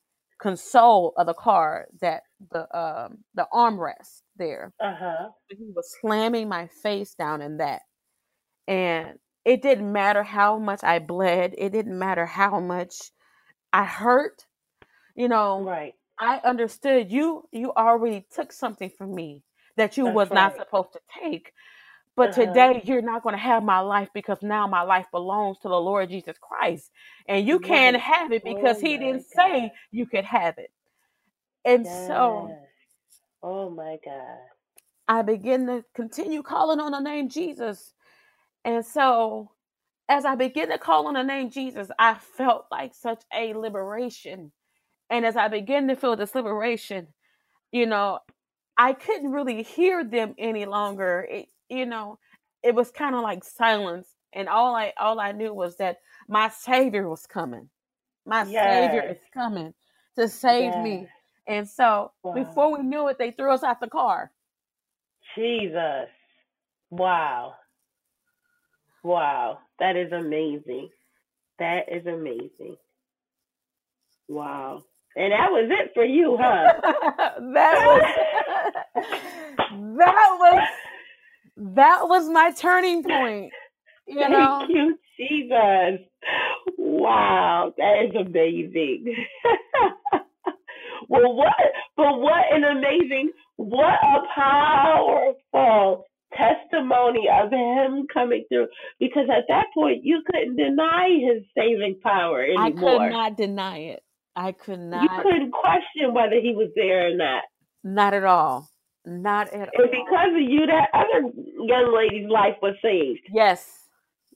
console 0.42 1.14
of 1.18 1.28
the 1.28 1.34
car 1.34 1.88
that 2.02 2.24
the 2.52 2.62
um 2.78 3.18
the 3.36 3.46
armrest 3.54 4.22
there. 4.38 4.74
Uh-huh. 4.80 5.30
He 5.50 5.70
was 5.76 5.94
slamming 6.00 6.48
my 6.48 6.68
face 6.82 7.14
down 7.14 7.42
in 7.42 7.58
that. 7.58 7.82
And 8.68 9.20
it 9.46 9.62
didn't 9.62 9.92
matter 9.92 10.24
how 10.24 10.58
much 10.58 10.84
I 10.84 11.00
bled, 11.00 11.56
it 11.58 11.72
didn't 11.72 11.98
matter 11.98 12.26
how 12.26 12.60
much 12.60 13.12
I 13.74 13.86
hurt. 13.86 14.46
You 15.16 15.28
know, 15.28 15.62
right. 15.62 15.94
I 16.20 16.42
understood 16.44 17.12
you 17.12 17.48
you 17.52 17.72
already 17.74 18.26
took 18.34 18.52
something 18.52 18.90
from 18.90 19.16
me 19.16 19.44
that 19.78 19.98
you 19.98 20.06
That's 20.06 20.16
was 20.16 20.30
right. 20.30 20.36
not 20.36 20.58
supposed 20.58 20.94
to 20.94 21.00
take. 21.22 21.54
But 22.16 22.32
uh-huh. 22.32 22.48
today 22.48 22.82
you're 22.84 23.02
not 23.02 23.24
going 23.24 23.34
to 23.34 23.40
have 23.40 23.64
my 23.64 23.80
life 23.80 24.10
because 24.14 24.40
now 24.42 24.68
my 24.68 24.82
life 24.82 25.06
belongs 25.12 25.58
to 25.60 25.70
the 25.70 25.80
Lord 25.80 26.10
Jesus 26.10 26.38
Christ. 26.40 26.92
And 27.28 27.48
you 27.48 27.60
can't 27.60 27.96
have 27.96 28.34
it 28.34 28.44
because 28.44 28.78
oh 28.78 28.82
he 28.82 28.98
didn't 28.98 29.26
God. 29.36 29.44
say 29.48 29.72
you 29.92 30.06
could 30.06 30.26
have 30.26 30.58
it. 30.58 30.72
And 31.64 31.86
yes. 31.86 32.08
so 32.08 32.52
Oh 33.42 33.70
my 33.70 33.98
God. 34.04 34.38
I 35.08 35.22
begin 35.22 35.68
to 35.68 35.84
continue 35.96 36.44
calling 36.44 36.80
on 36.80 36.92
the 36.92 37.00
name 37.00 37.30
Jesus. 37.30 37.94
And 38.70 38.86
so 38.86 39.50
as 40.08 40.26
I 40.26 40.36
begin 40.36 40.70
to 40.70 40.78
call 40.78 41.08
on 41.08 41.16
the 41.16 41.24
name 41.24 41.50
Jesus, 41.50 41.90
I 41.98 42.14
felt 42.14 42.68
like 42.70 42.94
such 42.94 43.24
a 43.34 43.56
liberation. 43.56 44.52
And 45.10 45.26
as 45.26 45.36
I 45.36 45.48
begin 45.48 45.88
to 45.88 45.96
feel 45.96 46.16
this 46.16 46.36
liberation, 46.36 47.08
you 47.72 47.88
know, 47.88 48.20
I 48.78 48.94
couldn't 48.94 49.32
really 49.32 49.64
hear 49.64 50.04
them 50.04 50.36
any 50.38 50.68
longer. 50.68 51.28
It, 51.32 51.48
you 51.68 51.88
know, 51.88 52.20
it 52.62 52.76
was 52.76 52.92
kind 52.92 53.16
of 53.16 53.22
like 53.22 53.44
silence, 53.44 54.08
and 54.34 54.48
all 54.48 54.76
I 54.76 54.94
all 55.00 55.20
I 55.20 55.32
knew 55.32 55.52
was 55.52 55.78
that 55.78 55.98
my 56.28 56.50
Savior 56.50 57.10
was 57.10 57.26
coming. 57.26 57.70
My 58.28 58.44
yes. 58.44 58.92
Savior 58.92 59.10
is 59.10 59.18
coming 59.34 59.74
to 60.16 60.28
save 60.28 60.74
yes. 60.74 60.84
me. 60.84 61.08
And 61.48 61.68
so 61.68 62.12
wow. 62.22 62.34
before 62.34 62.78
we 62.78 62.84
knew 62.84 63.08
it, 63.08 63.18
they 63.18 63.32
threw 63.32 63.52
us 63.52 63.64
out 63.64 63.80
the 63.80 63.88
car. 63.88 64.32
Jesus. 65.36 66.10
Wow. 66.92 67.56
Wow. 69.10 69.58
That 69.80 69.96
is 69.96 70.12
amazing. 70.12 70.90
That 71.58 71.86
is 71.92 72.06
amazing. 72.06 72.78
Wow. 74.28 74.84
And 75.16 75.32
that 75.32 75.50
was 75.50 75.68
it 75.72 75.92
for 75.96 76.06
you, 76.06 76.38
huh? 76.40 76.74
that 77.54 77.74
was 77.88 78.04
that 79.98 80.38
was 80.40 80.68
that 81.58 82.02
was 82.04 82.30
my 82.30 82.52
turning 82.52 83.02
point. 83.02 83.52
You 84.06 84.20
Thank 84.20 84.32
know? 84.32 84.68
you, 84.70 85.00
Jesus. 85.18 86.06
Wow, 86.78 87.74
that 87.78 88.06
is 88.06 88.16
amazing. 88.16 89.16
well, 91.10 91.34
what? 91.34 91.54
But 91.98 92.20
what 92.20 92.46
an 92.54 92.64
amazing, 92.64 93.32
what 93.56 93.96
a 94.04 94.22
powerful 94.36 96.06
testimony 96.36 97.28
of 97.32 97.52
him 97.52 98.08
coming 98.14 98.46
through. 98.50 98.68
Because 99.00 99.28
at 99.30 99.46
that 99.48 99.68
point, 99.74 100.04
you 100.04 100.22
couldn't 100.26 100.56
deny 100.56 101.10
his 101.10 101.44
saving 101.58 102.00
power 102.02 102.44
anymore. 102.44 103.02
I 103.02 103.08
could 103.08 103.12
not 103.12 103.38
deny 103.38 103.78
it. 103.80 104.04
I 104.36 104.52
could 104.52 104.80
not. 104.80 105.04
You 105.04 105.10
couldn't 105.22 105.52
question 105.52 106.14
whether 106.14 106.40
he 106.42 106.54
was 106.56 106.70
there 106.76 107.12
or 107.12 107.16
not. 107.16 107.44
Not 107.84 108.14
at 108.14 108.24
all. 108.24 108.70
Not 109.06 109.48
at 109.48 109.54
and 109.54 109.70
all. 109.76 109.84
And 109.84 109.92
because 109.92 110.30
of 110.36 110.50
you, 110.50 110.66
that 110.68 110.90
other 110.94 111.32
young 111.36 111.94
lady's 111.96 112.30
life 112.30 112.56
was 112.62 112.76
saved. 112.82 113.28
Yes. 113.32 113.88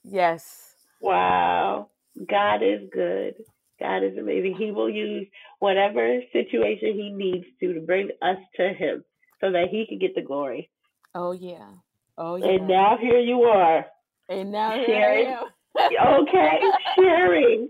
Yes. 0.03 0.73
Wow. 1.01 1.89
God 2.29 2.57
is 2.63 2.89
good. 2.91 3.35
God 3.79 4.03
is 4.03 4.17
amazing. 4.17 4.55
He 4.57 4.71
will 4.71 4.89
use 4.89 5.27
whatever 5.59 6.19
situation 6.31 6.93
he 6.93 7.11
needs 7.13 7.45
to 7.59 7.73
to 7.73 7.81
bring 7.81 8.09
us 8.21 8.37
to 8.57 8.69
him 8.73 9.03
so 9.41 9.51
that 9.51 9.69
he 9.71 9.85
can 9.87 9.99
get 9.99 10.15
the 10.15 10.21
glory. 10.21 10.69
Oh 11.15 11.31
yeah. 11.31 11.69
Oh 12.17 12.35
yeah. 12.35 12.47
And 12.47 12.67
now 12.67 12.97
here 12.99 13.19
you 13.19 13.41
are. 13.43 13.85
And 14.29 14.51
now 14.51 14.73
am 14.73 15.45
okay, 15.75 16.59
sharing 16.95 17.69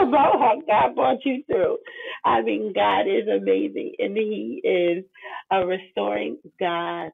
about 0.00 0.38
how 0.38 0.62
God 0.66 0.94
brought 0.94 1.24
you 1.24 1.42
through. 1.46 1.78
I 2.24 2.42
mean, 2.42 2.72
God 2.74 3.02
is 3.02 3.28
amazing 3.28 3.94
and 3.98 4.16
He 4.16 4.60
is 4.64 5.04
a 5.50 5.66
restoring 5.66 6.38
God. 6.58 7.10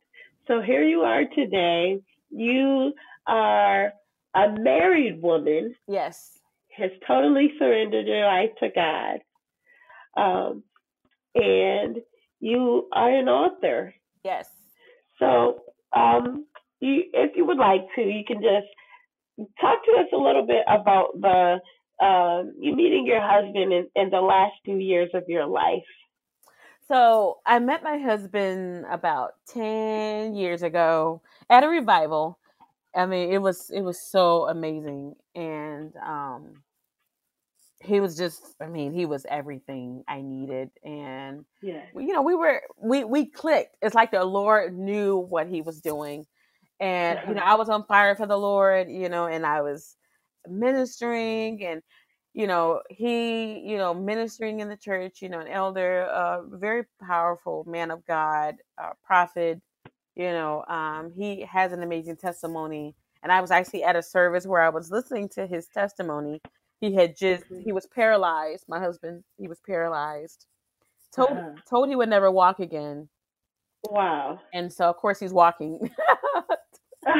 So 0.46 0.60
here 0.62 0.82
you 0.82 1.00
are 1.00 1.24
today. 1.34 2.00
You 2.30 2.92
are 3.26 3.92
a 4.34 4.48
married 4.58 5.20
woman. 5.20 5.74
Yes. 5.86 6.38
Has 6.76 6.90
totally 7.06 7.52
surrendered 7.58 8.06
your 8.06 8.24
life 8.24 8.50
to 8.60 8.68
God. 8.74 9.18
Um, 10.16 10.62
and 11.34 11.98
you 12.40 12.88
are 12.92 13.10
an 13.10 13.28
author. 13.28 13.94
Yes. 14.24 14.48
So, 15.18 15.62
um, 15.94 16.46
you, 16.80 17.04
if 17.12 17.32
you 17.36 17.44
would 17.44 17.58
like 17.58 17.82
to, 17.96 18.02
you 18.02 18.24
can 18.26 18.40
just 18.42 18.66
talk 19.60 19.84
to 19.84 19.92
us 20.00 20.06
a 20.12 20.16
little 20.16 20.46
bit 20.46 20.64
about 20.68 21.20
the 21.20 21.58
uh, 22.00 22.44
you 22.60 22.74
meeting 22.76 23.06
your 23.06 23.20
husband 23.20 23.72
in, 23.72 23.88
in 23.96 24.10
the 24.10 24.20
last 24.20 24.52
few 24.64 24.76
years 24.76 25.10
of 25.14 25.24
your 25.26 25.46
life. 25.46 25.82
So 26.86 27.38
I 27.44 27.58
met 27.58 27.82
my 27.82 27.98
husband 27.98 28.86
about 28.90 29.32
ten 29.46 30.34
years 30.34 30.62
ago 30.62 31.22
at 31.50 31.64
a 31.64 31.68
revival. 31.68 32.38
I 32.94 33.06
mean, 33.06 33.32
it 33.32 33.38
was 33.38 33.70
it 33.70 33.82
was 33.82 34.00
so 34.00 34.48
amazing, 34.48 35.16
and 35.34 35.92
um, 35.96 36.62
he 37.80 38.00
was 38.00 38.16
just 38.16 38.42
i 38.60 38.66
mean 38.66 38.92
he 38.92 39.06
was 39.06 39.24
everything 39.28 40.02
i 40.08 40.20
needed 40.20 40.70
and 40.84 41.44
yeah. 41.62 41.82
you 41.94 42.12
know 42.12 42.22
we 42.22 42.34
were 42.34 42.60
we 42.76 43.04
we 43.04 43.26
clicked 43.26 43.76
it's 43.82 43.94
like 43.94 44.10
the 44.10 44.24
lord 44.24 44.76
knew 44.76 45.16
what 45.16 45.46
he 45.46 45.60
was 45.60 45.80
doing 45.80 46.26
and 46.80 47.20
you 47.28 47.34
know 47.34 47.42
i 47.42 47.54
was 47.54 47.68
on 47.68 47.84
fire 47.84 48.16
for 48.16 48.26
the 48.26 48.36
lord 48.36 48.90
you 48.90 49.08
know 49.08 49.26
and 49.26 49.46
i 49.46 49.60
was 49.60 49.96
ministering 50.48 51.64
and 51.64 51.82
you 52.34 52.46
know 52.46 52.80
he 52.90 53.60
you 53.60 53.76
know 53.76 53.94
ministering 53.94 54.60
in 54.60 54.68
the 54.68 54.76
church 54.76 55.22
you 55.22 55.28
know 55.28 55.40
an 55.40 55.48
elder 55.48 56.02
uh 56.04 56.42
very 56.56 56.84
powerful 57.00 57.64
man 57.66 57.90
of 57.90 58.04
god 58.06 58.56
uh, 58.82 58.90
prophet 59.04 59.60
you 60.16 60.30
know 60.30 60.64
um 60.68 61.12
he 61.16 61.42
has 61.42 61.72
an 61.72 61.82
amazing 61.82 62.16
testimony 62.16 62.94
and 63.22 63.32
i 63.32 63.40
was 63.40 63.50
actually 63.50 63.82
at 63.82 63.96
a 63.96 64.02
service 64.02 64.46
where 64.46 64.62
i 64.62 64.68
was 64.68 64.90
listening 64.90 65.28
to 65.28 65.46
his 65.46 65.66
testimony 65.68 66.40
he 66.80 66.94
had 66.94 67.16
just 67.16 67.44
mm-hmm. 67.44 67.60
he 67.64 67.72
was 67.72 67.86
paralyzed 67.86 68.64
my 68.68 68.78
husband 68.78 69.24
he 69.38 69.48
was 69.48 69.60
paralyzed 69.66 70.46
told 71.14 71.36
told 71.68 71.88
he 71.88 71.96
would 71.96 72.08
never 72.08 72.30
walk 72.30 72.60
again 72.60 73.08
wow 73.84 74.38
and 74.52 74.72
so 74.72 74.88
of 74.88 74.96
course 74.96 75.18
he's 75.20 75.32
walking 75.32 75.90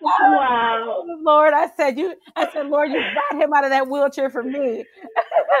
wow. 0.00 1.04
Lord, 1.20 1.52
I 1.54 1.68
said 1.76 1.98
you 1.98 2.14
I 2.36 2.50
said, 2.52 2.66
Lord, 2.66 2.90
you 2.90 3.00
got 3.00 3.40
him 3.40 3.52
out 3.52 3.64
of 3.64 3.70
that 3.70 3.88
wheelchair 3.88 4.30
for 4.30 4.42
me. 4.42 4.84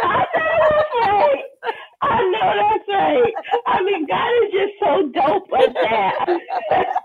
I 0.04 0.24
know 0.34 0.58
that's 0.70 0.94
right. 1.00 1.44
I 2.00 2.22
know 2.30 2.52
that's 2.56 2.88
right. 2.88 3.32
I 3.66 3.82
mean, 3.82 4.06
God 4.06 4.30
is 4.44 4.52
just 4.52 4.74
so 4.80 5.08
dope 5.12 5.48
at 5.58 5.74
that. 5.74 6.26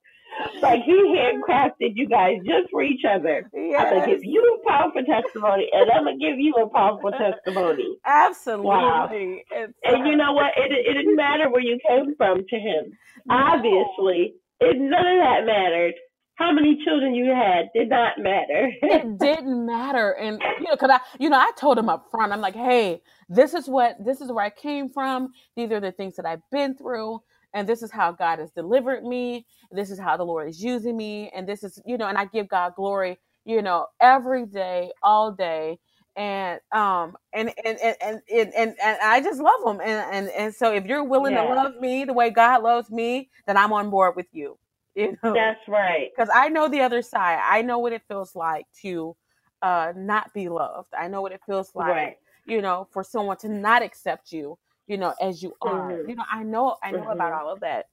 like 0.62 0.82
he 0.84 0.92
handcrafted 0.92 1.92
you 1.94 2.09
guys 2.09 2.38
just 2.44 2.70
for 2.70 2.82
each 2.82 3.03
other. 3.09 3.48
Yes. 3.53 3.84
I'm 3.86 3.98
gonna 4.00 4.07
give 4.12 4.24
you 4.24 4.59
a 4.61 4.68
powerful 4.68 5.03
testimony, 5.05 5.68
and 5.72 5.90
I'm 5.90 6.05
gonna 6.05 6.18
give 6.18 6.38
you 6.38 6.55
a 6.55 6.68
powerful 6.68 7.12
testimony. 7.12 7.96
Absolutely. 8.07 8.66
Wow. 8.66 9.09
It's, 9.12 9.72
And 9.84 10.07
you 10.07 10.16
know 10.16 10.32
what? 10.32 10.53
It, 10.57 10.72
it 10.72 10.94
didn't 10.94 11.16
matter 11.16 11.50
where 11.50 11.62
you 11.62 11.78
came 11.86 12.14
from 12.16 12.44
to 12.48 12.57
him. 12.57 12.92
Obviously, 13.30 14.34
it, 14.61 14.76
none 14.78 15.07
of 15.07 15.18
that 15.22 15.44
mattered. 15.46 15.94
How 16.36 16.50
many 16.50 16.78
children 16.84 17.14
you 17.14 17.26
had 17.26 17.68
did 17.74 17.88
not 17.90 18.18
matter. 18.18 18.70
it 18.82 19.18
didn't 19.18 19.66
matter 19.66 20.12
and 20.12 20.40
you 20.59 20.64
know 20.64 20.72
because 20.72 20.90
i 20.90 20.98
you 21.20 21.28
know 21.28 21.38
i 21.38 21.50
told 21.57 21.78
him 21.78 21.88
up 21.88 22.07
front 22.11 22.32
i'm 22.32 22.40
like 22.40 22.55
hey 22.55 23.00
this 23.34 23.54
is 23.54 23.68
what 23.68 23.96
this 24.04 24.20
is 24.22 24.32
where 24.32 24.46
i 24.46 24.50
came 24.50 24.88
from 24.90 25.30
these 25.56 25.72
are 25.72 25.80
the 25.80 25.92
things 25.92 26.16
that 26.16 26.26
i've 26.26 26.42
been 26.52 26.76
through 26.76 27.20
and 27.54 27.68
this 27.68 27.82
is 27.82 27.92
how 27.92 28.12
god 28.12 28.40
has 28.40 28.52
delivered 28.52 29.04
me 29.04 29.46
this 29.72 29.90
is 29.90 30.00
how 30.00 30.16
the 30.16 30.24
lord 30.24 30.48
is 30.48 30.62
using 30.62 30.96
me 30.96 31.30
and 31.34 31.48
this 31.48 31.64
is 31.64 31.80
you 31.86 31.98
know 31.98 32.08
and 32.08 32.18
i 32.18 32.26
give 32.26 32.48
god 32.48 32.74
glory 32.76 33.18
you 33.46 33.62
know 33.62 33.86
every 34.00 34.46
day 34.46 34.92
all 35.02 35.32
day 35.32 35.78
and 36.16 36.60
um 36.72 37.16
and 37.34 37.52
and 37.64 37.78
and 37.80 37.96
and, 38.02 38.20
and, 38.34 38.54
and, 38.54 38.76
and 38.84 38.98
i 39.04 39.20
just 39.22 39.40
love 39.40 39.60
him 39.66 39.80
and, 39.82 40.14
and 40.14 40.28
and 40.30 40.54
so 40.54 40.72
if 40.74 40.86
you're 40.86 41.04
willing 41.04 41.34
Yeah. 41.34 41.42
to 41.42 41.42
love 41.44 41.72
me 41.80 42.04
the 42.04 42.14
way 42.14 42.30
god 42.30 42.62
loves 42.62 42.90
me 42.90 43.30
then 43.46 43.56
i'm 43.58 43.72
on 43.72 43.90
board 43.90 44.16
with 44.16 44.28
you 44.32 44.58
you 44.96 45.18
know 45.24 45.34
That's 45.34 45.60
right. 45.68 46.10
because 46.16 46.30
I 46.34 46.48
know 46.48 46.68
the 46.68 46.82
other 46.82 47.02
side. 47.02 47.40
I 47.42 47.62
know 47.62 47.80
what 47.80 47.94
it 47.94 48.02
feels 48.08 48.36
like 48.36 48.66
to 48.82 49.16
uh, 49.62 49.92
not 49.96 50.32
be 50.34 50.48
loved. 50.50 50.90
I 50.98 51.08
know 51.08 51.22
what 51.22 51.32
it 51.32 51.42
feels 51.46 51.72
like, 51.74 51.88
Right. 51.88 52.16
You 52.47 52.61
know, 52.62 52.88
for 52.93 53.05
someone 53.05 53.36
to 53.38 53.49
not 53.49 53.82
accept 53.82 54.32
you, 54.32 54.59
you 54.86 54.97
know, 54.99 55.14
as 55.20 55.43
you 55.43 55.55
are. 55.62 56.01
Mhm. 56.03 56.09
You 56.09 56.14
know, 56.16 56.24
I 56.30 56.43
know, 56.43 56.76
I 56.82 56.93
know 56.93 57.09
about 57.09 57.32
Mhm. 57.32 57.38
all 57.40 57.53
of 57.53 57.61
that. 57.61 57.86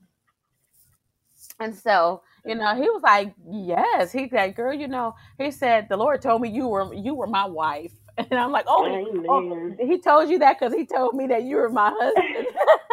And 1.60 1.76
so, 1.76 2.22
you 2.46 2.56
know, 2.56 2.76
he 2.76 2.90
was 2.90 3.02
like, 3.04 3.34
"Yes." 3.50 4.12
He 4.12 4.28
said, 4.30 4.56
"Girl, 4.56 4.74
you 4.74 4.88
know," 4.88 5.16
he 5.38 5.52
said, 5.52 5.88
"The 5.90 5.98
Lord 5.98 6.22
told 6.22 6.42
me 6.42 6.50
you 6.50 6.68
were 6.68 6.94
you 6.94 7.14
were 7.16 7.28
my 7.28 7.46
wife," 7.46 7.94
and 8.18 8.34
I'm 8.34 8.52
like, 8.52 8.66
"Oh, 8.68 8.86
he- 8.86 9.28
oh 9.30 9.76
he 9.80 10.00
told 10.00 10.30
you 10.30 10.40
that 10.40 10.60
because 10.60 10.74
he 10.74 10.86
told 10.86 11.16
me 11.16 11.28
that 11.28 11.44
you 11.44 11.58
were 11.58 11.70
my 11.70 11.92
husband." 11.96 12.48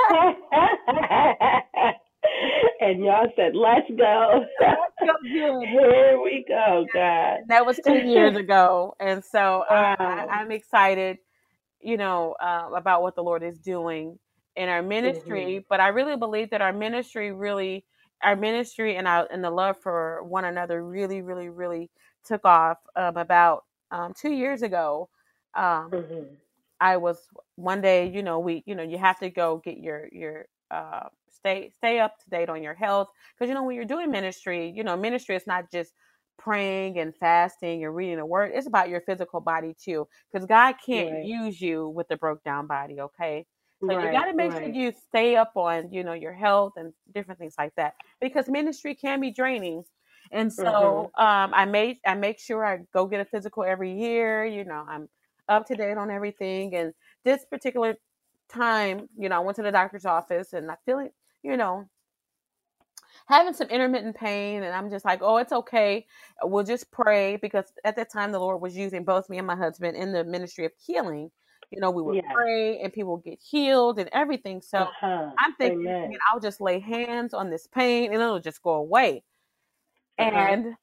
and 2.81 3.05
y'all 3.05 3.27
said, 3.37 3.55
"Let's 3.55 3.89
go." 3.97 4.45
Here 5.23 6.19
we 6.23 6.45
go, 6.49 6.87
God. 6.93 7.39
that 7.49 7.65
was 7.67 7.79
two 7.81 7.99
years 7.99 8.37
ago 8.37 8.95
and 9.01 9.25
so 9.25 9.65
I, 9.71 9.95
I, 10.05 10.27
i'm 10.41 10.51
excited 10.51 11.19
you 11.87 11.99
know 11.99 12.37
uh, 12.41 12.71
about 12.77 13.03
what 13.03 13.17
the 13.17 13.23
lord 13.25 13.43
is 13.45 13.59
doing 13.61 14.19
in 14.57 14.69
our 14.69 14.83
ministry 14.83 15.65
but 15.71 15.81
i 15.81 15.89
really 15.89 16.17
believe 16.17 16.51
that 16.51 16.63
our 16.63 16.73
ministry 16.73 17.33
really 17.33 17.85
our 18.23 18.37
ministry 18.37 18.97
and 18.97 19.09
our 19.09 19.29
and 19.33 19.45
the 19.45 19.51
love 19.51 19.77
for 19.83 20.23
one 20.25 20.45
another 20.47 20.85
really 20.85 21.23
really 21.23 21.51
really 21.51 21.91
took 22.25 22.45
off 22.45 22.79
um, 22.97 23.17
about 23.17 23.65
um, 23.93 24.15
two 24.21 24.33
years 24.33 24.63
ago 24.63 25.09
um, 25.57 25.93
Mhm. 25.93 26.37
I 26.81 26.97
was 26.99 27.19
one 27.57 27.83
day, 27.83 28.09
you 28.11 28.23
know, 28.23 28.41
we, 28.41 28.63
you 28.67 28.75
know, 28.75 28.83
you 28.83 28.99
have 28.99 29.19
to 29.21 29.31
go 29.31 29.59
get 29.65 29.79
your 29.79 30.09
your 30.13 30.47
uh, 30.71 31.09
stay 31.31 31.71
stay 31.77 32.01
up 32.01 32.19
to 32.21 32.31
date 32.31 32.51
on 32.51 32.63
your 32.63 32.75
health 32.75 33.09
because 33.35 33.49
you 33.49 33.55
know 33.55 33.65
when 33.65 33.77
you're 33.77 33.85
doing 33.85 34.11
ministry, 34.11 34.73
you 34.75 34.85
know, 34.85 34.97
ministry 34.97 35.37
is 35.37 35.47
not 35.47 35.71
just 35.73 35.93
praying 36.39 36.99
and 36.99 37.15
fasting 37.17 37.85
and 37.85 37.95
reading 37.95 38.17
the 38.19 38.27
word. 38.27 38.53
It's 38.55 38.67
about 38.67 38.89
your 38.89 39.01
physical 39.03 39.41
body 39.41 39.75
too, 39.81 40.07
because 40.33 40.47
God 40.47 40.75
can't 40.85 41.09
Right. 41.09 41.23
use 41.23 41.61
you 41.61 41.89
with 41.89 42.11
a 42.11 42.17
broke 42.17 42.43
down 42.45 42.67
body. 42.67 43.01
Okay, 43.01 43.47
so 43.89 43.93
you 43.93 44.11
got 44.11 44.27
to 44.27 44.35
make 44.35 44.53
sure 44.57 44.69
you 44.69 44.93
stay 44.93 45.37
up 45.37 45.53
on, 45.57 45.93
you 45.93 46.05
know, 46.05 46.13
your 46.13 46.33
health 46.33 46.75
and 46.77 46.93
different 47.15 47.39
things 47.41 47.55
like 47.59 47.75
that 47.77 47.95
because 48.21 48.49
ministry 48.49 48.95
can 48.95 49.21
be 49.21 49.31
draining. 49.31 49.85
And 50.33 50.53
so 50.53 51.11
um, 51.19 51.53
I 51.55 51.65
made 51.67 51.99
I 52.07 52.15
make 52.15 52.39
sure 52.41 52.65
I 52.65 52.79
go 52.93 53.07
get 53.07 53.21
a 53.21 53.25
physical 53.25 53.65
every 53.65 53.93
year. 53.93 54.45
You 54.45 54.65
know, 54.65 54.85
I'm 54.89 55.09
up 55.49 55.67
to 55.67 55.77
date 55.77 55.97
on 55.99 56.11
everything. 56.11 56.75
And 56.75 56.93
this 57.25 57.45
particular 57.45 57.97
time, 58.49 59.09
you 59.17 59.29
know, 59.29 59.37
I 59.37 59.41
went 59.41 59.57
to 59.57 59.63
the 59.63 59.73
doctor's 59.73 60.05
office 60.07 60.53
and 60.53 60.71
I 60.71 60.77
feeling, 60.85 61.11
you 61.43 61.57
know, 61.57 61.89
having 63.27 63.53
some 63.55 63.69
intermittent 63.69 64.17
pain. 64.17 64.63
And 64.63 64.75
I'm 64.75 64.91
just 64.91 65.05
like, 65.05 65.21
oh, 65.23 65.37
it's 65.39 65.53
okay. 65.53 66.07
We'll 66.43 66.65
just 66.65 66.91
pray 66.91 67.37
because 67.37 67.65
at 67.85 67.97
that 67.97 68.11
time 68.13 68.33
the 68.33 68.39
Lord 68.41 68.61
was 68.61 68.77
using 68.77 69.05
both 69.05 69.29
me 69.29 69.39
and 69.39 69.47
my 69.47 69.57
husband 69.57 69.97
in 69.97 70.13
the 70.13 70.25
ministry 70.25 70.65
of 70.65 70.73
healing. 70.85 71.31
You 71.71 71.81
know, 71.81 71.91
we 71.91 72.03
would 72.03 72.23
pray 72.33 72.79
and 72.81 72.93
people 72.93 73.17
get 73.19 73.41
healed 73.43 73.99
and 73.99 74.09
everything. 74.13 74.63
So 74.63 74.79
Uh-huh. 74.79 75.31
I'm 75.39 75.55
thinking, 75.57 75.87
Amen. 75.89 76.13
I'll 76.33 76.41
just 76.41 76.61
lay 76.61 76.79
hands 76.79 77.35
on 77.35 77.51
this 77.51 77.67
pain 77.67 78.13
and 78.13 78.23
it'll 78.23 78.39
just 78.41 78.63
go 78.63 78.75
away. 78.75 79.25
Uh-huh. 80.19 80.31
And 80.31 80.75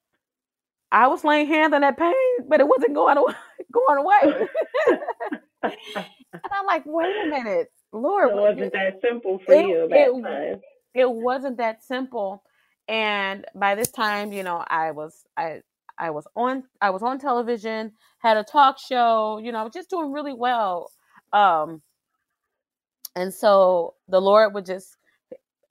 I 0.92 1.08
was 1.08 1.24
laying 1.24 1.48
hands 1.48 1.74
on 1.74 1.82
that 1.82 1.98
pain, 1.98 2.14
but 2.48 2.60
it 2.60 2.68
wasn't 2.68 2.94
going 2.94 3.18
away. 3.18 3.34
Going 3.72 3.98
away. 3.98 4.48
and 5.64 5.74
I'm 6.52 6.66
like, 6.68 6.84
wait 6.86 7.16
a 7.26 7.28
minute, 7.30 7.70
Lord, 7.92 8.30
it 8.30 8.36
wasn't 8.36 8.74
that 8.74 9.00
simple 9.02 9.40
for 9.44 9.54
It- 9.54 9.66
you 9.68 9.88
that 9.90 9.98
it- 10.10 10.22
time. 10.22 10.62
It 10.94 11.12
wasn't 11.12 11.58
that 11.58 11.84
simple. 11.84 12.44
And 12.88 13.46
by 13.56 13.76
this 13.76 13.92
time, 13.92 14.34
you 14.34 14.44
know, 14.44 14.64
I 14.68 14.92
was 14.92 15.24
I 15.38 15.62
I 16.00 16.12
was 16.12 16.28
on 16.36 16.64
I 16.82 16.90
was 16.92 17.04
on 17.04 17.20
television, 17.20 17.94
had 18.20 18.38
a 18.38 18.44
talk 18.44 18.80
show, 18.80 19.40
you 19.44 19.52
know, 19.52 19.70
just 19.74 19.90
doing 19.90 20.12
really 20.12 20.34
well. 20.34 20.92
Um 21.34 21.82
and 23.16 23.34
so 23.34 23.96
the 24.10 24.22
Lord 24.22 24.54
would 24.54 24.66
just 24.66 24.98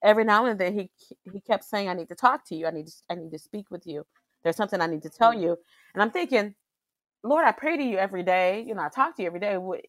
every 0.03 0.25
now 0.25 0.47
and 0.47 0.61
then 0.61 0.75
he 0.75 0.91
he 1.33 1.41
kept 1.41 1.65
saying 1.65 1.89
I 1.89 1.95
need 1.95 2.09
to 2.09 2.15
talk 2.15 2.47
to 2.49 2.57
you. 2.57 2.67
I 2.67 2.71
need 2.71 2.87
to 2.89 2.93
I 3.11 3.15
need 3.17 3.33
to 3.33 3.39
speak 3.39 3.71
with 3.71 3.87
you. 3.87 4.07
There's 4.45 4.57
something 4.57 4.81
I 4.81 4.87
need 4.87 5.03
to 5.03 5.11
tell 5.11 5.35
you. 5.35 5.57
And 5.95 6.03
I'm 6.03 6.11
thinking, 6.11 6.55
Lord, 7.25 7.45
I 7.47 7.53
pray 7.53 7.77
to 7.77 7.85
you 7.85 7.99
every 7.99 8.25
day. 8.25 8.65
You 8.67 8.75
know, 8.75 8.83
I 8.83 8.89
talk 8.89 9.17
to 9.17 9.23
you 9.23 9.29
every 9.29 9.41
day. 9.41 9.59
What, 9.59 9.83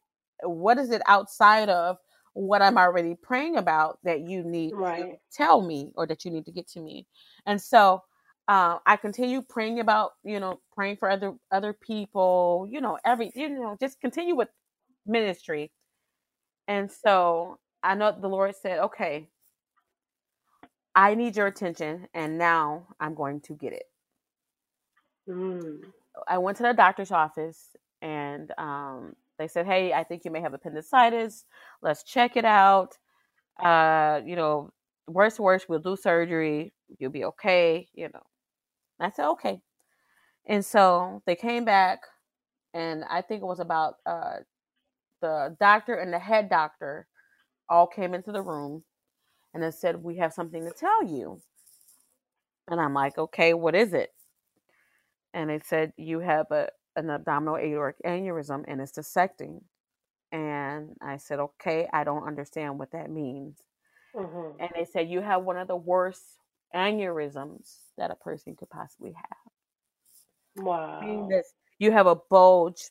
what 0.43 0.79
is 0.79 0.91
it 0.91 1.01
outside 1.07 1.69
of 1.69 1.97
what 2.34 2.61
I'm 2.61 2.77
already 2.77 3.15
praying 3.21 3.57
about 3.57 3.99
that 4.03 4.21
you 4.21 4.43
need 4.43 4.75
to 4.97 5.05
Right. 5.05 5.19
tell 5.34 5.61
me 5.61 5.91
or 5.95 6.07
that 6.07 6.25
you 6.25 6.31
need 6.31 6.45
to 6.45 6.51
get 6.53 6.67
to 6.69 6.81
me? 6.81 7.07
And 7.47 7.61
so 7.61 8.03
uh, 8.47 8.79
I 8.86 8.97
continue 8.97 9.41
praying 9.43 9.79
about, 9.79 10.13
you 10.23 10.39
know, 10.39 10.61
praying 10.75 10.97
for 10.97 11.09
other 11.09 11.34
other 11.51 11.73
people, 11.73 12.67
you 12.71 12.81
know, 12.81 12.99
every, 13.05 13.31
you 13.36 13.49
know, 13.49 13.77
just 13.79 14.01
continue 14.01 14.36
with 14.36 14.49
ministry. 15.07 15.71
And 16.67 16.91
so 16.91 17.59
I 17.84 17.95
know 17.95 18.15
the 18.19 18.29
Lord 18.29 18.55
said, 18.55 18.79
okay, 18.79 19.29
I 20.95 21.15
need 21.15 21.38
your 21.38 21.47
attention, 21.47 22.07
and 22.13 22.38
now 22.38 22.88
I'm 22.99 23.15
going 23.15 23.41
to 23.43 23.53
get 23.55 23.73
it. 23.73 23.84
Mm. 25.29 25.93
I 26.27 26.38
went 26.39 26.57
to 26.57 26.63
the 26.63 26.73
doctor's 26.73 27.11
office 27.11 27.75
and 28.01 28.51
um, 28.57 29.15
they 29.38 29.47
said, 29.47 29.65
"Hey, 29.65 29.93
I 29.93 30.03
think 30.03 30.25
you 30.25 30.31
may 30.31 30.41
have 30.41 30.53
appendicitis. 30.53 31.45
Let's 31.81 32.03
check 32.03 32.38
it 32.38 32.45
out. 32.45 32.97
Uh, 33.63 34.21
you 34.25 34.36
know, 34.36 34.71
worst 35.07 35.39
worst, 35.39 35.69
we'll 35.69 35.79
do 35.79 35.95
surgery. 35.95 36.73
You'll 36.99 37.11
be 37.11 37.25
okay. 37.25 37.88
You 37.93 38.09
know." 38.13 38.23
I 38.99 39.11
said, 39.11 39.27
"Okay." 39.31 39.61
And 40.47 40.65
so 40.65 41.21
they 41.25 41.36
came 41.36 41.65
back, 41.65 42.01
and 42.73 43.03
I 43.09 43.21
think 43.21 43.41
it 43.41 43.45
was 43.45 43.59
about 43.59 43.95
uh, 44.05 44.38
the 45.21 45.55
doctor 45.59 45.95
and 45.95 46.13
the 46.13 46.19
head 46.19 46.49
doctor 46.49 47.07
all 47.69 47.88
came 47.88 48.13
into 48.13 48.31
the 48.31 48.41
room, 48.41 48.84
and 49.53 49.63
they 49.63 49.71
said, 49.71 50.03
"We 50.03 50.17
have 50.17 50.34
something 50.34 50.65
to 50.65 50.71
tell 50.71 51.03
you." 51.05 51.41
And 52.69 52.79
I'm 52.79 52.93
like, 52.93 53.17
"Okay, 53.17 53.53
what 53.53 53.75
is 53.75 53.93
it?" 53.93 54.13
and 55.34 55.49
they 55.49 55.59
said 55.59 55.93
you 55.97 56.19
have 56.19 56.49
a 56.51 56.69
an 56.95 57.09
abdominal 57.09 57.57
aortic 57.57 58.01
aneurysm 58.05 58.63
and 58.67 58.81
it's 58.81 58.91
dissecting. 58.91 59.61
And 60.31 60.95
I 61.01 61.17
said, 61.17 61.39
okay, 61.39 61.87
I 61.93 62.03
don't 62.03 62.27
understand 62.27 62.79
what 62.79 62.91
that 62.91 63.09
means. 63.11 63.61
Mhm. 64.13 64.57
And 64.59 64.69
they 64.75 64.85
said 64.85 65.09
you 65.09 65.21
have 65.21 65.43
one 65.43 65.57
of 65.57 65.67
the 65.67 65.75
worst 65.75 66.39
aneurysms 66.73 67.77
that 67.97 68.11
a 68.11 68.15
person 68.15 68.55
could 68.55 68.69
possibly 68.69 69.13
have. 69.13 69.37
Meaning 70.99 71.27
Wow. 71.27 71.27
this, 71.27 71.53
you 71.77 71.91
have 71.91 72.07
a 72.07 72.15
bulge 72.15 72.89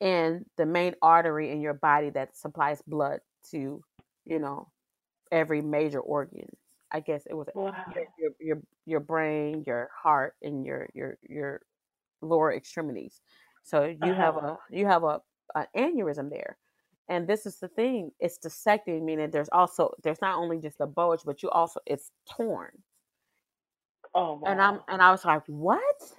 in 0.00 0.44
the 0.56 0.66
main 0.66 0.94
artery 1.02 1.50
in 1.50 1.60
your 1.60 1.74
body 1.74 2.10
that 2.10 2.36
supplies 2.36 2.82
blood 2.86 3.20
to, 3.50 3.82
you 4.24 4.38
know, 4.38 4.70
every 5.32 5.62
major 5.62 6.00
organ. 6.00 6.48
I 6.92 7.00
guess 7.00 7.24
it 7.26 7.34
was 7.34 7.48
Wow. 7.54 7.72
your 7.86 8.04
your 8.18 8.30
your, 8.40 8.62
your 8.86 9.00
brain, 9.00 9.64
your 9.66 9.90
heart, 9.94 10.34
and 10.42 10.64
your 10.66 10.88
your 10.94 11.18
your 11.28 11.62
lower 12.22 12.52
extremities. 12.54 13.20
So 13.62 13.84
you 13.84 14.14
have 14.14 14.36
Uh-huh. 14.36 14.42
a 14.44 14.58
you 14.70 14.86
have 14.86 15.04
a 15.04 15.20
an 15.54 15.66
aneurysm 15.76 16.30
there, 16.30 16.58
and 17.08 17.26
this 17.28 17.46
is 17.46 17.58
the 17.60 17.68
thing: 17.68 18.12
it's 18.20 18.38
dissecting, 18.38 19.04
meaning 19.04 19.30
there's 19.30 19.48
also 19.50 19.94
there's 20.02 20.20
not 20.22 20.38
only 20.38 20.58
just 20.60 20.80
a 20.80 20.86
bulge, 20.86 21.22
but 21.24 21.42
you 21.42 21.50
also 21.50 21.80
it's 21.86 22.12
torn. 22.30 22.82
Oh 24.14 24.34
wow. 24.38 24.46
And 24.46 24.60
I'm 24.60 24.80
and 24.88 25.02
I 25.02 25.10
was 25.10 25.24
like, 25.24 25.44
what? 25.46 26.14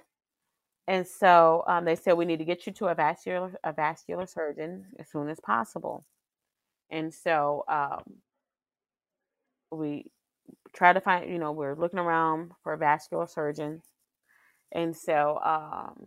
And 0.88 1.06
so 1.06 1.64
um, 1.66 1.84
they 1.84 1.96
said 1.96 2.14
we 2.14 2.24
need 2.24 2.38
to 2.38 2.44
get 2.44 2.66
you 2.66 2.72
to 2.74 2.88
a 2.88 2.94
vascular 2.94 3.58
a 3.64 3.72
vascular 3.72 4.26
surgeon 4.26 4.92
as 4.98 5.10
soon 5.10 5.28
as 5.28 5.40
possible. 5.40 6.06
And 6.90 7.14
so 7.14 7.64
um, 7.68 8.22
we 9.70 10.10
try 10.74 10.92
to 10.92 11.00
find, 11.00 11.30
you 11.30 11.38
know, 11.38 11.52
we're 11.52 11.76
looking 11.76 12.00
around 12.00 12.52
for 12.62 12.72
a 12.74 12.78
vascular 12.78 13.26
surgeon. 13.26 13.82
And 14.72 14.96
so 14.96 15.38
um, 15.44 16.06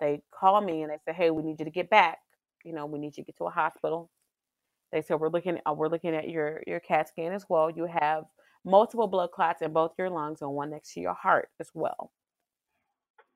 they 0.00 0.22
call 0.32 0.60
me 0.60 0.82
and 0.82 0.90
they 0.90 0.98
say, 1.06 1.12
"Hey, 1.14 1.30
we 1.30 1.42
need 1.42 1.58
you 1.58 1.64
to 1.64 1.70
get 1.70 1.90
back. 1.90 2.18
You 2.64 2.72
know, 2.72 2.86
we 2.86 2.98
need 2.98 3.16
you 3.16 3.22
to 3.24 3.26
get 3.26 3.36
to 3.38 3.44
a 3.44 3.50
hospital." 3.50 4.10
They 4.92 5.02
said, 5.02 5.20
"We're 5.20 5.28
looking, 5.28 5.58
uh, 5.68 5.74
we're 5.74 5.88
looking 5.88 6.14
at 6.14 6.28
your 6.28 6.62
your 6.66 6.80
CAT 6.80 7.08
scan 7.08 7.32
as 7.32 7.46
well. 7.48 7.70
You 7.70 7.86
have 7.86 8.24
multiple 8.64 9.06
blood 9.06 9.30
clots 9.32 9.60
in 9.62 9.72
both 9.72 9.92
your 9.98 10.08
lungs 10.10 10.40
and 10.40 10.50
one 10.52 10.70
next 10.70 10.94
to 10.94 11.00
your 11.00 11.14
heart 11.14 11.50
as 11.60 11.70
well." 11.74 12.12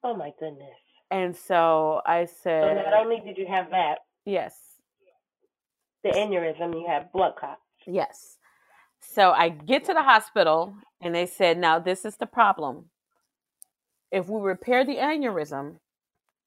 Oh 0.03 0.17
my 0.17 0.33
goodness. 0.39 0.69
And 1.11 1.35
so 1.35 2.03
I 2.07 2.27
said, 2.27 2.63
So 2.63 2.75
not 2.91 2.95
only 2.95 3.21
did 3.21 3.37
you 3.39 3.47
have 3.47 3.71
that, 3.71 3.99
"Yes, 4.25 4.79
the 6.05 6.11
aneurysm, 6.11 6.75
you 6.75 6.87
had 6.87 7.13
blood 7.13 7.37
clots. 7.37 7.61
yes." 7.87 8.37
So 9.01 9.31
I 9.31 9.49
get 9.49 9.85
to 9.85 9.95
the 9.95 10.03
hospital 10.03 10.75
and 11.01 11.15
they 11.15 11.27
said, 11.27 11.59
"Now 11.59 11.79
this 11.79 12.05
is 12.05 12.17
the 12.17 12.27
problem. 12.27 12.91
If 14.11 14.29
we 14.29 14.41
repair 14.41 14.85
the 14.85 14.97
aneurysm, 14.97 15.79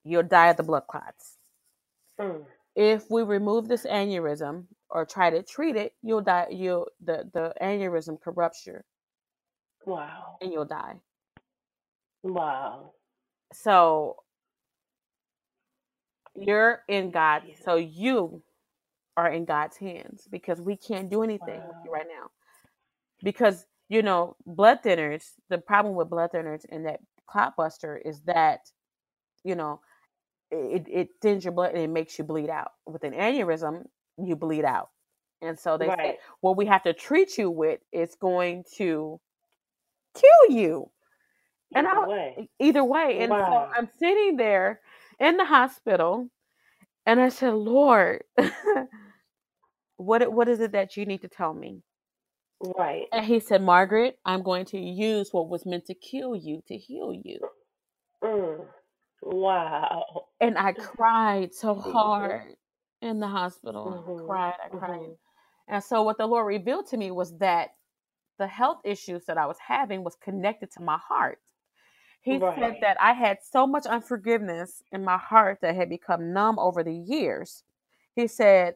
you'll 0.03 0.24
die 0.24 0.49
of 0.49 0.57
the 0.57 0.64
blood 0.64 0.88
clots." 0.88 1.38
Mm. 2.20 2.45
if 2.76 3.09
we 3.09 3.24
remove 3.24 3.68
this 3.68 3.86
aneurysm 3.86 4.66
or 4.89 5.05
try 5.05 5.30
to 5.30 5.41
treat 5.43 5.76
it, 5.76 5.93
you'll 6.03 6.22
die. 6.22 6.47
You'll 6.51 6.88
the 7.03 7.30
the 7.34 7.53
aneurysm 7.62 8.22
could 8.22 8.38
rupture 8.38 8.86
Wow. 9.86 10.38
and 10.41 10.51
you'll 10.53 10.66
die. 10.66 10.99
Wow. 12.24 12.93
So 13.53 14.18
you're 16.36 16.84
in 16.88 17.12
God. 17.12 17.43
So 17.64 17.76
you 17.76 18.43
are 19.18 19.30
in 19.30 19.45
God's 19.45 19.78
hands 19.78 20.28
because 20.32 20.62
we 20.62 20.78
can't 20.78 21.09
do 21.09 21.24
anything 21.24 21.62
with 21.68 21.78
you 21.86 21.91
right 21.91 22.07
now. 22.07 22.30
Because 23.24 23.66
you 23.89 24.01
know, 24.01 24.38
blood 24.45 24.80
thinners. 24.84 25.32
The 25.49 25.57
problem 25.57 25.95
with 25.95 26.09
blood 26.09 26.32
thinners 26.34 26.66
and 26.70 26.86
that 26.86 27.01
clot 27.32 27.55
buster 27.57 27.97
is 27.97 28.21
that 28.23 28.61
you 29.43 29.55
know 29.55 29.79
it, 30.51 30.86
it 30.89 31.09
thins 31.21 31.45
your 31.45 31.53
blood 31.53 31.71
and 31.73 31.82
it 31.82 31.89
makes 31.89 32.17
you 32.19 32.25
bleed 32.25 32.49
out. 32.49 32.71
With 32.86 33.03
an 33.03 33.13
aneurysm, 33.13 33.86
you 34.17 34.36
bleed 34.36 34.65
out. 34.65 34.89
And 35.41 35.57
so 35.59 35.77
they 35.77 35.88
say 35.89 36.17
what 36.41 36.57
we 36.57 36.65
have 36.67 36.84
to 36.84 36.93
treat 36.93 37.38
you 37.38 37.49
with 37.49 37.79
is 37.91 38.15
going 38.19 38.65
to 38.77 39.19
kill 40.15 40.57
you. 40.57 40.91
And 41.73 41.88
Either 41.88 41.99
I 42.01 42.07
way. 42.07 42.49
either 42.59 42.84
way. 42.84 43.19
And 43.21 43.32
so 43.32 43.67
I'm 43.75 43.89
sitting 43.97 44.38
there 44.38 44.82
in 45.19 45.38
the 45.38 45.45
hospital 45.45 46.29
and 47.05 47.19
I 47.21 47.29
said, 47.29 47.53
Lord, 47.53 48.23
what 49.97 50.32
what 50.34 50.49
is 50.49 50.59
it 50.59 50.73
that 50.73 50.97
you 50.97 51.05
need 51.05 51.21
to 51.21 51.29
tell 51.29 51.53
me? 51.53 51.82
Right. 52.78 53.07
And 53.12 53.26
he 53.26 53.39
said, 53.39 53.62
Margaret, 53.62 54.20
I'm 54.26 54.43
going 54.43 54.66
to 54.66 54.80
use 54.80 55.30
what 55.34 55.49
was 55.49 55.66
meant 55.66 55.86
to 55.88 55.93
kill 55.95 56.36
you 56.36 56.62
to 56.68 56.78
heal 56.78 57.14
you. 57.14 57.39
Mm. 58.24 58.68
Wow. 59.24 60.28
And 60.39 60.57
I 60.57 60.74
cried 60.74 61.53
so 61.53 61.76
hard 61.76 62.55
in 63.01 63.20
the 63.20 63.28
hospital. 63.28 64.03
I 64.07 64.12
Mhm. 64.12 64.28
cried, 64.28 64.55
I 64.64 64.70
cried. 64.70 64.99
Mhm. 65.01 65.18
And 65.68 65.84
so 65.84 66.03
what 66.03 66.18
the 66.18 66.28
Lord 66.28 66.47
revealed 66.47 66.88
to 66.88 66.97
me 66.97 67.12
was 67.12 67.38
that 67.38 67.76
the 68.38 68.47
health 68.47 68.82
issues 68.84 69.26
that 69.26 69.38
I 69.38 69.45
was 69.45 69.59
having 69.59 70.03
was 70.03 70.16
connected 70.16 70.72
to 70.72 70.82
my 70.82 70.97
heart. 70.97 71.39
He 72.22 72.39
said 72.39 72.78
that 72.82 72.97
I 73.01 73.14
had 73.14 73.43
so 73.43 73.68
much 73.68 73.86
unforgiveness 73.88 74.84
in 74.91 75.03
my 75.03 75.18
heart 75.18 75.59
that 75.62 75.76
had 75.76 75.89
become 75.89 76.34
numb 76.34 76.59
over 76.59 76.84
the 76.84 76.93
years. 76.95 77.64
He 78.16 78.28
said, 78.28 78.76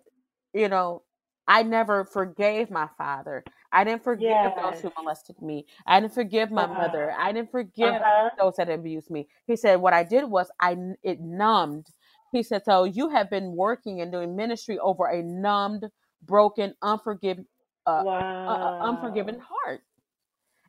you 0.53 0.69
know, 0.69 1.03
I 1.47 1.63
never 1.63 2.05
forgave 2.05 2.71
my 2.71 2.89
father. 2.97 3.43
I 3.75 3.83
didn't 3.83 4.03
forgive 4.03 4.53
those 4.55 4.81
who 4.81 4.91
molested 4.97 5.41
me. 5.41 5.65
I 5.85 5.99
didn't 5.99 6.13
forgive 6.15 6.49
my 6.51 6.65
mother. 6.65 7.13
I 7.19 7.31
didn't 7.33 7.51
forgive 7.51 8.01
Uh-huh. 8.01 8.29
those 8.39 8.55
that 8.57 8.69
abused 8.69 9.11
me. 9.11 9.27
He 9.47 9.55
said, 9.57 9.81
what 9.81 9.93
I 9.93 10.03
did 10.03 10.25
was 10.25 10.49
I 10.61 10.77
it 11.03 11.19
numbed. 11.21 11.87
He 12.31 12.43
said, 12.43 12.63
so 12.65 12.85
you 12.85 13.09
have 13.09 13.29
been 13.29 13.55
working 13.55 14.01
and 14.01 14.11
doing 14.11 14.35
ministry 14.35 14.79
over 14.79 15.07
a 15.07 15.21
numbed, 15.23 15.85
broken, 16.23 16.73
unforgive, 16.83 17.45
uh, 17.85 18.03
uh, 18.47 18.57
uh, 18.65 18.79
unforgiven 18.81 19.39
heart. 19.39 19.81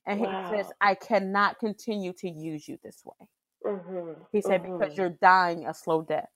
And 0.06 0.20
he 0.20 0.26
says, 0.50 0.66
I 0.80 0.94
cannot 0.94 1.58
continue 1.60 2.12
to 2.14 2.28
use 2.30 2.68
you 2.68 2.78
this 2.84 3.02
way. 3.04 3.28
Mm-hmm. 3.66 4.22
He 4.32 4.40
said, 4.42 4.62
because 4.62 4.92
Mm-hmm. 4.92 5.00
you're 5.00 5.18
dying 5.22 5.66
a 5.66 5.74
slow 5.74 6.02
death 6.02 6.30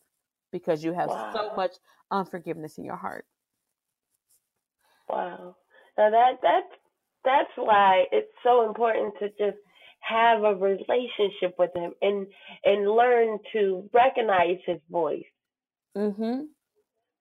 because 0.53 0.83
you 0.85 0.93
have 0.95 1.11
so 1.11 1.53
much 1.57 1.73
unforgiveness 2.11 2.79
in 2.79 2.85
your 2.85 2.97
heart. 2.97 3.27
Wow. 5.09 5.57
Now 6.01 6.11
that 6.11 6.39
that's 6.43 6.73
that's 7.27 7.51
why 7.57 8.05
it's 8.11 8.33
so 8.43 8.67
important 8.67 9.13
to 9.21 9.29
just 9.31 9.59
have 10.01 10.43
a 10.45 10.55
relationship 10.55 11.55
with 11.59 11.71
him 11.77 11.93
and 12.01 12.27
and 12.65 12.91
learn 12.91 13.39
to 13.53 13.89
recognize 13.93 14.57
his 14.67 14.79
voice 14.91 15.25
Mm-hmm. 15.97 16.43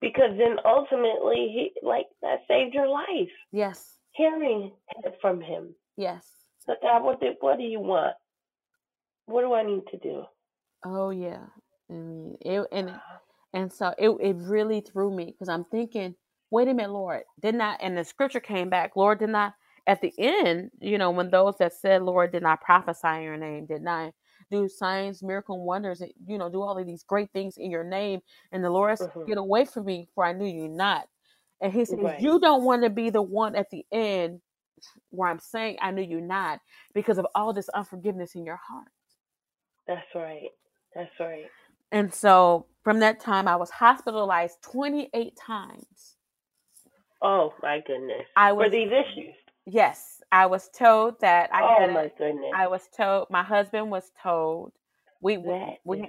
because 0.00 0.30
then 0.38 0.56
ultimately 0.64 1.50
he 1.54 1.72
like 1.86 2.06
that 2.22 2.38
saved 2.48 2.72
your 2.72 2.88
life 2.88 3.28
Yes. 3.52 3.98
hearing 4.12 4.72
it 5.04 5.14
from 5.20 5.42
him. 5.42 5.74
Yes. 5.98 6.24
So 6.60 6.74
God, 6.80 7.02
what 7.02 7.20
do, 7.20 7.34
what 7.40 7.58
do 7.58 7.64
you 7.64 7.80
want? 7.80 8.14
What 9.26 9.42
do 9.42 9.52
I 9.52 9.62
need 9.64 9.82
to 9.90 9.98
do? 9.98 10.22
Oh 10.86 11.10
yeah. 11.10 11.44
I 11.90 11.92
mean, 11.92 12.36
it, 12.40 12.66
and 12.72 12.92
and 13.52 13.70
so 13.72 13.92
it 13.98 14.08
it 14.20 14.36
really 14.38 14.80
threw 14.80 15.14
me 15.14 15.26
because 15.26 15.48
I'm 15.50 15.64
thinking, 15.64 16.14
wait 16.50 16.68
a 16.68 16.74
minute, 16.74 16.92
Lord, 16.92 17.22
did 17.40 17.54
not 17.56 17.78
and 17.82 17.96
the 17.98 18.04
scripture 18.04 18.40
came 18.40 18.70
back, 18.70 18.96
Lord 18.96 19.20
did 19.20 19.30
not 19.30 19.54
at 19.86 20.00
the 20.02 20.12
end, 20.18 20.70
you 20.80 20.98
know, 20.98 21.10
when 21.10 21.30
those 21.30 21.56
that 21.58 21.74
said, 21.74 22.02
Lord, 22.02 22.32
did 22.32 22.42
not 22.42 22.60
prophesy 22.62 23.08
in 23.08 23.22
your 23.22 23.36
name, 23.38 23.66
did 23.66 23.82
not 23.82 24.12
do 24.50 24.68
signs, 24.68 25.22
miracle, 25.22 25.56
and 25.56 25.64
wonders, 25.64 26.00
and, 26.02 26.12
you 26.26 26.38
know, 26.38 26.50
do 26.50 26.62
all 26.62 26.78
of 26.78 26.86
these 26.86 27.04
great 27.04 27.30
things 27.32 27.56
in 27.58 27.70
your 27.70 27.84
name, 27.84 28.20
and 28.52 28.64
the 28.64 28.70
Lord 28.70 28.98
said, 28.98 29.10
Mhm. 29.10 29.26
get 29.26 29.38
away 29.38 29.64
from 29.64 29.86
me, 29.86 30.08
for 30.14 30.24
I 30.24 30.32
knew 30.34 30.46
you 30.46 30.68
not. 30.68 31.08
And 31.60 31.72
He 31.72 31.84
said, 31.86 32.00
Right. 32.02 32.20
you 32.20 32.40
don't 32.40 32.64
want 32.64 32.82
to 32.84 32.90
be 32.90 33.10
the 33.10 33.22
one 33.22 33.56
at 33.56 33.70
the 33.70 33.84
end 33.92 34.40
where 35.10 35.30
I'm 35.30 35.40
saying 35.40 35.78
I 35.82 35.90
knew 35.92 36.02
you 36.02 36.20
not 36.20 36.60
because 36.94 37.18
of 37.18 37.26
all 37.34 37.52
this 37.52 37.68
unforgiveness 37.70 38.34
in 38.34 38.44
your 38.44 38.56
heart. 38.56 38.88
That's 39.86 40.06
right. 40.14 40.50
That's 40.94 41.10
right. 41.20 41.46
And 41.92 42.12
so 42.14 42.66
from 42.84 43.00
that 43.00 43.20
time, 43.20 43.48
I 43.48 43.56
was 43.56 43.70
hospitalized 43.70 44.58
28 44.62 45.36
times. 45.36 46.16
Oh 47.22 47.52
my 47.62 47.80
goodness. 47.86 48.26
I 48.36 48.52
For 48.52 48.68
these 48.70 48.88
issues. 48.88 49.34
yes, 49.66 50.22
I 50.32 50.46
was 50.46 50.68
told 50.68 51.20
that 51.20 51.50
I 51.52 51.62
Oh 51.62 51.88
my 51.92 52.06
a, 52.06 52.10
goodness. 52.18 52.52
I 52.54 52.66
was 52.68 52.88
told, 52.96 53.28
my 53.30 53.42
husband 53.42 53.90
was 53.90 54.10
told, 54.22 54.72
we, 55.20 55.36
that 55.36 55.76
we, 55.84 56.08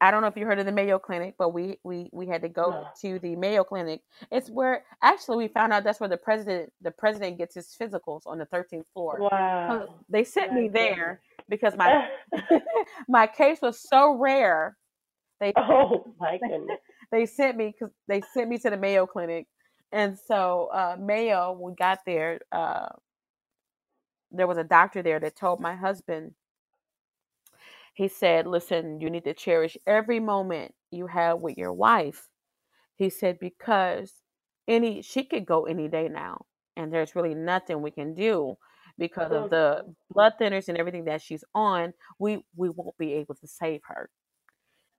I 0.00 0.10
don't 0.10 0.20
know 0.22 0.28
if 0.28 0.36
you 0.36 0.46
heard 0.46 0.58
of 0.58 0.66
the 0.66 0.72
Mayo 0.72 0.98
Clinic, 0.98 1.34
but 1.38 1.50
we, 1.50 1.78
we, 1.82 2.08
we 2.12 2.26
had 2.26 2.42
to 2.42 2.48
go 2.48 2.70
No. 2.70 2.86
to 3.00 3.18
the 3.18 3.36
Mayo 3.36 3.64
Clinic. 3.64 4.02
It's 4.30 4.50
where, 4.50 4.84
actually, 5.02 5.38
we 5.38 5.48
found 5.48 5.72
out 5.72 5.82
that's 5.84 6.00
where 6.00 6.08
the 6.08 6.16
president, 6.16 6.72
the 6.82 6.90
president 6.90 7.38
gets 7.38 7.54
his 7.54 7.74
physicals 7.80 8.22
on 8.26 8.38
the 8.38 8.46
13th 8.46 8.84
floor. 8.92 9.18
So 9.18 9.28
Wow. 9.30 9.88
they 10.08 10.24
sent 10.24 10.52
My 10.52 10.60
me 10.60 10.68
there 10.68 11.20
because 11.48 11.76
my, 11.76 12.08
my 13.08 13.26
case 13.26 13.58
was 13.62 13.80
so 13.80 14.12
rare. 14.16 14.76
They 15.40 15.52
oh 15.56 16.14
my 16.20 16.38
goodness. 16.38 16.78
they 17.10 17.26
sent 17.26 17.56
me 17.56 17.74
because 17.78 17.94
they 18.08 18.20
sent 18.20 18.48
me 18.48 18.58
to 18.58 18.70
the 18.70 18.76
Mayo 18.76 19.06
Clinic, 19.06 19.46
and 19.94 20.18
so 20.18 20.68
uh, 20.74 20.96
Mayo, 21.00 21.52
we 21.60 21.74
got 21.76 22.00
there, 22.06 22.40
uh, 22.52 22.88
there 24.32 24.46
was 24.48 24.58
a 24.58 24.64
doctor 24.64 25.02
there 25.02 25.20
that 25.20 25.36
told 25.36 25.60
my 25.60 25.74
husband. 25.76 26.34
He 27.94 28.08
said, 28.08 28.46
"Listen, 28.46 29.00
you 29.00 29.10
need 29.10 29.24
to 29.24 29.34
cherish 29.34 29.76
every 29.86 30.20
moment 30.20 30.74
you 30.90 31.06
have 31.08 31.40
with 31.42 31.58
your 31.58 31.72
wife." 31.72 32.28
He 32.96 33.10
said 33.10 33.38
because 33.40 34.22
any 34.68 35.02
she 35.02 35.24
could 35.24 35.46
go 35.46 35.66
any 35.66 35.88
day 35.88 36.08
now, 36.08 36.46
and 36.76 36.92
there's 36.92 37.16
really 37.16 37.34
nothing 37.34 37.82
we 37.82 37.90
can 37.92 38.14
do 38.14 38.58
because 38.98 39.32
of 39.32 39.50
the 39.50 39.84
Mhm. 39.86 39.96
blood 40.10 40.34
thinners 40.40 40.68
and 40.68 40.78
everything 40.78 41.04
that 41.06 41.22
she's 41.22 41.44
on. 41.54 41.94
We 42.18 42.44
we 42.56 42.70
won't 42.70 42.98
be 42.98 43.14
able 43.14 43.36
to 43.36 43.48
save 43.48 43.82
her. 43.86 44.10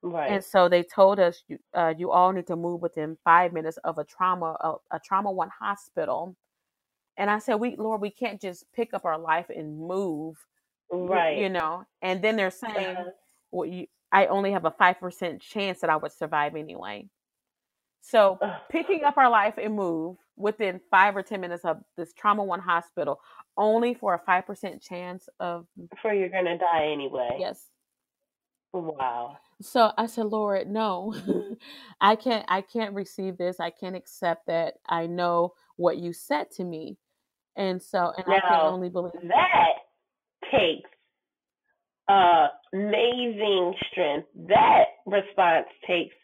Right. 0.02 0.32
And 0.32 0.44
so 0.44 0.70
they 0.70 0.84
told 0.84 1.20
us, 1.20 1.44
you- 1.48 1.60
uh, 1.74 1.94
you 1.98 2.12
all 2.12 2.32
need 2.32 2.48
to 2.48 2.56
move 2.56 2.82
within 2.82 3.18
five 3.24 3.54
minutes 3.54 3.78
of 3.84 3.98
a 3.98 4.04
trauma, 4.04 4.56
a, 4.60 4.74
a 4.96 5.00
trauma 5.00 5.32
one 5.32 5.50
hospital. 5.50 6.36
And 7.18 7.30
I 7.30 7.40
said, 7.40 7.56
we, 7.56 7.76
Lord, 7.78 8.02
we 8.02 8.12
can't 8.12 8.40
just 8.42 8.66
pick 8.74 8.94
up 8.94 9.06
our 9.06 9.18
life 9.18 9.50
and 9.50 9.80
move, 9.80 10.38
you- 10.92 11.08
right. 11.08 11.38
You 11.38 11.50
know. 11.50 11.86
And 12.02 12.22
then 12.22 12.36
they're 12.36 12.52
saying, 12.52 12.98
Uh-huh. 12.98 13.10
well, 13.52 13.68
you, 13.70 13.88
I 14.12 14.28
only 14.28 14.52
have 14.52 14.66
a 14.66 14.72
five 14.72 15.00
percent 15.00 15.42
chance 15.42 15.80
that 15.82 15.90
I 15.90 15.96
would 15.96 16.12
survive 16.12 16.56
anyway. 16.56 17.10
So 18.02 18.38
Ugh. 18.42 18.62
picking 18.70 19.04
up 19.04 19.18
our 19.18 19.30
life 19.30 19.56
and 19.58 19.74
move 19.76 20.18
within 20.38 20.80
five 20.92 21.16
or 21.18 21.24
ten 21.24 21.42
minutes 21.42 21.66
of 21.66 21.78
this 21.98 22.14
trauma 22.14 22.44
one 22.44 22.60
hospital, 22.60 23.20
only 23.58 23.94
for 23.96 24.14
a 24.14 24.20
five 24.20 24.46
percent 24.46 24.82
chance 24.82 25.28
of 25.40 25.66
For 26.02 26.14
you're 26.14 26.30
gonna 26.30 26.58
die 26.58 26.90
anyway. 26.92 27.38
yes. 27.40 27.70
Wow. 28.82 29.38
So 29.62 29.92
I 29.98 30.06
said, 30.08 30.26
Lord, 30.26 30.70
no, 30.70 31.16
I 32.02 32.16
can't 32.16 32.46
I 32.48 32.62
can't 32.62 32.94
receive 32.94 33.38
this. 33.38 33.60
I 33.60 33.70
can't 33.70 33.96
accept 33.96 34.48
that. 34.48 34.76
I 34.88 35.08
know 35.08 35.54
what 35.78 35.98
you 35.98 36.14
said 36.14 36.52
to 36.52 36.64
me. 36.64 36.98
And 37.56 37.82
so 37.82 38.12
and 38.18 38.26
I 38.28 38.40
can 38.42 38.60
only 38.62 38.90
believe 38.90 39.14
that 39.14 39.76
takes 40.52 40.90
uh, 42.08 42.48
amazing 42.74 43.74
strength. 43.92 44.28
That 44.48 44.84
response 45.06 45.68
takes 45.88 46.16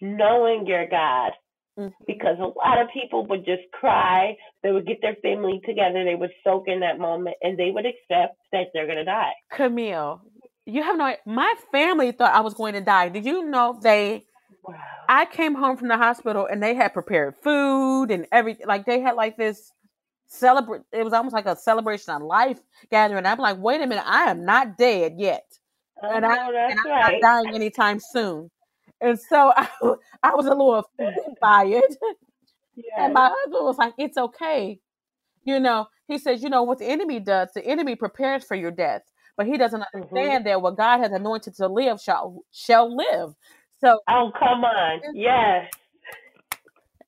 knowing 0.00 0.66
your 0.66 0.86
God. 0.88 1.32
Mhm. 1.78 1.92
Because 2.06 2.38
a 2.38 2.46
lot 2.46 2.80
of 2.80 2.88
people 2.94 3.26
would 3.26 3.44
just 3.44 3.70
cry. 3.72 4.34
They 4.62 4.72
would 4.72 4.86
get 4.86 5.02
their 5.02 5.16
family 5.16 5.60
together. 5.66 6.04
They 6.04 6.14
would 6.14 6.32
soak 6.42 6.68
in 6.68 6.80
that 6.80 6.98
moment 6.98 7.36
and 7.42 7.58
they 7.58 7.70
would 7.70 7.84
accept 7.84 8.38
that 8.52 8.68
they're 8.72 8.86
going 8.86 8.96
to 8.96 9.04
die. 9.04 9.34
Camille, 9.50 10.22
you 10.66 10.82
have 10.82 10.98
no 10.98 11.14
my 11.26 11.54
family 11.72 12.12
thought 12.12 12.34
I 12.34 12.40
was 12.42 12.54
going 12.54 12.74
to 12.74 12.82
die. 12.82 13.10
Did 13.10 13.26
you 13.26 13.44
know 13.46 13.78
they 13.82 14.26
Wow. 14.64 14.76
I 15.08 15.26
came 15.26 15.54
home 15.54 15.76
from 15.76 15.88
the 15.88 15.96
hospital 15.98 16.46
and 16.50 16.62
they 16.62 16.74
had 16.74 16.92
prepared 16.94 17.36
food 17.36 18.10
and 18.10 18.26
everything. 18.32 18.66
Like 18.66 18.86
they 18.86 19.00
had 19.00 19.16
like 19.16 19.36
this 19.36 19.72
celebrate. 20.28 20.82
It 20.92 21.04
was 21.04 21.12
almost 21.12 21.34
like 21.34 21.46
a 21.46 21.56
celebration 21.56 22.14
of 22.14 22.22
life 22.22 22.60
gathering. 22.90 23.26
I'm 23.26 23.38
like, 23.38 23.58
wait 23.58 23.82
a 23.82 23.86
minute, 23.86 24.04
I 24.06 24.24
am 24.30 24.44
not 24.44 24.78
dead 24.78 25.14
yet, 25.18 25.46
Oh, 26.02 26.08
and 26.14 26.26
I 26.26 26.36
no, 26.36 26.52
that's 26.52 26.72
and 26.72 26.80
I'm 26.80 26.90
right. 26.90 27.20
not 27.22 27.44
dying 27.44 27.54
anytime 27.54 28.00
soon. 28.00 28.50
And 29.00 29.18
so 29.18 29.52
I, 29.56 29.68
I 30.22 30.34
was 30.34 30.46
a 30.46 30.50
little 30.50 30.76
offended 30.76 31.36
by 31.40 31.66
it. 31.66 31.96
And 32.96 33.14
my 33.14 33.30
husband 33.32 33.64
was 33.64 33.78
like, 33.78 33.94
it's 33.98 34.18
okay. 34.18 34.80
You 35.44 35.60
know, 35.60 35.88
he 36.08 36.18
says, 36.18 36.42
you 36.42 36.50
know, 36.50 36.62
what 36.64 36.78
the 36.78 36.86
enemy 36.86 37.20
does, 37.20 37.50
the 37.54 37.64
enemy 37.66 37.96
prepares 37.96 38.44
for 38.44 38.56
your 38.56 38.70
death, 38.72 39.02
but 39.36 39.46
he 39.46 39.58
doesn't 39.58 39.84
Mhm. 39.94 39.94
understand 39.94 40.46
that 40.46 40.62
what 40.62 40.76
God 40.76 40.98
has 41.00 41.12
anointed 41.12 41.54
to 41.56 41.68
live 41.68 42.00
shall 42.00 42.40
shall 42.52 42.94
live. 42.94 43.34
So 43.80 44.00
Oh, 44.08 44.32
come 44.38 44.64
on. 44.64 45.02
Yes. 45.14 45.70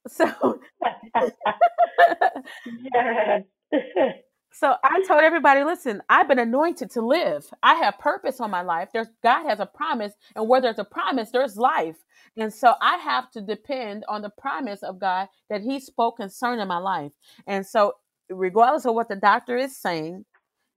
so 0.09 0.61
yes. 2.67 3.43
So 4.53 4.75
I 4.83 5.03
told 5.07 5.23
everybody, 5.23 5.63
listen, 5.65 6.03
I've 6.09 6.29
been 6.29 6.39
anointed 6.39 6.91
to 6.93 7.03
live. 7.03 7.47
I 7.63 7.75
have 7.77 7.99
purpose 7.99 8.41
on 8.41 8.51
my 8.51 8.63
life. 8.63 8.89
There's 8.93 9.09
God 9.23 9.47
has 9.49 9.61
a 9.61 9.67
promise, 9.67 10.15
and 10.35 10.49
where 10.49 10.61
there's 10.61 10.79
a 10.79 10.85
promise, 10.85 11.31
there's 11.31 11.57
life. 11.57 11.97
And 12.37 12.53
so 12.53 12.75
I 12.81 12.97
have 12.99 13.31
to 13.33 13.43
depend 13.43 14.05
on 14.09 14.23
the 14.23 14.31
promise 14.31 14.83
of 14.83 14.99
God 14.99 15.29
that 15.51 15.63
He 15.63 15.81
spoke 15.81 16.17
concerning 16.19 16.67
my 16.69 16.79
life. 16.79 17.13
And 17.47 17.67
so, 17.67 17.95
regardless 18.31 18.87
of 18.87 18.95
what 18.95 19.09
the 19.09 19.17
doctor 19.17 19.57
is 19.57 19.77
saying, 19.77 20.25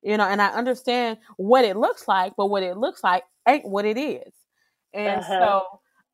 you 0.01 0.17
know, 0.17 0.25
and 0.27 0.41
I 0.41 0.47
understand 0.49 1.17
what 1.37 1.65
it 1.65 1.77
looks 1.77 2.07
like, 2.07 2.33
but 2.37 2.47
what 2.47 2.63
it 2.63 2.77
looks 2.77 3.03
like 3.03 3.23
ain't 3.47 3.65
what 3.67 3.85
it 3.85 3.97
is. 3.97 4.33
And 4.93 5.23
Uh-huh. 5.23 5.37
so 5.39 5.63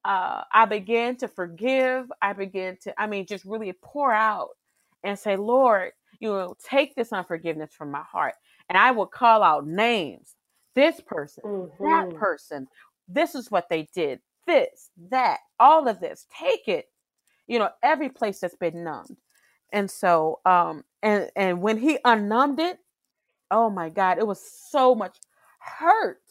uh, 0.06 0.44
I 0.54 0.66
began 0.66 1.16
to 1.18 1.28
forgive. 1.28 2.12
I 2.22 2.34
began 2.34 2.78
to, 2.84 3.02
I 3.02 3.08
mean, 3.08 3.26
just 3.26 3.46
really 3.46 3.74
pour 3.82 4.12
out 4.14 4.50
and 5.04 5.18
say, 5.18 5.36
Lord, 5.36 5.92
you 6.20 6.30
know, 6.30 6.56
take 6.64 6.96
this 6.96 7.14
unforgiveness 7.14 7.74
from 7.74 7.92
my 7.92 8.04
heart. 8.04 8.34
And 8.70 8.78
I 8.78 8.92
would 8.92 9.12
call 9.12 9.44
out 9.44 9.68
names. 9.68 10.36
This 10.76 11.00
person, 11.02 11.44
that 11.82 12.06
Mhm. 12.10 12.20
person, 12.20 12.68
this 13.08 13.36
is 13.36 13.50
what 13.50 13.68
they 13.70 13.88
did. 13.94 14.20
This, 14.46 14.90
that, 15.10 15.40
all 15.60 15.88
of 15.88 16.00
this. 16.00 16.28
Take 16.40 16.68
it. 16.68 16.86
You 17.48 17.60
know, 17.60 17.70
every 17.84 18.10
place 18.10 18.40
that's 18.40 18.56
been 18.56 18.84
numbed. 18.84 19.18
And 19.74 19.90
so, 19.90 20.40
um, 20.46 20.84
and 21.04 21.30
and 21.36 21.62
when 21.62 21.78
he 21.78 22.00
unnumbed 22.06 22.60
it, 22.60 22.80
oh 23.52 23.70
my 23.70 23.90
God, 23.90 24.20
it 24.20 24.28
was 24.28 24.42
so 24.72 24.96
much 24.96 25.18
hurt 25.60 26.22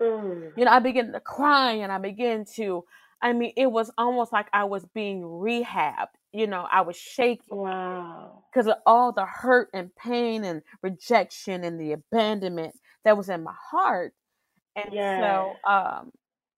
Mm. 0.00 0.52
you 0.56 0.64
know, 0.64 0.70
I 0.72 0.80
began 0.80 1.12
to 1.12 1.20
cry 1.20 1.72
and 1.72 1.92
I 1.92 1.98
began 1.98 2.44
to, 2.56 2.84
I 3.22 3.32
mean, 3.32 3.52
it 3.56 3.70
was 3.70 3.90
almost 3.98 4.32
like 4.32 4.48
I 4.52 4.64
was 4.64 4.84
being 4.94 5.22
rehabbed. 5.22 6.08
You 6.32 6.46
know, 6.46 6.66
I 6.70 6.82
was 6.82 6.96
shaking 6.96 7.58
Wow. 7.58 8.44
because 8.52 8.66
of 8.68 8.76
all 8.86 9.12
the 9.12 9.26
hurt 9.26 9.70
and 9.74 9.94
pain 9.96 10.44
and 10.44 10.62
rejection 10.82 11.64
and 11.64 11.80
the 11.80 11.92
abandonment 11.92 12.74
that 13.04 13.16
was 13.16 13.28
in 13.28 13.42
my 13.44 13.54
heart. 13.70 14.14
And 14.76 14.92
so, 15.20 15.54
um, 15.66 16.12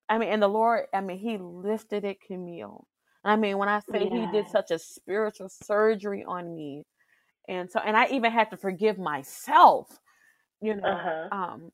I 0.08 0.18
mean, 0.18 0.30
and 0.30 0.42
the 0.42 0.48
Lord, 0.48 0.86
I 0.94 1.00
mean, 1.00 1.18
He 1.18 1.38
lifted 1.38 2.04
it, 2.04 2.18
Camille. 2.26 2.86
I 3.24 3.36
mean, 3.36 3.58
when 3.58 3.68
I 3.68 3.80
say 3.92 4.08
He 4.08 4.26
did 4.26 4.48
such 4.48 4.70
a 4.70 4.78
spiritual 4.78 5.48
surgery 5.50 6.24
on 6.26 6.54
me, 6.54 6.84
and 7.48 7.70
so, 7.70 7.80
and 7.80 7.96
I 7.96 8.08
even 8.08 8.32
had 8.32 8.50
to 8.50 8.56
forgive 8.56 8.98
myself, 8.98 10.00
you 10.62 10.74
know, 10.76 11.04
Uh-huh. 11.04 11.32
um, 11.32 11.72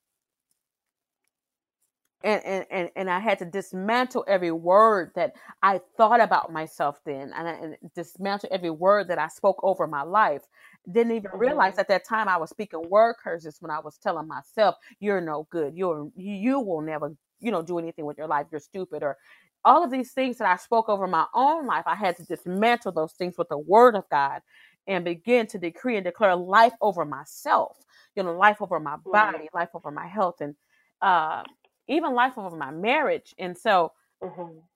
and, 2.22 2.44
and 2.44 2.66
and 2.70 2.90
and 2.96 3.10
I 3.10 3.18
had 3.18 3.38
to 3.38 3.46
dismantle 3.46 4.26
every 4.28 4.50
word 4.52 5.12
that 5.14 5.32
I 5.62 5.80
thought 5.96 6.20
about 6.20 6.52
myself 6.52 7.00
then, 7.06 7.32
and, 7.34 7.48
I, 7.48 7.52
and 7.52 7.76
dismantle 7.94 8.50
every 8.52 8.68
word 8.70 9.08
that 9.08 9.18
I 9.18 9.28
spoke 9.28 9.58
over 9.62 9.86
my 9.86 10.02
life. 10.02 10.42
Didn't 10.90 11.12
even 11.12 11.30
realize 11.34 11.78
Mhm. 11.78 11.78
at 11.78 11.88
that 11.88 12.04
time 12.06 12.28
I 12.28 12.36
was 12.36 12.50
speaking 12.50 12.90
word 12.90 13.14
curses 13.22 13.56
when 13.60 13.70
I 13.70 13.80
was 13.80 13.96
telling 13.96 14.28
myself, 14.28 14.74
"You're 14.98 15.22
no 15.22 15.46
good. 15.50 15.74
You're 15.74 16.10
you, 16.14 16.34
you 16.34 16.60
will 16.60 16.82
never, 16.82 17.16
you 17.38 17.50
know, 17.50 17.62
do 17.62 17.78
anything 17.78 18.04
with 18.04 18.18
your 18.18 18.28
life. 18.28 18.48
You're 18.50 18.60
stupid." 18.60 19.02
Or 19.02 19.16
all 19.64 19.82
of 19.82 19.90
these 19.90 20.12
things 20.12 20.36
that 20.38 20.48
I 20.48 20.56
spoke 20.56 20.90
over 20.90 21.06
my 21.06 21.26
own 21.34 21.66
life, 21.66 21.84
I 21.86 21.94
had 21.94 22.16
to 22.18 22.24
dismantle 22.24 22.92
those 22.92 23.12
things 23.14 23.38
with 23.38 23.48
the 23.48 23.58
word 23.58 23.94
of 23.96 24.06
God 24.10 24.42
and 24.86 25.04
begin 25.04 25.46
to 25.48 25.58
decree 25.58 25.96
and 25.96 26.04
declare 26.04 26.36
life 26.36 26.74
over 26.80 27.04
myself. 27.04 27.78
You 28.16 28.22
know, 28.24 28.36
life 28.36 28.60
over 28.62 28.80
my 28.80 28.96
Right. 29.04 29.32
body, 29.32 29.48
life 29.54 29.70
over 29.74 29.90
my 29.90 30.06
health, 30.06 30.40
and 30.40 30.54
uh, 31.02 31.44
even 31.88 32.14
life 32.14 32.38
over 32.38 32.56
my 32.56 32.70
marriage. 32.70 33.34
And 33.38 33.56
so 33.56 33.92
Mhm. 34.22 34.68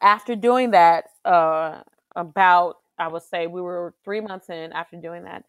after 0.00 0.36
doing 0.36 0.70
that, 0.72 1.06
uh, 1.24 1.82
about 2.16 2.76
I 2.98 3.08
would 3.08 3.22
say 3.22 3.46
we 3.46 3.62
were 3.62 3.94
three 4.04 4.20
months 4.20 4.50
in 4.50 4.72
after 4.72 4.96
doing 4.96 5.24
that, 5.24 5.44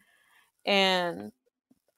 and 0.66 1.32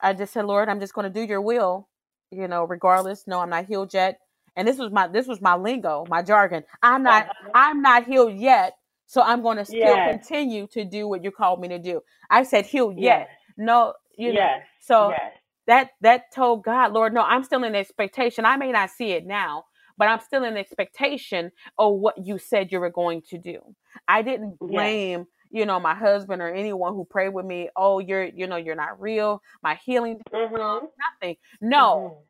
I 0.01 0.13
just 0.13 0.33
said, 0.33 0.45
Lord, 0.45 0.69
I'm 0.69 0.79
just 0.79 0.93
going 0.93 1.11
to 1.11 1.19
do 1.19 1.25
Your 1.25 1.41
will, 1.41 1.89
you 2.31 2.47
know, 2.47 2.65
regardless. 2.65 3.25
No, 3.27 3.39
I'm 3.39 3.49
not 3.49 3.65
healed 3.65 3.93
yet. 3.93 4.19
And 4.55 4.67
this 4.67 4.77
was 4.77 4.91
my 4.91 5.07
this 5.07 5.27
was 5.27 5.41
my 5.41 5.55
lingo, 5.55 6.05
my 6.09 6.21
jargon. 6.23 6.63
I'm 6.83 7.03
not 7.03 7.27
Uh-huh. 7.29 7.53
I'm 7.53 7.81
not 7.81 8.05
healed 8.05 8.33
yet, 8.35 8.75
so 9.07 9.21
I'm 9.21 9.41
going 9.41 9.57
to 9.57 9.65
still 9.65 9.79
Yes. 9.79 10.09
continue 10.11 10.67
to 10.73 10.85
do 10.85 11.07
what 11.07 11.23
you 11.23 11.31
called 11.31 11.59
me 11.61 11.69
to 11.69 11.79
do. 11.79 12.01
I 12.29 12.43
said 12.43 12.65
heal, 12.65 12.93
Yes. 12.95 13.27
yet. 13.27 13.29
No, 13.57 13.93
you 14.17 14.33
know. 14.33 14.59
So 14.79 15.09
yes. 15.11 15.33
that 15.67 15.91
that 16.01 16.33
told 16.33 16.63
God, 16.63 16.93
Lord, 16.93 17.13
no, 17.13 17.21
I'm 17.21 17.43
still 17.43 17.63
in 17.63 17.75
expectation. 17.75 18.45
I 18.45 18.57
may 18.57 18.71
not 18.71 18.89
see 18.91 19.11
it 19.11 19.25
now, 19.25 19.65
but 19.97 20.07
I'm 20.09 20.19
still 20.21 20.43
in 20.43 20.57
expectation 20.57 21.51
of 21.77 21.95
what 21.95 22.15
you 22.25 22.37
said 22.39 22.71
you 22.71 22.79
were 22.79 22.91
going 22.91 23.21
to 23.29 23.37
do. 23.37 23.59
I 24.07 24.21
didn't 24.23 24.59
Yes. 24.61 24.61
blame, 24.69 25.25
you 25.51 25.65
know, 25.65 25.79
my 25.79 25.95
husband 25.95 26.41
or 26.41 26.53
anyone 26.53 26.93
who 26.93 27.05
prayed 27.05 27.29
with 27.33 27.45
me. 27.45 27.69
Oh, 27.75 27.99
you're, 27.99 28.25
you 28.25 28.47
know, 28.47 28.57
you're 28.57 28.75
not 28.75 29.01
real. 29.01 29.41
My 29.63 29.75
healing, 29.75 30.19
Mhm. 30.33 30.89
nothing. 30.99 31.37
No, 31.61 32.03
Mhm. 32.09 32.23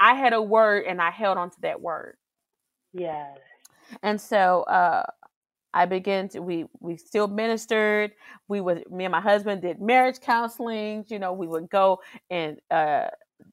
I 0.00 0.14
had 0.14 0.32
a 0.34 0.42
word 0.42 0.86
and 0.86 1.00
I 1.02 1.10
held 1.10 1.38
on 1.38 1.50
to 1.50 1.60
that 1.62 1.80
word. 1.80 2.16
Yes. 2.92 3.38
And 4.02 4.20
so 4.20 4.62
uh 4.64 5.04
I 5.76 5.84
began 5.86 6.28
to 6.30 6.40
we 6.40 6.64
we 6.80 6.96
still 6.96 7.28
ministered. 7.28 8.12
We 8.48 8.60
would 8.62 8.90
me 8.90 9.04
and 9.04 9.12
my 9.12 9.20
husband 9.20 9.62
did 9.62 9.80
marriage 9.80 10.20
counseling, 10.20 11.04
you 11.08 11.18
know, 11.18 11.34
we 11.34 11.46
would 11.46 11.68
go 11.68 12.00
and 12.30 12.58
uh 12.70 13.08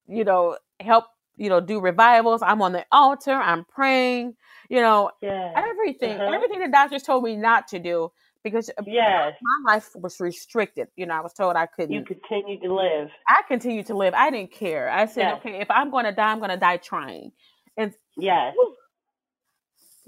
you 0.08 0.24
know 0.24 0.58
help, 0.80 1.06
you 1.36 1.50
know, 1.50 1.60
do 1.60 1.82
revivals. 1.82 2.42
I'm 2.42 2.62
on 2.62 2.72
the 2.72 2.86
altar, 2.94 3.34
I'm 3.34 3.66
praying, 3.66 4.36
you 4.70 4.82
know, 4.82 5.12
Yes. 5.22 5.58
everything, 5.58 6.12
Uh-huh. 6.18 6.34
everything 6.34 6.60
the 6.62 6.70
doctors 6.70 7.04
told 7.04 7.26
me 7.26 7.36
not 7.36 7.68
to 7.70 7.80
do 7.80 8.12
because 8.44 8.70
uh, 8.78 8.84
Yes. 8.86 9.34
my 9.42 9.74
life 9.74 9.90
was 9.96 10.20
restricted. 10.22 10.88
You 10.96 11.06
know, 11.08 11.16
I 11.16 11.22
was 11.22 11.34
told 11.34 11.58
I 11.58 11.66
couldn't 11.66 11.94
You 11.94 12.04
continue 12.06 12.60
to 12.62 12.74
live. 12.74 13.10
I 13.28 13.42
continued 13.48 13.88
to 13.88 13.96
live. 13.98 14.14
I 14.14 14.32
didn't 14.32 14.52
care. 14.52 14.90
I 14.90 15.06
said, 15.08 15.28
Yes. 15.28 15.38
okay, 15.40 15.60
if 15.60 15.70
I'm 15.72 15.92
going 15.92 16.06
to 16.06 16.14
die, 16.14 16.32
I'm 16.32 16.40
going 16.40 16.52
to 16.52 16.58
die 16.58 16.78
trying. 16.78 17.32
And 17.78 17.94
Yes. 18.18 18.56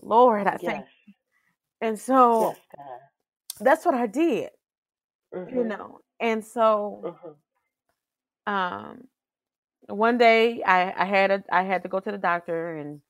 Lord, 0.02 0.48
I 0.48 0.58
think 0.58 0.64
Yes. 0.64 0.88
And 1.86 2.00
so 2.00 2.58
Yes, 2.58 2.60
that's 3.60 3.86
what 3.86 3.96
I 3.96 4.08
did. 4.08 4.52
you 5.48 5.64
Mhm. 5.64 5.66
know 5.66 6.00
and 6.20 6.46
so 6.46 7.06
Mhm. 7.06 7.36
um 8.48 9.04
one 9.90 10.18
day 10.18 10.64
i 10.64 10.94
i 10.98 11.06
had 11.06 11.32
a 11.32 11.44
i 11.52 11.64
had 11.64 11.84
to 11.84 11.90
go 11.90 12.00
to 12.00 12.12
the 12.12 12.18
doctor 12.18 12.78
and 12.78 13.02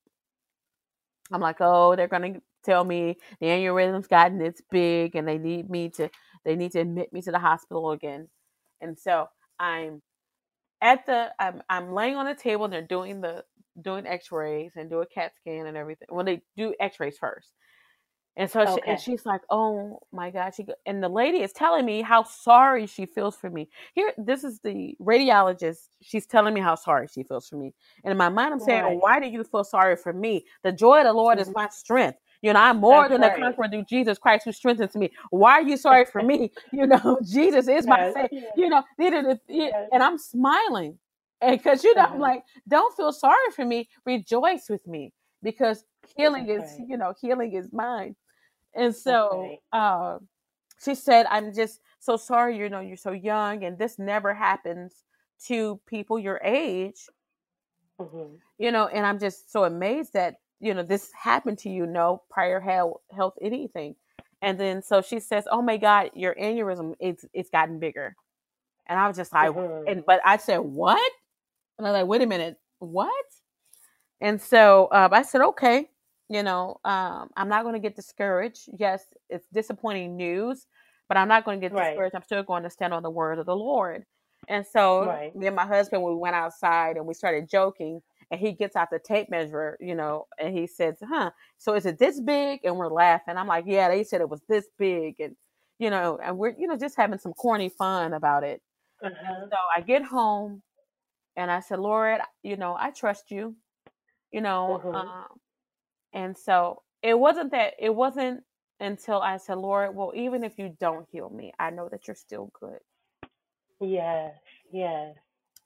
i'm 1.32 1.42
like 1.42 1.58
oh 1.62 1.96
they're 1.96 2.08
gonna 2.08 2.36
tell 2.64 2.84
me 2.84 3.18
the 3.42 3.48
aneurysm's 3.48 4.08
gotten 4.08 4.42
it's 4.42 4.62
big 4.72 5.16
and 5.16 5.28
they 5.28 5.38
need 5.38 5.70
me 5.70 5.90
to 5.90 6.10
they 6.46 6.56
need 6.56 6.72
to 6.72 6.80
admit 6.80 7.14
me 7.14 7.22
to 7.22 7.32
the 7.32 7.40
hospital 7.40 7.92
again 7.92 8.28
and 8.82 9.00
so 9.00 9.28
i'm 9.60 10.02
at 10.82 11.06
the 11.06 11.30
i'm 11.40 11.64
i'm 11.70 11.94
laying 11.94 12.16
on 12.16 12.26
the 12.26 12.36
table 12.36 12.66
and 12.66 12.74
they're 12.74 12.82
doing 12.82 13.22
the 13.22 13.44
doing 13.82 14.08
x-rays 14.08 14.74
and 14.76 14.90
do 14.90 15.02
a 15.02 15.08
cat 15.08 15.34
scan 15.38 15.68
and 15.68 15.78
everything 15.78 16.08
well 16.12 16.26
they 16.26 16.42
do 16.58 16.74
x-rays 16.80 17.18
first 17.20 17.52
And 18.38 18.50
so, 18.52 18.66
she, 18.66 18.82
and 18.86 19.00
she's 19.00 19.26
like, 19.26 19.42
"Oh 19.50 20.00
my 20.12 20.30
God!" 20.30 20.54
She 20.56 20.66
and 20.86 21.02
the 21.02 21.08
lady 21.10 21.40
is 21.42 21.54
telling 21.54 21.86
me 21.86 22.02
how 22.02 22.24
sorry 22.24 22.86
she 22.86 23.06
feels 23.06 23.36
for 23.38 23.50
me. 23.50 23.70
Here, 23.94 24.12
this 24.18 24.44
is 24.44 24.60
the 24.60 24.96
radiologist. 25.02 25.88
She's 26.02 26.26
telling 26.26 26.54
me 26.54 26.60
how 26.62 26.76
sorry 26.76 27.08
she 27.08 27.24
feels 27.24 27.48
for 27.48 27.56
me. 27.56 27.74
And 28.04 28.12
in 28.12 28.18
my 28.18 28.30
mind, 28.30 28.54
I'm 28.54 28.60
saying, 28.60 28.84
Right. 28.84 28.98
"Why 29.00 29.20
do 29.22 29.28
you 29.28 29.44
feel 29.46 29.64
sorry 29.64 29.96
for 29.96 30.12
me? 30.14 30.46
The 30.64 30.72
joy 30.74 31.00
of 31.00 31.06
the 31.06 31.14
Lord 31.14 31.40
is 31.40 31.50
my 31.56 31.70
strength. 31.70 32.20
You 32.42 32.54
know, 32.54 32.60
I'm 32.60 32.78
more 32.78 33.04
That's 33.04 33.12
than 33.12 33.24
a 33.24 33.30
conqueror 33.32 33.70
through 33.70 33.86
Jesus 33.86 34.18
Christ 34.18 34.46
who 34.46 34.52
strengthens 34.52 34.96
me. 34.96 35.12
Why 35.30 35.54
are 35.54 35.62
you 35.64 35.78
sorry 35.78 36.06
for 36.06 36.22
me? 36.22 36.52
You 36.72 36.88
know, 36.88 37.20
Jesus 37.26 37.68
is 37.70 37.88
my 37.88 37.98
Yes, 37.98 38.14
savior. 38.14 38.50
You 38.56 38.70
know, 38.70 38.84
neither 38.98 39.22
the, 39.24 39.40
Yes. 39.48 39.90
and 39.94 40.04
I'm 40.04 40.18
smiling, 40.18 40.98
and 41.42 41.58
because 41.58 41.84
you 41.84 41.96
know, 41.96 42.02
I'm 42.04 42.20
Uh-huh. 42.20 42.20
like, 42.20 42.44
don't 42.68 42.96
feel 42.98 43.14
sorry 43.14 43.52
for 43.56 43.66
me. 43.66 43.90
Rejoice 44.06 44.70
with 44.70 44.86
me 44.88 45.14
because 45.42 45.86
healing 46.18 46.50
is, 46.50 46.76
you 46.88 46.98
know, 46.98 47.14
healing 47.22 47.54
is 47.54 47.68
mine. 47.72 48.16
And 48.76 48.96
so 48.96 49.30
right. 49.40 49.60
uh, 49.72 50.20
she 50.84 50.96
said, 50.96 51.26
I'm 51.30 51.54
just 51.54 51.80
so 52.00 52.18
sorry, 52.18 52.58
you 52.58 52.70
know, 52.70 52.82
you're 52.82 52.98
so 52.98 53.12
young 53.12 53.64
and 53.64 53.78
this 53.78 53.98
never 54.00 54.34
happens 54.34 55.04
to 55.48 55.80
people 55.88 56.20
your 56.20 56.42
age, 56.44 57.08
Mhm. 58.00 58.42
you 58.58 58.72
know, 58.72 58.88
and 58.88 59.06
I'm 59.06 59.20
just 59.20 59.52
so 59.52 59.64
amazed 59.66 60.14
that, 60.14 60.36
you 60.60 60.74
know, 60.74 60.84
this 60.84 61.12
happened 61.14 61.58
to 61.60 61.70
you, 61.70 61.86
no 61.86 62.24
prior 62.30 62.60
health, 62.60 63.02
health 63.16 63.36
anything. 63.42 63.96
And 64.42 64.60
then 64.60 64.82
so 64.82 65.02
she 65.02 65.20
says, 65.20 65.46
Oh 65.52 65.62
my 65.62 65.78
God, 65.78 66.12
your 66.14 66.36
aneurysm, 66.36 66.96
it's 67.00 67.26
it's 67.34 67.50
gotten 67.50 67.80
bigger. 67.80 68.16
And 68.88 69.00
I 69.00 69.08
was 69.08 69.18
just 69.18 69.34
like, 69.34 69.52
Mhm. 69.52 69.88
and 69.88 70.06
but 70.06 70.22
I 70.26 70.38
said, 70.38 70.60
What? 70.60 71.12
And 71.78 71.88
I 71.88 71.92
was 71.92 72.02
like, 72.02 72.08
wait 72.08 72.22
a 72.22 72.28
minute, 72.28 72.58
what? 72.80 73.26
And 74.22 74.42
so 74.42 74.88
um, 74.92 75.14
I 75.14 75.24
said, 75.24 75.42
okay, 75.42 75.90
you 76.30 76.44
know, 76.44 76.78
um, 76.86 77.30
I'm 77.38 77.50
not 77.50 77.64
going 77.64 77.74
to 77.74 77.80
get 77.80 77.96
discouraged. 77.96 78.70
Yes, 78.78 79.06
it's 79.30 79.48
disappointing 79.54 80.16
news, 80.16 80.68
but 81.08 81.18
I'm 81.18 81.28
not 81.28 81.46
going 81.46 81.60
to 81.60 81.70
get 81.70 81.76
Right. 81.76 81.90
discouraged. 81.90 82.16
I'm 82.16 82.24
still 82.24 82.44
going 82.44 82.64
to 82.64 82.70
stand 82.70 82.94
on 82.94 83.04
the 83.04 83.10
word 83.12 83.40
of 83.40 83.46
the 83.46 83.56
Lord. 83.56 84.06
And 84.48 84.66
so 84.66 85.06
Right. 85.06 85.36
me 85.36 85.48
and 85.48 85.56
my 85.56 85.66
husband, 85.66 86.04
we 86.04 86.16
went 86.16 86.36
outside 86.36 86.98
and 86.98 87.06
we 87.06 87.14
started 87.14 87.50
joking. 87.50 88.02
And 88.32 88.40
he 88.40 88.54
gets 88.54 88.76
out 88.76 88.90
the 88.90 88.98
tape 89.00 89.30
measure, 89.30 89.78
you 89.80 89.94
know, 89.94 90.26
and 90.40 90.58
he 90.58 90.66
says, 90.66 90.98
huh, 91.08 91.30
so 91.60 91.76
is 91.76 91.86
it 91.86 92.00
this 92.00 92.20
big? 92.20 92.62
And 92.64 92.76
we're 92.76 92.90
laughing. 92.92 93.38
I'm 93.38 93.48
like, 93.48 93.66
yeah, 93.68 93.88
they 93.88 94.04
said 94.04 94.20
it 94.22 94.30
was 94.30 94.42
this 94.50 94.66
big. 94.80 95.20
And, 95.20 95.36
you 95.78 95.92
know, 95.92 96.18
and 96.24 96.38
we're, 96.38 96.56
you 96.58 96.66
know, 96.68 96.76
just 96.76 96.98
having 96.98 97.20
some 97.20 97.34
corny 97.34 97.70
fun 97.70 98.14
about 98.14 98.44
it. 98.44 98.62
Uh-huh. 99.04 99.48
So 99.52 99.58
I 99.76 99.82
get 99.82 100.04
home 100.04 100.64
and 101.36 101.52
I 101.52 101.60
said, 101.60 101.80
Lord, 101.80 102.20
you 102.44 102.58
know, 102.58 102.76
I 102.80 102.92
trust 102.92 103.32
you, 103.32 103.56
you 104.32 104.42
know. 104.42 104.82
Mhm. 104.84 104.96
Um, 104.96 105.28
and 106.16 106.36
so 106.36 106.82
it 107.04 107.20
wasn't 107.20 107.52
that, 107.52 107.74
it 107.78 107.94
wasn't 107.94 108.42
until 108.80 109.22
I 109.22 109.38
said, 109.38 109.60
Lord, 109.60 109.96
well, 109.96 110.12
even 110.16 110.44
if 110.44 110.58
you 110.58 110.76
don't 110.80 111.06
heal 111.12 111.30
me, 111.30 111.54
I 111.60 111.70
know 111.70 111.88
that 111.90 112.08
you're 112.08 112.16
still 112.16 112.52
good. 112.60 112.80
Yes. 113.80 114.34
Yes. 114.72 115.16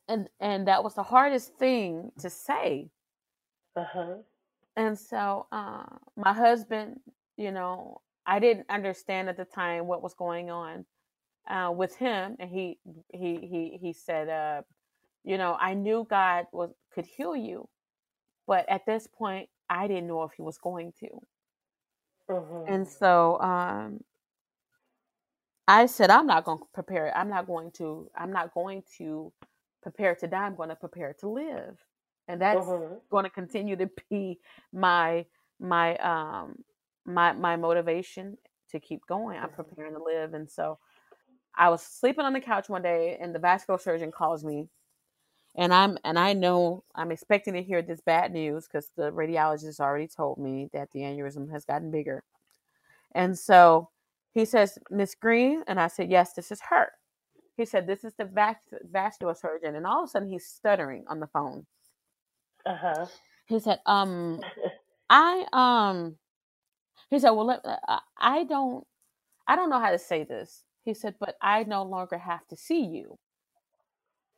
And, 0.09 0.27
and 0.41 0.67
that 0.67 0.83
was 0.83 0.95
the 0.95 1.03
hardest 1.03 1.53
thing 1.57 2.11
to 2.19 2.29
say. 2.29 2.89
Uh-huh. 3.75 4.15
And 4.75 4.97
so 4.97 5.47
uh, 5.51 5.85
my 6.17 6.33
husband, 6.33 6.99
you 7.37 7.51
know, 7.51 8.01
I 8.25 8.39
didn't 8.39 8.65
understand 8.69 9.29
at 9.29 9.37
the 9.37 9.45
time 9.45 9.87
what 9.87 10.01
was 10.01 10.13
going 10.13 10.49
on 10.49 10.85
uh, 11.49 11.71
with 11.71 11.95
him, 11.95 12.35
and 12.39 12.49
he 12.49 12.77
he 13.11 13.37
he 13.37 13.79
he 13.81 13.93
said, 13.93 14.29
uh, 14.29 14.61
you 15.23 15.37
know, 15.37 15.57
I 15.59 15.73
knew 15.73 16.05
God 16.09 16.45
was 16.51 16.69
could 16.93 17.05
heal 17.05 17.35
you, 17.35 17.67
but 18.45 18.69
at 18.69 18.85
this 18.85 19.07
point, 19.07 19.49
I 19.69 19.87
didn't 19.87 20.07
know 20.07 20.23
if 20.23 20.33
He 20.33 20.41
was 20.41 20.57
going 20.57 20.93
to. 20.99 21.21
Mhm. 22.29 22.65
And 22.67 22.87
so 22.87 23.39
um, 23.41 24.01
I 25.67 25.85
said, 25.85 26.09
I'm 26.09 26.25
not 26.25 26.45
going 26.45 26.59
to 26.59 26.65
prepare. 26.73 27.15
I'm 27.15 27.29
not 27.29 27.47
going 27.47 27.71
to. 27.73 28.09
I'm 28.15 28.31
not 28.31 28.53
going 28.53 28.83
to 28.97 29.31
prepare 29.81 30.15
to 30.15 30.27
die. 30.27 30.45
I'm 30.45 30.55
going 30.55 30.69
to 30.69 30.75
prepare 30.75 31.13
to 31.19 31.29
live, 31.29 31.79
and 32.27 32.41
that's 32.41 32.73
Mhm. 32.73 33.01
going 33.11 33.23
to 33.23 33.29
continue 33.29 33.75
to 33.75 33.89
be 34.09 34.39
my 34.73 35.25
my 35.59 35.95
um 35.97 36.63
my 37.05 37.33
my 37.33 37.55
motivation 37.55 38.37
to 38.71 38.79
keep 38.79 39.05
going. 39.07 39.37
I'm 39.39 39.49
Mhm. 39.49 39.51
preparing 39.51 39.93
to 39.93 40.03
live, 40.03 40.33
and 40.33 40.49
so 40.49 40.79
I 41.57 41.69
was 41.69 41.83
sleeping 41.83 42.25
on 42.25 42.33
the 42.33 42.41
couch 42.41 42.69
one 42.69 42.81
day, 42.83 43.17
and 43.19 43.35
the 43.35 43.39
vascular 43.39 43.79
surgeon 43.79 44.11
calls 44.11 44.43
me, 44.45 44.69
and 45.55 45.73
I'm 45.73 45.97
and 46.03 46.17
I 46.17 46.33
know 46.33 46.83
I'm 46.95 47.11
expecting 47.11 47.53
to 47.53 47.63
hear 47.63 47.81
this 47.81 48.01
bad 48.01 48.31
news 48.31 48.67
because 48.67 48.91
the 48.95 49.11
radiologist 49.11 49.79
already 49.79 50.07
told 50.07 50.37
me 50.37 50.69
that 50.73 50.91
the 50.91 51.01
aneurysm 51.01 51.51
has 51.51 51.65
gotten 51.65 51.91
bigger, 51.91 52.23
and 53.13 53.37
so 53.37 53.89
he 54.31 54.45
says, 54.45 54.77
Miss 54.91 55.15
Green, 55.15 55.63
and 55.67 55.79
I 55.79 55.87
said, 55.87 56.11
yes, 56.11 56.33
this 56.33 56.51
is 56.51 56.61
her. 56.69 56.91
He 57.57 57.65
said, 57.65 57.87
this 57.87 58.03
is 58.03 58.13
the 58.17 58.25
vas- 58.25 58.55
vascular 58.91 59.33
surgeon, 59.33 59.75
and 59.75 59.85
all 59.85 60.03
of 60.03 60.07
a 60.07 60.11
sudden 60.11 60.29
he's 60.29 60.45
stuttering 60.45 61.03
on 61.07 61.19
the 61.19 61.27
phone. 61.27 61.65
Uh-huh. 62.65 63.07
He 63.47 63.59
said, 63.59 63.79
um, 63.85 64.39
I 65.09 65.45
um 65.51 66.15
he 67.09 67.19
said, 67.19 67.31
"Well, 67.31 67.47
let, 67.47 67.61
I 67.65 67.99
I 68.17 68.43
don't 68.43 68.85
I 69.47 69.55
don't 69.55 69.69
know 69.69 69.79
how 69.79 69.91
to 69.91 69.99
say 69.99 70.23
this." 70.23 70.63
He 70.83 70.93
said, 70.93 71.15
"But 71.19 71.35
I 71.41 71.63
no 71.63 71.83
longer 71.83 72.17
have 72.17 72.47
to 72.49 72.55
see 72.55 72.85
you." 72.85 73.17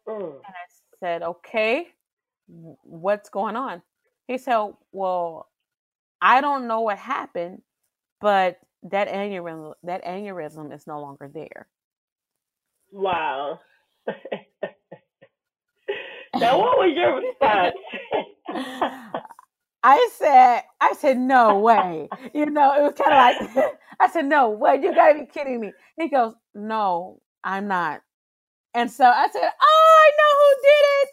Mm. 0.07 0.35
And 0.35 0.45
I 0.45 0.65
said, 1.01 1.23
"Okay, 1.23 1.87
what's 2.47 3.29
going 3.29 3.57
on?" 3.57 3.81
He 4.27 4.37
said, 4.37 4.73
"Well, 4.93 5.49
I 6.21 6.41
don't 6.41 6.67
know 6.67 6.81
what 6.81 6.97
happened, 6.97 7.61
but 8.21 8.59
that 8.83 9.09
aneurysm 9.09 9.73
that 9.83 10.05
aneurysm 10.05 10.73
is 10.73 10.87
no 10.87 11.01
longer 11.01 11.29
there." 11.33 11.67
Wow. 12.91 13.59
now, 16.35 16.57
what 16.59 16.77
was 16.79 16.93
your 16.95 17.21
response? 17.21 17.75
I 19.83 20.09
said, 20.17 20.63
I 20.79 20.93
said, 20.93 21.17
no 21.17 21.57
way. 21.59 22.07
You 22.33 22.45
know, 22.47 22.73
it 22.75 22.83
was 22.83 22.93
kind 22.93 23.41
of 23.41 23.55
like, 23.55 23.75
I 23.99 24.09
said, 24.09 24.25
no 24.25 24.49
way. 24.51 24.79
You 24.81 24.93
gotta 24.93 25.19
be 25.19 25.25
kidding 25.25 25.59
me. 25.59 25.73
He 25.97 26.09
goes, 26.09 26.33
no, 26.53 27.19
I'm 27.43 27.67
not. 27.67 28.01
And 28.73 28.91
so 28.91 29.05
I 29.05 29.27
said, 29.31 29.49
oh, 29.61 29.80
I 30.01 30.11
know 30.17 30.33
who 30.39 30.61
did 30.61 30.83
it. 31.01 31.09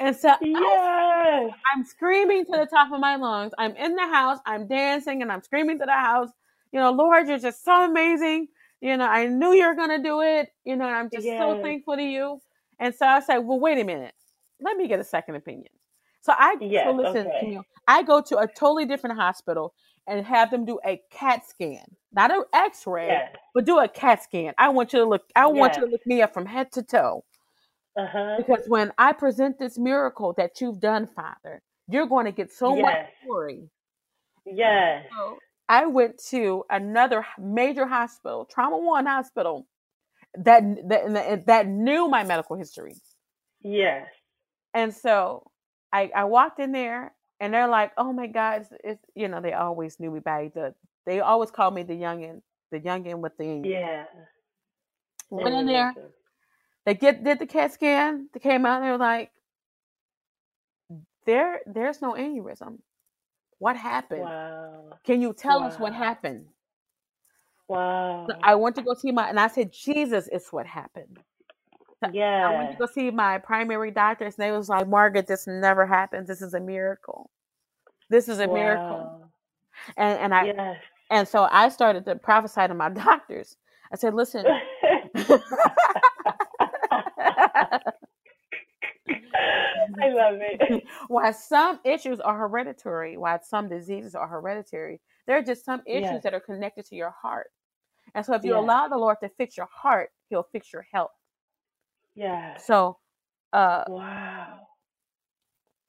And 0.00 0.16
so 0.16 0.30
I. 0.30 1.50
I'm 1.74 1.84
screaming 1.84 2.44
to 2.46 2.52
the 2.52 2.66
top 2.66 2.92
of 2.92 3.00
my 3.00 3.16
lungs. 3.16 3.52
I'm 3.58 3.76
in 3.76 3.94
the 3.94 4.06
house. 4.06 4.38
I'm 4.46 4.66
dancing 4.66 5.22
and 5.22 5.30
I'm 5.30 5.42
screaming 5.42 5.78
to 5.78 5.86
the 5.86 5.92
house. 5.92 6.30
You 6.72 6.80
know, 6.80 6.90
Lord, 6.90 7.28
you're 7.28 7.38
just 7.38 7.64
so 7.64 7.84
amazing. 7.84 8.48
You 8.80 8.96
know, 8.96 9.06
I 9.06 9.26
knew 9.26 9.52
you 9.52 9.66
were 9.66 9.74
gonna 9.74 10.02
do 10.02 10.22
it. 10.22 10.48
You 10.64 10.76
know, 10.76 10.86
and 10.86 10.96
I'm 10.96 11.10
just 11.12 11.26
so 11.26 11.60
thankful 11.62 11.96
to 11.96 12.02
you. 12.02 12.40
And 12.78 12.94
so 12.94 13.06
I 13.06 13.20
said, 13.20 13.38
well, 13.38 13.60
wait 13.60 13.78
a 13.78 13.84
minute. 13.84 14.14
Let 14.60 14.76
me 14.76 14.88
get 14.88 14.98
a 14.98 15.04
second 15.04 15.36
opinion. 15.36 15.68
So 16.20 16.32
I 16.36 16.56
Yes, 16.60 16.86
so 16.86 16.92
listen, 16.92 17.26
okay. 17.26 17.40
Camille, 17.40 17.64
I 17.86 18.02
go 18.02 18.20
to 18.22 18.38
a 18.38 18.46
totally 18.46 18.86
different 18.86 19.16
hospital 19.16 19.74
and 20.06 20.24
have 20.24 20.50
them 20.50 20.64
do 20.64 20.80
a 20.84 21.00
CAT 21.10 21.46
scan, 21.46 21.84
not 22.12 22.32
an 22.32 22.44
X-ray, 22.52 23.08
Yes. 23.08 23.36
but 23.54 23.64
do 23.64 23.78
a 23.78 23.88
CAT 23.88 24.22
scan. 24.22 24.54
I 24.58 24.68
want 24.68 24.92
you 24.92 25.00
to 25.00 25.04
look. 25.04 25.22
I 25.36 25.46
want 25.46 25.76
you 25.76 25.84
to 25.84 25.90
look 25.90 26.04
me 26.06 26.22
up 26.22 26.32
from 26.32 26.46
head 26.46 26.72
to 26.72 26.82
toe 26.82 27.24
Uh-huh. 27.96 28.36
because 28.38 28.64
when 28.68 28.90
I 28.96 29.12
present 29.12 29.58
this 29.58 29.78
miracle 29.78 30.32
that 30.38 30.60
you've 30.60 30.80
done, 30.80 31.06
Father, 31.14 31.60
you're 31.88 32.06
going 32.06 32.24
to 32.26 32.32
get 32.32 32.50
so 32.52 32.74
much 32.74 33.06
glory. 33.24 33.68
Yes. 34.46 35.04
So 35.14 35.38
I 35.68 35.86
went 35.86 36.18
to 36.30 36.64
another 36.70 37.24
major 37.38 37.86
hospital, 37.86 38.46
Trauma 38.50 38.78
One 38.78 39.06
Hospital, 39.06 39.66
that 40.34 40.62
that 40.88 41.46
that 41.46 41.66
knew 41.66 42.08
my 42.08 42.24
medical 42.24 42.56
history. 42.56 42.94
Yes. 43.62 44.06
And 44.74 44.94
so 44.94 45.50
I, 45.92 46.10
I 46.14 46.24
walked 46.24 46.58
in 46.58 46.72
there 46.72 47.14
and 47.40 47.52
they're 47.52 47.68
like, 47.68 47.92
oh 47.98 48.12
my 48.12 48.26
God, 48.26 48.62
it's, 48.62 48.70
it's 48.82 49.04
you 49.14 49.28
know, 49.28 49.40
they 49.40 49.52
always 49.52 50.00
knew 50.00 50.10
me 50.10 50.20
by 50.20 50.50
the, 50.54 50.74
they 51.04 51.20
always 51.20 51.50
called 51.50 51.74
me 51.74 51.82
the 51.82 51.92
youngin, 51.92 52.40
the 52.70 52.80
youngin 52.80 53.18
with 53.20 53.36
the, 53.36 53.62
Yeah. 53.64 54.04
went 55.30 55.54
in 55.54 55.66
there. 55.66 55.92
They 56.86 56.94
get, 56.94 57.24
did 57.24 57.38
the 57.38 57.46
CAT 57.46 57.72
scan, 57.72 58.28
they 58.34 58.40
came 58.40 58.66
out 58.66 58.78
and 58.78 58.86
they 58.86 58.92
were 58.92 58.98
like, 58.98 59.30
there, 61.26 61.60
there's 61.66 62.02
no 62.02 62.14
aneurysm. 62.14 62.78
What 63.58 63.76
happened? 63.76 64.22
Wow. 64.22 64.98
Can 65.04 65.22
you 65.22 65.34
tell 65.34 65.62
us 65.62 65.78
what 65.78 65.94
happened? 65.94 66.46
Wow. 67.68 68.26
So 68.28 68.36
I 68.42 68.56
went 68.56 68.76
to 68.76 68.82
go 68.82 68.94
see 68.94 69.12
my, 69.12 69.28
and 69.28 69.40
I 69.40 69.48
said, 69.48 69.72
Jesus 69.72 70.28
it's 70.32 70.52
what 70.52 70.66
happened. 70.66 71.18
Yeah. 72.12 72.48
I 72.50 72.56
went 72.58 72.72
to 72.72 72.78
go 72.78 72.86
see 72.86 73.10
my 73.10 73.38
primary 73.38 73.90
doctor, 73.92 74.24
and 74.26 74.34
they 74.38 74.52
was 74.52 74.68
like, 74.68 74.88
Margaret, 74.88 75.26
this 75.28 75.46
never 75.46 75.86
happens. 75.86 76.28
This 76.28 76.42
is 76.42 76.54
a 76.54 76.60
miracle. 76.60 77.30
This 78.10 78.28
is 78.28 78.40
a 78.40 78.48
miracle. 78.48 78.98
Wow. 78.98 79.30
And, 79.96 80.18
and 80.20 80.34
I, 80.34 80.46
Yes. 80.46 80.76
And 81.10 81.28
so 81.28 81.48
I 81.50 81.70
started 81.70 82.04
to 82.06 82.16
prophesy 82.16 82.68
to 82.68 82.74
my 82.74 82.90
doctors. 82.90 83.56
I 83.92 83.96
said, 83.96 84.14
listen, 84.14 84.46
I 90.01 90.01
love 90.14 90.36
it. 90.40 90.84
why 91.08 91.30
some 91.32 91.80
issues 91.84 92.20
are 92.20 92.36
hereditary, 92.36 93.16
why 93.16 93.38
some 93.42 93.68
diseases 93.68 94.14
are 94.14 94.26
hereditary. 94.28 95.00
There 95.26 95.36
are 95.38 95.42
just 95.42 95.64
some 95.64 95.82
issues 95.86 96.10
Yes. 96.12 96.22
that 96.24 96.34
are 96.34 96.40
connected 96.40 96.84
to 96.86 96.96
your 96.96 97.10
heart. 97.10 97.48
And 98.14 98.24
so 98.26 98.34
if 98.34 98.44
you 98.44 98.52
Yes. 98.54 98.62
allow 98.62 98.88
the 98.88 98.98
Lord 98.98 99.18
to 99.22 99.28
fix 99.30 99.56
your 99.56 99.68
heart, 99.72 100.10
he'll 100.28 100.42
fix 100.52 100.72
your 100.72 100.86
health. 100.92 101.12
Yeah. 102.14 102.56
So 102.58 102.98
uh 103.52 103.84
Wow. 103.88 104.60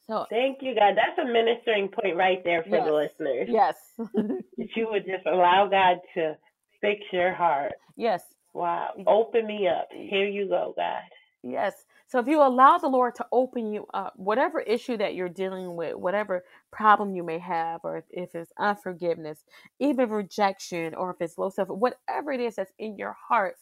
so 0.08 0.26
Thank 0.30 0.62
you, 0.62 0.76
God. 0.76 0.96
That's 0.96 1.18
a 1.18 1.26
ministering 1.26 1.90
point 1.90 2.16
right 2.16 2.44
there 2.44 2.64
for 2.64 2.70
Yes. 2.78 2.86
the 2.86 2.94
listeners. 2.94 3.50
yes. 3.50 3.78
That 4.58 4.70
you 4.76 4.88
would 4.90 5.06
just 5.06 5.26
allow 5.26 5.68
God 5.68 5.98
to 6.14 6.38
fix 6.80 7.02
your 7.12 7.34
heart. 7.34 7.74
yes. 7.96 8.24
Wow. 8.54 8.92
Open 9.08 9.48
me 9.48 9.68
up. 9.68 9.88
Here 9.92 10.28
you 10.28 10.48
go, 10.48 10.74
God. 10.78 11.02
Yes. 11.42 11.86
So 12.14 12.20
if 12.20 12.28
you 12.28 12.44
allow 12.44 12.78
the 12.78 12.90
Lord 12.90 13.16
to 13.16 13.26
open 13.32 13.74
you 13.74 13.88
up, 13.92 14.14
whatever 14.18 14.60
issue 14.60 14.98
that 14.98 15.16
you're 15.16 15.30
dealing 15.30 15.76
with, 15.76 15.96
whatever 15.96 16.44
problem 16.72 17.16
you 17.16 17.24
may 17.24 17.40
have, 17.40 17.82
or 17.84 17.98
if, 17.98 18.04
if 18.12 18.36
it's 18.36 18.52
unforgiveness, 18.60 19.44
even 19.80 20.12
rejection, 20.12 20.94
or 20.94 21.10
if 21.10 21.22
it's 21.22 21.40
low 21.40 21.50
self, 21.50 21.70
whatever 21.70 22.32
it 22.32 22.40
is 22.40 22.58
that's 22.58 22.72
in 22.78 23.00
your 23.00 23.14
heart, 23.14 23.56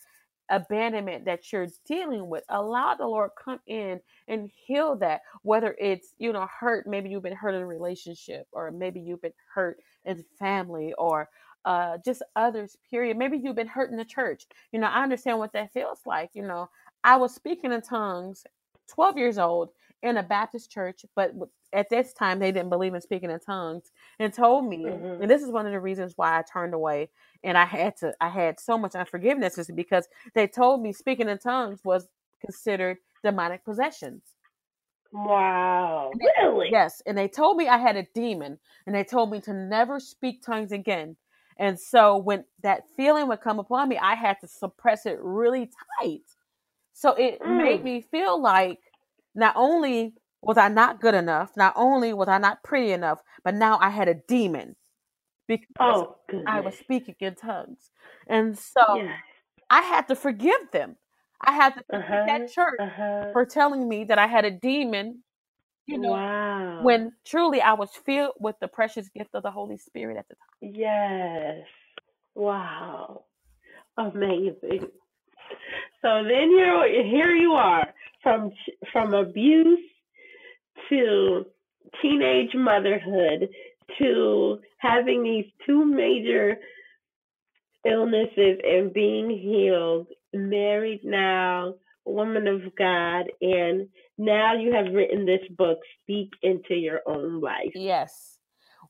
abandonment 0.49 1.23
that 1.23 1.49
you're 1.53 1.69
dealing 1.87 2.27
with, 2.27 2.43
allow 2.49 2.93
the 2.93 3.07
Lord 3.07 3.31
come 3.41 3.61
in 3.67 4.01
and 4.27 4.51
heal 4.53 4.97
that. 4.97 5.21
Whether 5.43 5.73
it's 5.79 6.13
you 6.17 6.33
know 6.33 6.45
hurt, 6.59 6.85
maybe 6.87 7.09
you've 7.09 7.23
been 7.23 7.31
hurt 7.31 7.55
in 7.55 7.61
a 7.61 7.65
relationship, 7.65 8.47
or 8.51 8.69
maybe 8.69 8.99
you've 8.99 9.21
been 9.21 9.31
hurt 9.55 9.77
in 10.03 10.25
family, 10.37 10.93
or 10.97 11.29
uh, 11.63 11.99
just 12.03 12.21
others. 12.35 12.75
Period. 12.89 13.15
Maybe 13.15 13.37
you've 13.37 13.55
been 13.55 13.67
hurt 13.67 13.91
in 13.91 13.97
the 13.97 14.03
church. 14.03 14.45
You 14.73 14.79
know, 14.81 14.87
I 14.87 15.03
understand 15.03 15.39
what 15.39 15.53
that 15.53 15.71
feels 15.71 16.01
like. 16.05 16.31
You 16.33 16.43
know, 16.45 16.69
I 17.03 17.17
was 17.17 17.33
speaking 17.33 17.71
in 17.71 17.81
tongues, 17.81 18.45
12 18.87 19.17
years 19.17 19.37
old, 19.37 19.69
in 20.03 20.17
a 20.17 20.23
Baptist 20.23 20.71
church, 20.71 21.05
but 21.15 21.33
at 21.73 21.89
this 21.89 22.13
time 22.13 22.39
they 22.39 22.51
didn't 22.51 22.69
believe 22.69 22.93
in 22.93 23.01
speaking 23.01 23.29
in 23.31 23.39
tongues 23.39 23.91
and 24.19 24.33
told 24.33 24.65
me, 24.67 24.85
Mhm. 24.85 25.21
and 25.21 25.29
this 25.29 25.43
is 25.43 25.51
one 25.51 25.65
of 25.65 25.71
the 25.71 25.79
reasons 25.79 26.13
why 26.17 26.37
I 26.39 26.41
turned 26.43 26.73
away 26.73 27.09
and 27.43 27.57
I 27.57 27.65
had 27.65 27.95
to, 27.97 28.13
I 28.19 28.29
had 28.29 28.59
so 28.59 28.77
much 28.77 28.95
unforgiveness 28.95 29.57
is 29.57 29.69
because 29.71 30.07
they 30.33 30.47
told 30.47 30.81
me 30.81 30.91
speaking 30.91 31.29
in 31.29 31.37
tongues 31.37 31.83
was 31.83 32.09
considered 32.41 32.97
demonic 33.23 33.63
possessions. 33.63 34.23
Wow. 35.13 36.11
Really? 36.39 36.71
Yes, 36.71 37.01
and 37.05 37.17
they 37.17 37.27
told 37.27 37.57
me 37.57 37.67
I 37.67 37.77
had 37.77 37.97
a 37.97 38.07
demon, 38.13 38.59
and 38.85 38.95
they 38.95 39.03
told 39.03 39.31
me 39.31 39.41
to 39.41 39.53
never 39.53 39.99
speak 39.99 40.41
tongues 40.43 40.71
again. 40.71 41.17
And 41.57 41.79
so 41.79 42.17
when 42.17 42.45
that 42.63 42.87
feeling 42.95 43.27
would 43.27 43.41
come 43.41 43.59
upon 43.59 43.89
me, 43.89 43.97
I 43.97 44.15
had 44.15 44.39
to 44.41 44.47
suppress 44.47 45.05
it 45.05 45.19
really 45.21 45.69
tight. 45.99 46.23
So 46.93 47.13
it 47.15 47.45
made 47.45 47.83
Mm. 47.83 47.83
me 47.83 48.01
feel 48.01 48.41
like 48.41 48.79
not 49.35 49.55
only 49.55 50.13
was 50.41 50.57
I 50.57 50.67
not 50.69 51.01
good 51.01 51.15
enough, 51.15 51.55
not 51.55 51.73
only 51.75 52.13
was 52.13 52.27
I 52.27 52.37
not 52.37 52.63
pretty 52.63 52.91
enough, 52.91 53.21
but 53.43 53.55
now 53.55 53.77
I 53.79 53.89
had 53.89 54.07
a 54.07 54.15
demon 54.15 54.75
because 55.47 55.67
Oh. 55.79 56.15
I 56.45 56.61
was 56.61 56.75
speaking 56.77 57.15
in 57.19 57.35
tongues. 57.35 57.91
And 58.27 58.57
so 58.57 58.81
Yes. 58.87 59.19
I 59.69 59.81
had 59.81 60.07
to 60.09 60.15
forgive 60.15 60.71
them. 60.71 60.97
I 61.41 61.53
had 61.53 61.75
to 61.75 61.83
forgive 61.91 62.21
Uh-huh. 62.21 62.27
that 62.27 62.47
church 62.47 62.79
Uh-huh. 62.79 63.33
for 63.33 63.45
telling 63.45 63.87
me 63.89 64.05
that 64.05 64.19
I 64.19 64.27
had 64.27 64.45
a 64.45 64.51
demon, 64.51 65.23
you 65.87 65.99
know, 65.99 66.19
wow. 66.19 66.77
when 66.77 67.13
truly 67.25 67.61
I 67.61 67.73
was 67.73 67.91
filled 67.95 68.35
with 68.39 68.57
the 68.61 68.67
precious 68.69 69.09
gift 69.09 69.31
of 69.35 69.43
the 69.43 69.51
Holy 69.51 69.77
Spirit 69.77 70.17
at 70.17 70.27
the 70.29 70.35
time. 70.35 70.59
Yes. 70.61 71.67
Wow. 72.35 73.25
Amazing. 73.97 74.91
So 76.01 76.23
then 76.23 76.51
you're 76.51 76.87
here 77.03 77.35
you 77.35 77.53
are 77.53 77.87
from 78.23 78.51
from 78.91 79.13
abuse 79.13 79.79
to 80.89 81.45
teenage 82.01 82.53
motherhood 82.55 83.49
to 83.99 84.59
having 84.77 85.23
these 85.23 85.45
two 85.65 85.85
major 85.85 86.57
illnesses 87.85 88.59
and 88.63 88.93
being 88.93 89.29
healed, 89.29 90.07
married 90.33 91.01
now, 91.03 91.75
woman 92.05 92.47
of 92.47 92.61
God, 92.75 93.25
and 93.41 93.87
now 94.17 94.53
you 94.55 94.73
have 94.73 94.93
written 94.93 95.25
this 95.25 95.41
book, 95.57 95.79
Speak 96.01 96.29
into 96.43 96.75
Your 96.75 97.01
Own 97.07 97.41
Life. 97.41 97.71
Yes. 97.75 98.37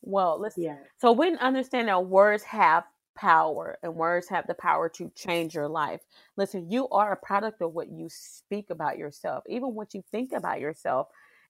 Well, 0.02 0.40
listen. 0.42 0.64
Yes. 0.64 0.80
So 1.00 1.12
we 1.12 1.36
understand 1.38 1.88
that 1.88 2.06
words 2.06 2.44
have 2.44 2.84
power 3.16 3.78
and 3.84 3.96
words 3.96 4.30
have 4.30 4.48
the 4.48 4.54
power 4.54 4.90
to 4.90 5.12
change 5.16 5.56
your 5.56 5.68
life. 5.68 6.02
Listen, 6.38 6.70
you 6.72 6.88
are 6.90 7.12
a 7.14 7.18
product 7.18 7.62
of 7.62 7.74
what 7.74 7.90
you 7.90 8.08
speak 8.10 8.70
about 8.70 8.98
yourself, 8.98 9.44
even 9.48 9.76
what 9.76 9.94
you 9.94 10.04
think 10.12 10.32
about 10.34 10.60
yourself. 10.60 11.08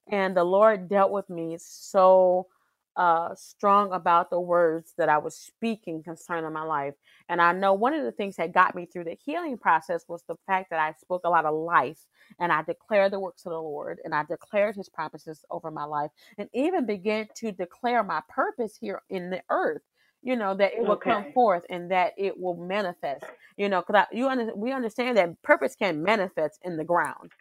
And 0.10 0.36
the 0.36 0.44
Lord 0.44 0.90
dealt 0.90 1.12
with 1.12 1.30
me 1.30 1.58
so 1.60 2.48
uh 2.98 3.34
strong 3.36 3.94
about 3.94 4.30
the 4.30 4.40
words 4.40 4.94
that 4.98 5.08
I 5.08 5.18
was 5.18 5.34
speaking 5.36 6.04
concerning 6.04 6.52
my 6.52 6.64
life. 6.64 6.94
And 7.30 7.42
I 7.42 7.54
know 7.54 7.74
one 7.74 7.94
of 7.94 8.04
the 8.04 8.12
things 8.12 8.36
that 8.36 8.52
got 8.54 8.76
me 8.76 8.86
through 8.86 9.06
the 9.06 9.18
healing 9.24 9.58
process 9.58 10.04
was 10.10 10.24
the 10.28 10.36
fact 10.46 10.70
that 10.72 10.80
I 10.80 10.94
spoke 11.00 11.22
a 11.24 11.30
lot 11.30 11.46
of 11.46 11.56
life 11.56 12.06
and 12.40 12.52
I 12.52 12.64
declared 12.64 13.14
the 13.14 13.20
works 13.20 13.46
of 13.46 13.52
the 13.52 13.62
Lord 13.62 14.00
and 14.04 14.14
I 14.14 14.24
declared 14.24 14.76
his 14.76 14.90
promises 14.90 15.46
over 15.50 15.72
my 15.72 15.86
life 15.86 16.12
and 16.38 16.50
even 16.54 16.86
began 16.86 17.28
to 17.36 17.52
declare 17.54 18.04
my 18.04 18.22
purpose 18.28 18.78
here 18.78 19.02
in 19.10 19.30
the 19.30 19.42
earth. 19.50 19.82
You 20.24 20.36
know 20.36 20.56
that 20.56 20.74
it 20.74 20.86
will 20.86 20.98
come 20.98 21.26
forth 21.34 21.66
and 21.70 21.92
that 21.92 22.14
it 22.18 22.40
will 22.40 22.56
manifest. 22.56 23.26
You 23.58 23.70
know, 23.70 23.84
because 23.86 24.06
you 24.12 24.28
under, 24.30 24.56
we 24.56 24.72
understand 24.72 25.18
that 25.18 25.42
purpose 25.44 25.76
can 25.76 26.04
manifest 26.04 26.60
in 26.64 26.78
the 26.78 26.84
ground. 26.86 27.32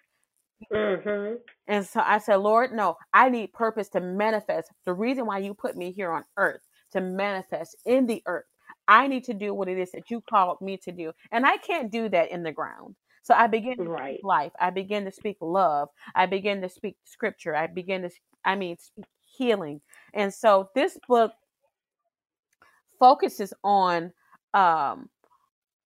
Mhm. 0.70 1.40
And 1.66 1.86
so 1.86 2.00
I 2.04 2.18
said, 2.18 2.36
Lord, 2.36 2.72
no, 2.72 2.96
I 3.12 3.28
need 3.30 3.52
purpose 3.52 3.88
to 3.90 4.00
manifest. 4.00 4.70
The 4.84 4.92
reason 4.94 5.26
why 5.26 5.38
you 5.38 5.54
put 5.54 5.76
me 5.76 5.92
here 5.92 6.10
on 6.12 6.24
earth 6.36 6.62
to 6.92 7.00
manifest 7.00 7.76
in 7.86 8.06
the 8.06 8.22
earth. 8.26 8.46
I 8.88 9.06
need 9.06 9.24
to 9.24 9.34
do 9.34 9.54
what 9.54 9.68
it 9.68 9.78
is 9.78 9.92
that 9.92 10.10
you 10.10 10.20
called 10.28 10.60
me 10.60 10.76
to 10.78 10.92
do. 10.92 11.12
And 11.30 11.46
I 11.46 11.56
can't 11.58 11.90
do 11.92 12.08
that 12.08 12.30
in 12.30 12.42
the 12.42 12.52
ground. 12.52 12.96
So 13.22 13.34
I 13.34 13.46
begin 13.46 13.76
to 13.78 13.88
Right. 13.88 14.14
speak 14.16 14.24
life. 14.24 14.52
I 14.60 14.70
begin 14.70 15.04
to 15.04 15.12
speak 15.12 15.36
love. 15.40 15.88
I 16.14 16.26
begin 16.26 16.60
to 16.62 16.68
speak 16.68 16.96
scripture. 17.04 17.54
I 17.54 17.68
begin 17.68 18.02
to, 18.02 18.10
I 18.44 18.56
mean, 18.56 18.76
speak 18.78 19.06
healing. 19.36 19.80
And 20.14 20.34
so 20.34 20.70
this 20.74 20.98
book 21.08 21.32
focuses 23.00 23.52
on 23.64 24.12
um, 24.54 25.08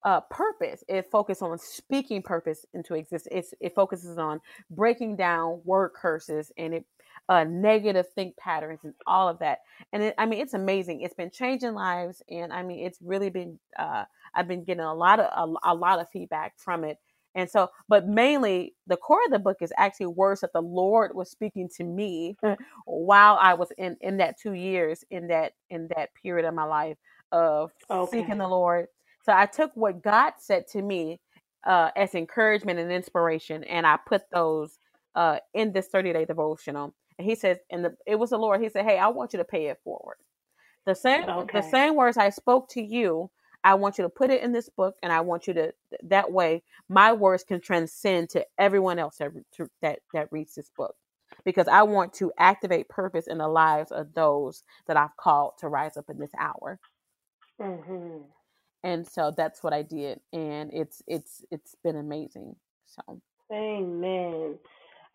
uh, 0.04 0.20
purpose. 0.22 0.82
It 0.88 1.10
focuses 1.10 1.42
on 1.42 1.58
speaking 1.58 2.22
purpose 2.22 2.66
into 2.74 2.94
existence. 2.94 3.54
It 3.60 3.74
focuses 3.74 4.18
on 4.18 4.40
breaking 4.70 5.16
down 5.16 5.60
word 5.64 5.90
curses 5.94 6.50
and 6.58 6.74
it 6.74 6.84
uh, 7.28 7.44
negative 7.44 8.06
think 8.14 8.36
patterns 8.36 8.80
and 8.82 8.94
all 9.06 9.28
of 9.28 9.38
that. 9.38 9.58
And 9.92 10.02
it, 10.02 10.14
I 10.18 10.26
mean, 10.26 10.40
it's 10.40 10.54
amazing. 10.54 11.02
It's 11.02 11.14
been 11.14 11.30
changing 11.30 11.74
lives, 11.74 12.22
and 12.28 12.52
I 12.52 12.62
mean, 12.62 12.84
it's 12.84 12.98
really 13.00 13.30
been. 13.30 13.58
Uh, 13.78 14.04
I've 14.34 14.48
been 14.48 14.64
getting 14.64 14.82
a 14.82 14.94
lot 14.94 15.20
of 15.20 15.26
a, 15.64 15.72
a 15.72 15.74
lot 15.74 16.00
of 16.00 16.10
feedback 16.10 16.54
from 16.56 16.84
it. 16.84 16.98
And 17.34 17.50
so, 17.50 17.68
but 17.88 18.08
mainly 18.08 18.74
the 18.86 18.96
core 18.98 19.24
of 19.26 19.32
the 19.32 19.38
book 19.40 19.58
is 19.62 19.72
actually 19.78 20.06
words 20.06 20.42
that 20.42 20.52
the 20.54 20.62
Lord 20.62 21.14
was 21.14 21.30
speaking 21.30 21.68
to 21.76 21.84
me 21.84 22.36
while 22.86 23.38
I 23.40 23.54
was 23.54 23.72
in 23.78 23.96
in 24.02 24.18
that 24.18 24.38
two 24.40 24.54
years 24.54 25.04
in 25.10 25.28
that 25.28 25.54
in 25.70 25.88
that 25.96 26.10
period 26.22 26.46
of 26.46 26.54
my 26.54 26.64
life 26.64 26.98
of 27.32 27.72
Okay. 27.90 28.10
seeking 28.10 28.38
the 28.38 28.48
Lord. 28.48 28.88
So 29.24 29.32
I 29.32 29.46
took 29.46 29.72
what 29.76 30.02
God 30.02 30.34
said 30.40 30.66
to 30.72 30.82
me 30.82 31.20
uh, 31.66 31.90
as 31.96 32.14
encouragement 32.14 32.78
and 32.80 32.92
inspiration, 32.92 33.64
and 33.64 33.86
I 33.86 33.98
put 34.06 34.22
those 34.32 34.78
uh, 35.14 35.38
in 35.54 35.72
this 35.72 35.88
30 35.88 36.12
day 36.14 36.24
devotional. 36.24 36.94
And 37.18 37.28
he 37.28 37.36
says, 37.36 37.58
and 37.70 37.84
the, 37.84 37.96
it 38.06 38.16
was 38.18 38.30
the 38.30 38.38
Lord. 38.38 38.62
He 38.62 38.70
said, 38.70 38.86
"Hey, 38.86 38.98
I 38.98 39.08
want 39.08 39.32
you 39.34 39.38
to 39.38 39.44
pay 39.46 39.66
it 39.68 39.80
forward. 39.84 40.16
The 40.86 40.96
same, 40.96 41.24
the 41.52 41.62
same 41.62 41.96
words 41.96 42.18
I 42.18 42.30
spoke 42.30 42.68
to 42.70 42.82
you. 42.82 43.30
I 43.64 43.74
want 43.74 43.98
you 43.98 44.02
to 44.04 44.08
put 44.10 44.30
it 44.30 44.42
in 44.42 44.52
this 44.52 44.68
book, 44.68 44.96
and 45.02 45.12
I 45.12 45.20
want 45.20 45.46
you 45.46 45.54
to 45.54 45.72
that 46.04 46.32
way 46.32 46.62
my 46.88 47.12
words 47.12 47.44
can 47.44 47.60
transcend 47.60 48.30
to 48.30 48.44
everyone 48.58 48.98
else 48.98 49.16
that 49.18 49.30
that 49.82 50.00
that 50.12 50.32
reads 50.32 50.54
this 50.54 50.70
book, 50.76 50.94
because 51.44 51.68
I 51.68 51.82
want 51.82 52.12
to 52.14 52.32
activate 52.38 52.88
purpose 52.88 53.26
in 53.26 53.38
the 53.38 53.48
lives 53.48 53.92
of 53.92 54.14
those 54.14 54.64
that 54.86 54.96
I've 54.96 55.16
called 55.16 55.52
to 55.58 55.68
rise 55.68 55.96
up 55.96 56.10
in 56.10 56.18
this 56.18 56.32
hour." 56.38 56.78
Mhm. 57.60 58.24
and 58.82 59.06
so 59.06 59.30
that's 59.36 59.62
what 59.62 59.72
I 59.72 59.82
did, 59.82 60.20
and 60.32 60.72
it's 60.72 61.02
it's 61.06 61.44
it's 61.50 61.74
been 61.84 61.96
amazing. 61.96 62.56
So 62.86 63.20
Amen. 63.52 64.58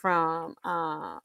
from 0.00 0.54
uh, 0.64 1.18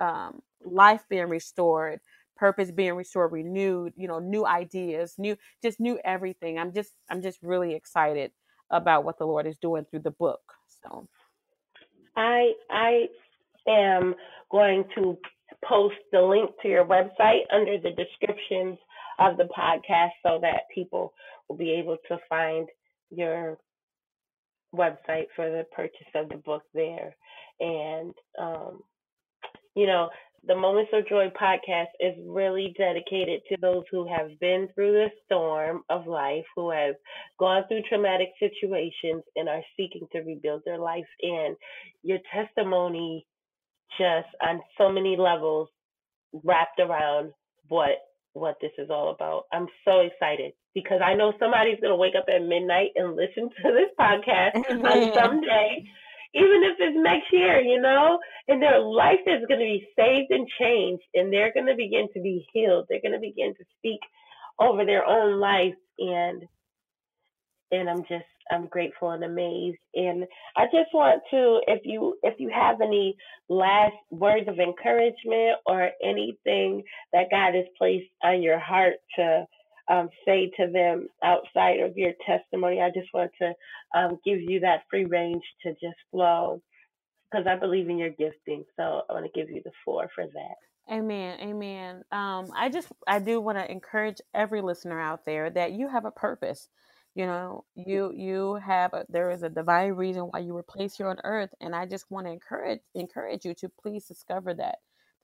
um, 0.00 0.40
life 0.64 1.02
being 1.10 1.28
restored, 1.28 1.98
purpose 2.40 2.70
being 2.70 2.94
restored, 2.94 3.32
renewed, 3.32 3.92
you 3.96 4.08
know, 4.08 4.18
new 4.18 4.46
ideas, 4.46 5.14
new 5.18 5.36
just 5.62 5.78
new 5.78 6.00
everything. 6.04 6.58
I'm 6.58 6.72
just 6.72 6.92
I'm 7.10 7.20
just 7.20 7.38
really 7.42 7.74
excited 7.74 8.32
about 8.70 9.04
what 9.04 9.18
the 9.18 9.26
Lord 9.26 9.46
is 9.46 9.56
doing 9.60 9.84
through 9.84 10.00
the 10.00 10.10
book. 10.10 10.40
So 10.82 11.06
I 12.16 12.52
I 12.70 13.08
am 13.68 14.14
going 14.50 14.84
to 14.96 15.18
post 15.62 15.96
the 16.12 16.22
link 16.22 16.50
to 16.62 16.68
your 16.68 16.86
website 16.86 17.42
under 17.52 17.76
the 17.78 17.90
descriptions 17.90 18.78
of 19.18 19.36
the 19.36 19.48
podcast 19.56 20.12
so 20.24 20.38
that 20.40 20.62
people 20.74 21.12
will 21.46 21.56
be 21.56 21.72
able 21.72 21.98
to 22.08 22.16
find 22.26 22.66
your 23.10 23.58
website 24.74 25.26
for 25.36 25.50
the 25.50 25.66
purchase 25.76 26.08
of 26.14 26.30
the 26.30 26.36
book 26.36 26.62
there. 26.72 27.14
And 27.60 28.14
um, 28.38 28.80
you 29.76 29.86
know, 29.86 30.08
the 30.46 30.56
Moments 30.56 30.90
of 30.94 31.06
Joy 31.06 31.28
podcast 31.40 31.88
is 32.00 32.14
really 32.26 32.74
dedicated 32.78 33.42
to 33.48 33.56
those 33.60 33.84
who 33.90 34.08
have 34.08 34.38
been 34.40 34.68
through 34.74 34.92
the 34.92 35.08
storm 35.24 35.82
of 35.90 36.06
life, 36.06 36.44
who 36.56 36.70
have 36.70 36.94
gone 37.38 37.64
through 37.68 37.82
traumatic 37.88 38.30
situations 38.38 39.22
and 39.36 39.48
are 39.48 39.62
seeking 39.76 40.06
to 40.12 40.20
rebuild 40.20 40.62
their 40.64 40.78
life. 40.78 41.04
And 41.22 41.56
your 42.02 42.18
testimony, 42.34 43.26
just 43.98 44.28
on 44.42 44.60
so 44.78 44.90
many 44.90 45.16
levels, 45.16 45.68
wrapped 46.44 46.80
around 46.80 47.32
what 47.68 47.98
what 48.32 48.56
this 48.62 48.70
is 48.78 48.90
all 48.90 49.10
about. 49.10 49.44
I'm 49.52 49.66
so 49.84 50.00
excited 50.00 50.52
because 50.72 51.00
I 51.04 51.14
know 51.14 51.32
somebody's 51.38 51.80
gonna 51.82 51.96
wake 51.96 52.14
up 52.16 52.26
at 52.34 52.42
midnight 52.42 52.90
and 52.96 53.16
listen 53.16 53.50
to 53.62 53.72
this 53.72 53.90
podcast 53.98 54.54
on 54.54 55.12
some 55.20 55.40
day 55.42 55.84
even 56.34 56.62
if 56.64 56.76
it's 56.78 56.96
next 56.96 57.32
year, 57.32 57.60
you 57.60 57.80
know, 57.80 58.18
and 58.48 58.62
their 58.62 58.80
life 58.80 59.20
is 59.26 59.44
going 59.48 59.60
to 59.60 59.66
be 59.66 59.88
saved 59.98 60.30
and 60.30 60.46
changed, 60.60 61.04
and 61.14 61.32
they're 61.32 61.52
going 61.52 61.66
to 61.66 61.76
begin 61.76 62.08
to 62.14 62.20
be 62.20 62.46
healed. 62.52 62.86
They're 62.88 63.02
going 63.02 63.14
to 63.14 63.20
begin 63.20 63.54
to 63.54 63.64
speak 63.78 64.00
over 64.60 64.84
their 64.84 65.04
own 65.06 65.40
life, 65.40 65.74
and 65.98 66.42
and 67.72 67.88
I'm 67.88 68.02
just 68.02 68.24
I'm 68.50 68.66
grateful 68.66 69.10
and 69.10 69.24
amazed. 69.24 69.78
And 69.94 70.24
I 70.56 70.64
just 70.66 70.92
want 70.92 71.22
to, 71.30 71.60
if 71.68 71.82
you 71.84 72.16
if 72.22 72.34
you 72.38 72.50
have 72.54 72.80
any 72.80 73.16
last 73.48 73.94
words 74.10 74.48
of 74.48 74.58
encouragement 74.58 75.58
or 75.66 75.90
anything 76.02 76.82
that 77.12 77.30
God 77.30 77.54
has 77.54 77.66
placed 77.78 78.10
on 78.22 78.42
your 78.42 78.58
heart 78.58 78.94
to 79.16 79.44
um, 79.90 80.10
say 80.26 80.52
to 80.58 80.70
them 80.72 81.08
outside 81.24 81.80
of 81.80 81.96
your 81.98 82.12
testimony. 82.26 82.82
I 82.82 82.90
just 82.90 83.12
want 83.14 83.32
to 83.42 83.54
um, 83.98 84.20
give 84.24 84.40
you 84.40 84.60
that 84.60 84.84
free 84.90 85.06
range 85.06 85.44
to 85.64 85.72
just 85.72 85.96
flow 86.12 86.62
because 87.30 87.46
I 87.48 87.56
believe 87.56 87.88
in 87.90 87.98
your 87.98 88.10
gifting. 88.10 88.64
So 88.76 89.02
I 89.10 89.14
want 89.14 89.26
to 89.26 89.40
give 89.40 89.50
you 89.50 89.62
the 89.64 89.72
floor 89.84 90.08
for 90.14 90.26
that. 90.26 90.56
Amen. 90.92 91.38
Amen. 91.40 92.04
Um, 92.12 92.52
I 92.56 92.68
just, 92.72 92.88
I 93.08 93.20
do 93.20 93.40
want 93.40 93.58
to 93.58 93.70
encourage 93.70 94.18
every 94.34 94.62
listener 94.62 95.00
out 95.00 95.24
there 95.26 95.50
that 95.50 95.72
you 95.72 95.88
have 95.88 96.04
a 96.04 96.10
purpose. 96.10 96.68
You 97.16 97.26
know, 97.26 97.64
you 97.76 98.12
you 98.16 98.56
have 98.56 98.92
a, 98.94 99.06
there 99.08 99.30
is 99.30 99.44
a 99.44 99.50
divine 99.50 99.92
reason 99.92 100.24
why 100.24 100.40
you 100.40 100.54
were 100.54 100.64
placed 100.64 100.96
here 100.98 101.08
on 101.08 101.18
earth, 101.24 101.50
and 101.60 101.74
I 101.76 101.86
just 101.86 102.10
want 102.10 102.26
to 102.26 102.32
encourage 102.32 102.80
encourage 102.96 103.44
you 103.44 103.54
to 103.56 103.70
please 103.82 104.06
discover 104.06 104.54
that. 104.54 104.78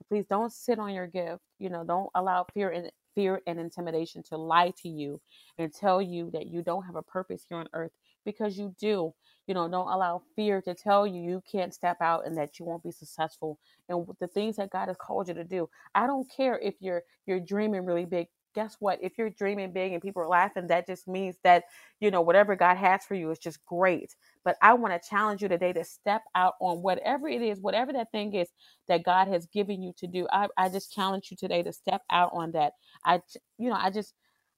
Please 0.08 0.26
don't 0.30 0.52
sit 0.52 0.78
on 0.78 0.94
your 0.94 1.08
gift. 1.08 1.42
You 1.58 1.70
know, 1.70 1.84
don't 1.84 2.10
allow 2.14 2.46
fear 2.54 2.70
and 2.70 2.90
fear 3.16 3.42
and 3.48 3.58
intimidation 3.58 4.22
to 4.24 4.38
lie 4.38 4.72
to 4.82 4.88
you 4.88 5.20
and 5.58 5.74
tell 5.74 6.00
you 6.00 6.30
that 6.32 6.46
you 6.46 6.62
don't 6.62 6.84
have 6.84 6.96
a 6.96 7.02
purpose 7.02 7.44
here 7.48 7.58
on 7.58 7.68
earth 7.74 7.92
because 8.24 8.58
you 8.58 8.76
do. 8.80 9.14
You 9.48 9.54
know, 9.54 9.68
don't 9.68 9.88
allow 9.88 10.22
fear 10.36 10.62
to 10.62 10.74
tell 10.74 11.06
you 11.06 11.22
you 11.22 11.42
can't 11.50 11.74
step 11.74 11.98
out 12.00 12.26
and 12.26 12.36
that 12.38 12.58
you 12.58 12.66
won't 12.66 12.84
be 12.84 12.92
successful 12.92 13.58
and 13.88 14.06
the 14.20 14.28
things 14.28 14.56
that 14.56 14.70
God 14.70 14.88
has 14.88 14.96
called 15.00 15.28
you 15.28 15.34
to 15.34 15.44
do. 15.44 15.68
I 15.94 16.06
don't 16.06 16.30
care 16.30 16.58
if 16.58 16.74
you're 16.80 17.02
you're 17.26 17.40
dreaming 17.40 17.84
really 17.84 18.04
big 18.06 18.28
guess 18.56 18.76
what? 18.80 18.98
If 19.02 19.18
you're 19.18 19.28
dreaming 19.28 19.70
big 19.70 19.92
and 19.92 20.02
people 20.02 20.22
are 20.22 20.28
laughing, 20.28 20.66
that 20.68 20.86
just 20.86 21.06
means 21.06 21.36
that, 21.44 21.64
you 22.00 22.10
know, 22.10 22.22
whatever 22.22 22.56
God 22.56 22.78
has 22.78 23.04
for 23.04 23.14
you 23.14 23.30
is 23.30 23.38
just 23.38 23.64
great. 23.66 24.16
But 24.44 24.56
I 24.62 24.72
want 24.72 25.00
to 25.00 25.08
challenge 25.08 25.42
you 25.42 25.48
today 25.48 25.74
to 25.74 25.84
step 25.84 26.22
out 26.34 26.54
on 26.58 26.80
whatever 26.80 27.28
it 27.28 27.42
is, 27.42 27.60
whatever 27.60 27.92
that 27.92 28.10
thing 28.12 28.34
is 28.34 28.48
that 28.88 29.04
God 29.04 29.28
has 29.28 29.44
given 29.46 29.82
you 29.82 29.92
to 29.98 30.06
do. 30.06 30.26
I, 30.32 30.48
I 30.56 30.70
just 30.70 30.90
challenge 30.90 31.28
you 31.30 31.36
today 31.36 31.62
to 31.64 31.72
step 31.72 32.00
out 32.10 32.30
on 32.32 32.52
that. 32.52 32.72
I, 33.04 33.20
you 33.58 33.68
know, 33.68 33.76
I 33.78 33.90
just, 33.90 34.14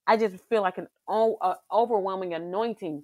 I 0.06 0.16
just 0.16 0.36
feel 0.48 0.62
like 0.62 0.78
an 0.78 0.86
uh, 1.08 1.54
overwhelming 1.72 2.34
anointing 2.34 3.02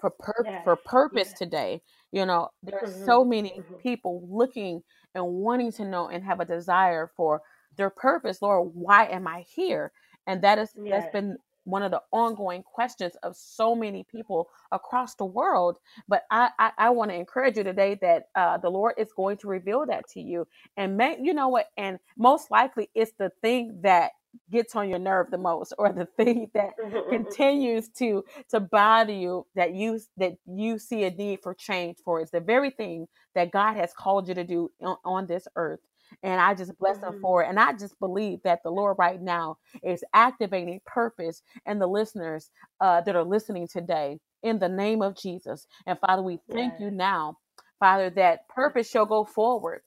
for 0.00 0.10
pur- 0.10 0.60
for 0.64 0.74
purpose 0.74 1.32
today. 1.32 1.80
You 2.10 2.26
know, 2.26 2.48
there 2.64 2.80
are 2.82 2.88
mm-hmm. 2.88 3.04
so 3.04 3.24
many 3.24 3.50
mm-hmm. 3.50 3.74
people 3.76 4.26
looking 4.28 4.82
and 5.14 5.24
wanting 5.24 5.70
to 5.72 5.84
know 5.84 6.08
and 6.08 6.24
have 6.24 6.40
a 6.40 6.44
desire 6.44 7.12
for 7.16 7.40
their 7.76 7.90
purpose, 7.90 8.42
Lord, 8.42 8.70
why 8.74 9.06
am 9.06 9.26
I 9.26 9.44
here? 9.48 9.92
And 10.26 10.42
that 10.42 10.58
is 10.58 10.70
yes. 10.76 11.02
that's 11.02 11.12
been 11.12 11.36
one 11.64 11.82
of 11.82 11.90
the 11.90 12.02
ongoing 12.12 12.62
questions 12.62 13.14
of 13.22 13.34
so 13.36 13.74
many 13.74 14.04
people 14.04 14.48
across 14.70 15.14
the 15.14 15.24
world. 15.24 15.78
But 16.08 16.24
I, 16.30 16.50
I, 16.58 16.72
I 16.78 16.90
want 16.90 17.10
to 17.10 17.16
encourage 17.16 17.56
you 17.56 17.64
today 17.64 17.98
that 18.02 18.24
uh, 18.34 18.58
the 18.58 18.70
Lord 18.70 18.94
is 18.98 19.12
going 19.16 19.38
to 19.38 19.48
reveal 19.48 19.86
that 19.86 20.08
to 20.10 20.20
you. 20.20 20.46
And 20.76 20.96
may, 20.96 21.18
you 21.20 21.34
know 21.34 21.48
what? 21.48 21.68
And 21.76 21.98
most 22.16 22.50
likely 22.50 22.90
it's 22.94 23.12
the 23.18 23.30
thing 23.42 23.80
that 23.82 24.12
gets 24.50 24.74
on 24.74 24.88
your 24.88 24.98
nerve 24.98 25.30
the 25.30 25.38
most 25.38 25.72
or 25.78 25.92
the 25.92 26.06
thing 26.16 26.50
that 26.54 26.72
continues 27.10 27.88
to 27.88 28.24
to 28.50 28.60
bother 28.60 29.12
you 29.12 29.46
that 29.54 29.74
you 29.74 30.00
that 30.16 30.32
you 30.46 30.78
see 30.78 31.04
a 31.04 31.10
need 31.10 31.40
for 31.42 31.54
change 31.54 31.98
for 32.04 32.20
it's 32.20 32.32
the 32.32 32.40
very 32.40 32.70
thing 32.70 33.06
that 33.34 33.52
god 33.52 33.74
has 33.76 33.92
called 33.96 34.26
you 34.26 34.34
to 34.34 34.44
do 34.44 34.70
on, 34.82 34.96
on 35.04 35.26
this 35.26 35.46
earth 35.56 35.80
and 36.22 36.40
I 36.40 36.54
just 36.54 36.76
bless 36.78 36.96
mm-hmm. 36.96 37.12
them 37.12 37.20
for 37.20 37.42
it. 37.42 37.48
And 37.48 37.58
I 37.58 37.72
just 37.72 37.98
believe 37.98 38.40
that 38.44 38.62
the 38.62 38.70
Lord 38.70 38.96
right 38.98 39.20
now 39.20 39.58
is 39.82 40.04
activating 40.12 40.80
purpose 40.86 41.42
and 41.66 41.80
the 41.80 41.86
listeners 41.86 42.50
uh, 42.80 43.00
that 43.02 43.16
are 43.16 43.24
listening 43.24 43.68
today 43.68 44.18
in 44.42 44.58
the 44.58 44.68
name 44.68 45.02
of 45.02 45.16
Jesus. 45.16 45.66
And 45.86 45.98
Father, 45.98 46.22
we 46.22 46.38
thank 46.50 46.74
yes. 46.74 46.80
you 46.80 46.90
now, 46.90 47.38
Father, 47.80 48.10
that 48.10 48.48
purpose 48.48 48.88
shall 48.88 49.06
go 49.06 49.24
forward. 49.24 49.80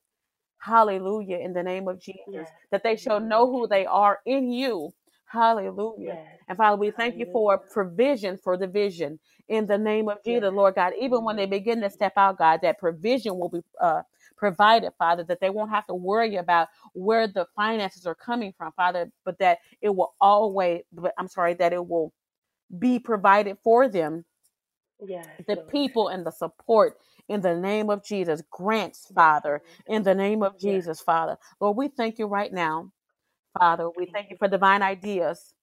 Hallelujah. 0.60 1.38
In 1.38 1.54
the 1.54 1.64
name 1.64 1.88
of 1.88 2.02
Jesus, 2.02 2.22
yes. 2.30 2.50
that 2.72 2.84
they 2.84 2.96
shall 2.96 3.20
know 3.20 3.50
who 3.50 3.68
they 3.68 3.86
are 3.86 4.20
in 4.26 4.52
you. 4.52 4.92
Hallelujah. 5.26 6.16
Yes. 6.16 6.28
And 6.48 6.58
Father, 6.58 6.78
we 6.78 6.90
thank 6.92 7.16
Hallelujah. 7.16 7.26
you 7.28 7.32
for 7.32 7.58
provision 7.58 8.38
for 8.38 8.58
the 8.58 8.68
vision 8.68 9.20
in 9.50 9.68
the 9.68 9.78
name 9.78 10.10
of 10.10 10.24
Jesus, 10.24 10.52
Lord 10.54 10.76
God. 10.76 10.94
Even 11.00 11.24
when 11.24 11.36
they 11.36 11.46
begin 11.46 11.82
to 11.82 11.90
step 11.90 12.14
out, 12.18 12.38
God, 12.38 12.62
that 12.64 12.80
provision 12.80 13.38
will 13.38 13.50
be 13.50 13.60
uh, 13.82 14.02
provided, 14.38 14.92
Father, 14.98 15.24
that 15.24 15.40
they 15.40 15.50
won't 15.50 15.72
have 15.72 15.88
to 15.88 15.94
worry 15.96 16.36
about 16.36 16.70
where 16.94 17.28
the 17.28 17.48
finances 17.56 18.06
are 18.06 18.16
coming 18.16 18.54
from, 18.58 18.72
Father, 18.74 19.12
but 19.26 19.40
that 19.40 19.60
it 19.82 19.90
will 19.90 20.14
always, 20.22 20.82
I'm 21.18 21.28
sorry, 21.28 21.56
that 21.56 21.74
it 21.74 21.86
will 21.86 22.14
be 22.78 23.00
provided 23.00 23.58
for 23.64 23.88
them. 23.88 24.26
Yes, 25.06 25.28
the 25.48 25.56
Lord. 25.56 25.70
people 25.70 26.08
and 26.08 26.26
the 26.26 26.32
support 26.32 26.98
in 27.30 27.42
the 27.42 27.56
name 27.56 27.90
of 27.90 28.04
Jesus 28.04 28.42
grants, 28.50 29.12
Father, 29.14 29.62
in 29.88 30.04
the 30.04 30.16
name 30.16 30.42
of 30.44 30.60
Jesus, 30.60 31.00
yes. 31.00 31.02
Father. 31.02 31.38
Lord, 31.60 31.78
we 31.78 31.88
thank 31.90 32.18
you 32.20 32.26
right 32.26 32.52
now, 32.52 32.92
Father. 33.60 33.90
We 33.96 34.08
thank 34.08 34.30
you 34.32 34.38
for 34.38 34.48
divine 34.48 34.82
ideas 34.82 35.54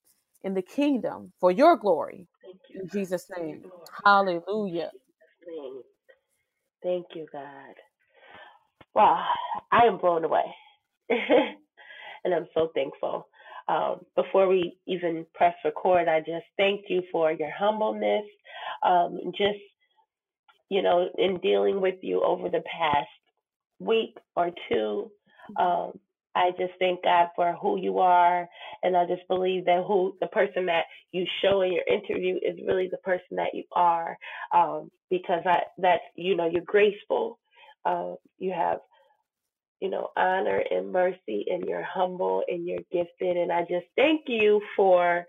in 0.43 0.55
the 0.55 0.63
kingdom 0.63 1.33
for 1.41 1.51
your 1.51 1.77
glory. 1.77 2.29
You, 2.69 2.83
in 2.83 2.89
Jesus' 2.89 3.27
name. 3.37 3.65
Hallelujah. 4.05 4.91
Thank 6.83 7.07
you, 7.15 7.27
God. 7.33 7.75
Wow, 8.95 9.25
I 9.73 9.87
am 9.87 9.99
blown 9.99 10.25
away. 10.25 10.45
and 11.11 11.75
I'm 12.35 12.49
so 12.55 12.71
thankful. 12.75 13.29
Um, 13.69 14.01
before 14.17 14.49
we 14.49 14.79
even 14.87 15.27
press 15.35 15.55
record, 15.65 16.09
I 16.09 16.21
just 16.21 16.47
thank 16.59 16.83
you 16.89 17.03
for 17.13 17.33
your 17.33 17.51
humbleness, 17.59 18.25
um, 18.83 19.21
just, 19.37 19.61
you 20.71 20.83
know, 20.83 21.09
in 21.19 21.39
dealing 21.41 21.81
with 21.81 21.97
you 22.03 22.23
over 22.23 22.49
the 22.51 22.63
past 22.63 23.09
week 23.81 24.17
or 24.37 24.51
two. 24.71 25.11
Um, 25.59 25.93
I 26.37 26.51
just 26.59 26.75
thank 26.81 27.05
God 27.05 27.29
for 27.37 27.55
who 27.55 27.79
you 27.81 28.01
are, 28.01 28.49
and 28.83 28.97
I 28.97 29.07
just 29.07 29.27
believe 29.29 29.67
that 29.67 29.85
who 29.87 30.17
the 30.21 30.27
person 30.29 30.67
that 30.67 30.85
you 31.13 31.27
show 31.43 31.63
in 31.63 31.73
your 31.73 31.85
interview 31.89 32.37
is 32.37 32.59
really 32.67 32.89
the 32.91 32.99
person 32.99 33.37
that 33.37 33.55
you 33.55 33.65
are, 33.73 34.19
um, 34.55 34.91
because 35.11 35.43
I 35.47 35.61
that's 35.79 36.03
you 36.17 36.37
know 36.37 36.49
you're 36.51 36.63
graceful, 36.65 37.39
uh, 37.85 38.15
you 38.39 38.53
have, 38.53 38.79
you 39.81 39.91
know, 39.91 40.09
honor 40.17 40.63
and 40.71 40.93
mercy, 40.93 41.47
and 41.51 41.65
you're 41.67 41.85
humble 41.85 42.43
and 42.49 42.67
you're 42.67 42.79
gifted. 42.93 43.37
And 43.37 43.53
I 43.53 43.63
just 43.63 43.87
thank 43.97 44.23
you 44.27 44.61
for 44.77 45.25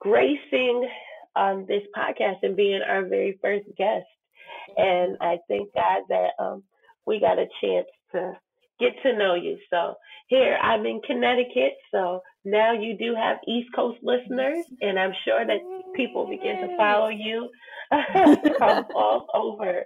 gracing 0.00 0.88
um, 1.36 1.64
this 1.66 1.82
podcast 1.96 2.36
and 2.42 2.56
being 2.56 2.82
our 2.82 3.04
very 3.04 3.38
first 3.42 3.66
guest. 3.76 4.06
And 4.76 5.16
I 5.20 5.38
thank 5.48 5.72
God 5.74 6.02
that 6.08 6.30
um, 6.38 6.62
we 7.06 7.20
got 7.20 7.38
a 7.38 7.46
chance 7.60 7.86
to 8.12 8.32
get 8.80 8.92
to 9.02 9.16
know 9.16 9.34
you. 9.34 9.58
So 9.70 9.94
here 10.28 10.56
I'm 10.62 10.86
in 10.86 11.00
Connecticut, 11.06 11.74
so 11.90 12.22
now 12.44 12.72
you 12.72 12.96
do 12.96 13.14
have 13.14 13.38
East 13.46 13.68
Coast 13.74 13.98
listeners, 14.02 14.64
and 14.80 14.98
I'm 14.98 15.12
sure 15.24 15.46
that 15.46 15.58
people 15.94 16.26
begin 16.26 16.56
to 16.68 16.76
follow 16.76 17.08
you 17.08 17.48
from 18.58 18.86
all 18.94 19.26
over. 19.34 19.84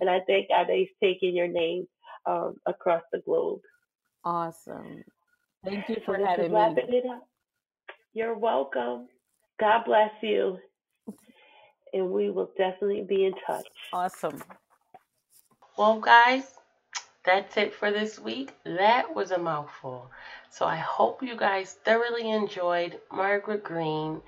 And 0.00 0.08
I 0.08 0.20
thank 0.26 0.48
God 0.48 0.68
that 0.68 0.76
He's 0.76 0.88
taking 1.02 1.34
your 1.34 1.48
name 1.48 1.86
um, 2.26 2.56
across 2.66 3.02
the 3.12 3.20
globe. 3.20 3.60
Awesome. 4.24 5.02
Thank 5.64 5.88
you 5.88 5.96
for 6.04 6.16
this 6.16 6.22
is 6.22 6.28
having 6.28 6.52
me. 6.52 6.96
it 6.98 7.04
up. 7.10 7.26
You're 8.14 8.36
welcome. 8.36 9.08
God 9.58 9.84
bless 9.84 10.10
you. 10.22 10.58
And 11.92 12.10
we 12.10 12.30
will 12.30 12.50
definitely 12.56 13.04
be 13.08 13.24
in 13.24 13.32
touch. 13.46 13.66
Awesome. 13.92 14.42
Well, 15.76 16.00
guys, 16.00 16.57
that's 17.24 17.56
it 17.56 17.74
for 17.74 17.90
this 17.90 18.18
week. 18.18 18.52
That 18.64 19.14
was 19.14 19.30
a 19.30 19.38
mouthful. 19.38 20.10
So 20.50 20.66
I 20.66 20.76
hope 20.76 21.22
you 21.22 21.36
guys 21.36 21.76
thoroughly 21.84 22.30
enjoyed 22.30 22.98
Margaret 23.12 23.64
Green. 23.64 24.20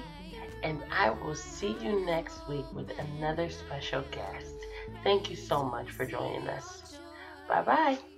And 0.62 0.82
I 0.90 1.10
will 1.10 1.34
see 1.36 1.76
you 1.80 2.04
next 2.04 2.48
week 2.48 2.64
with 2.72 2.90
another 2.98 3.48
special 3.48 4.02
guest. 4.10 4.54
Thank 5.04 5.30
you 5.30 5.36
so 5.36 5.62
much 5.62 5.92
for 5.92 6.04
joining 6.04 6.48
us. 6.48 6.98
Bye 7.48 7.62
bye. 7.62 8.15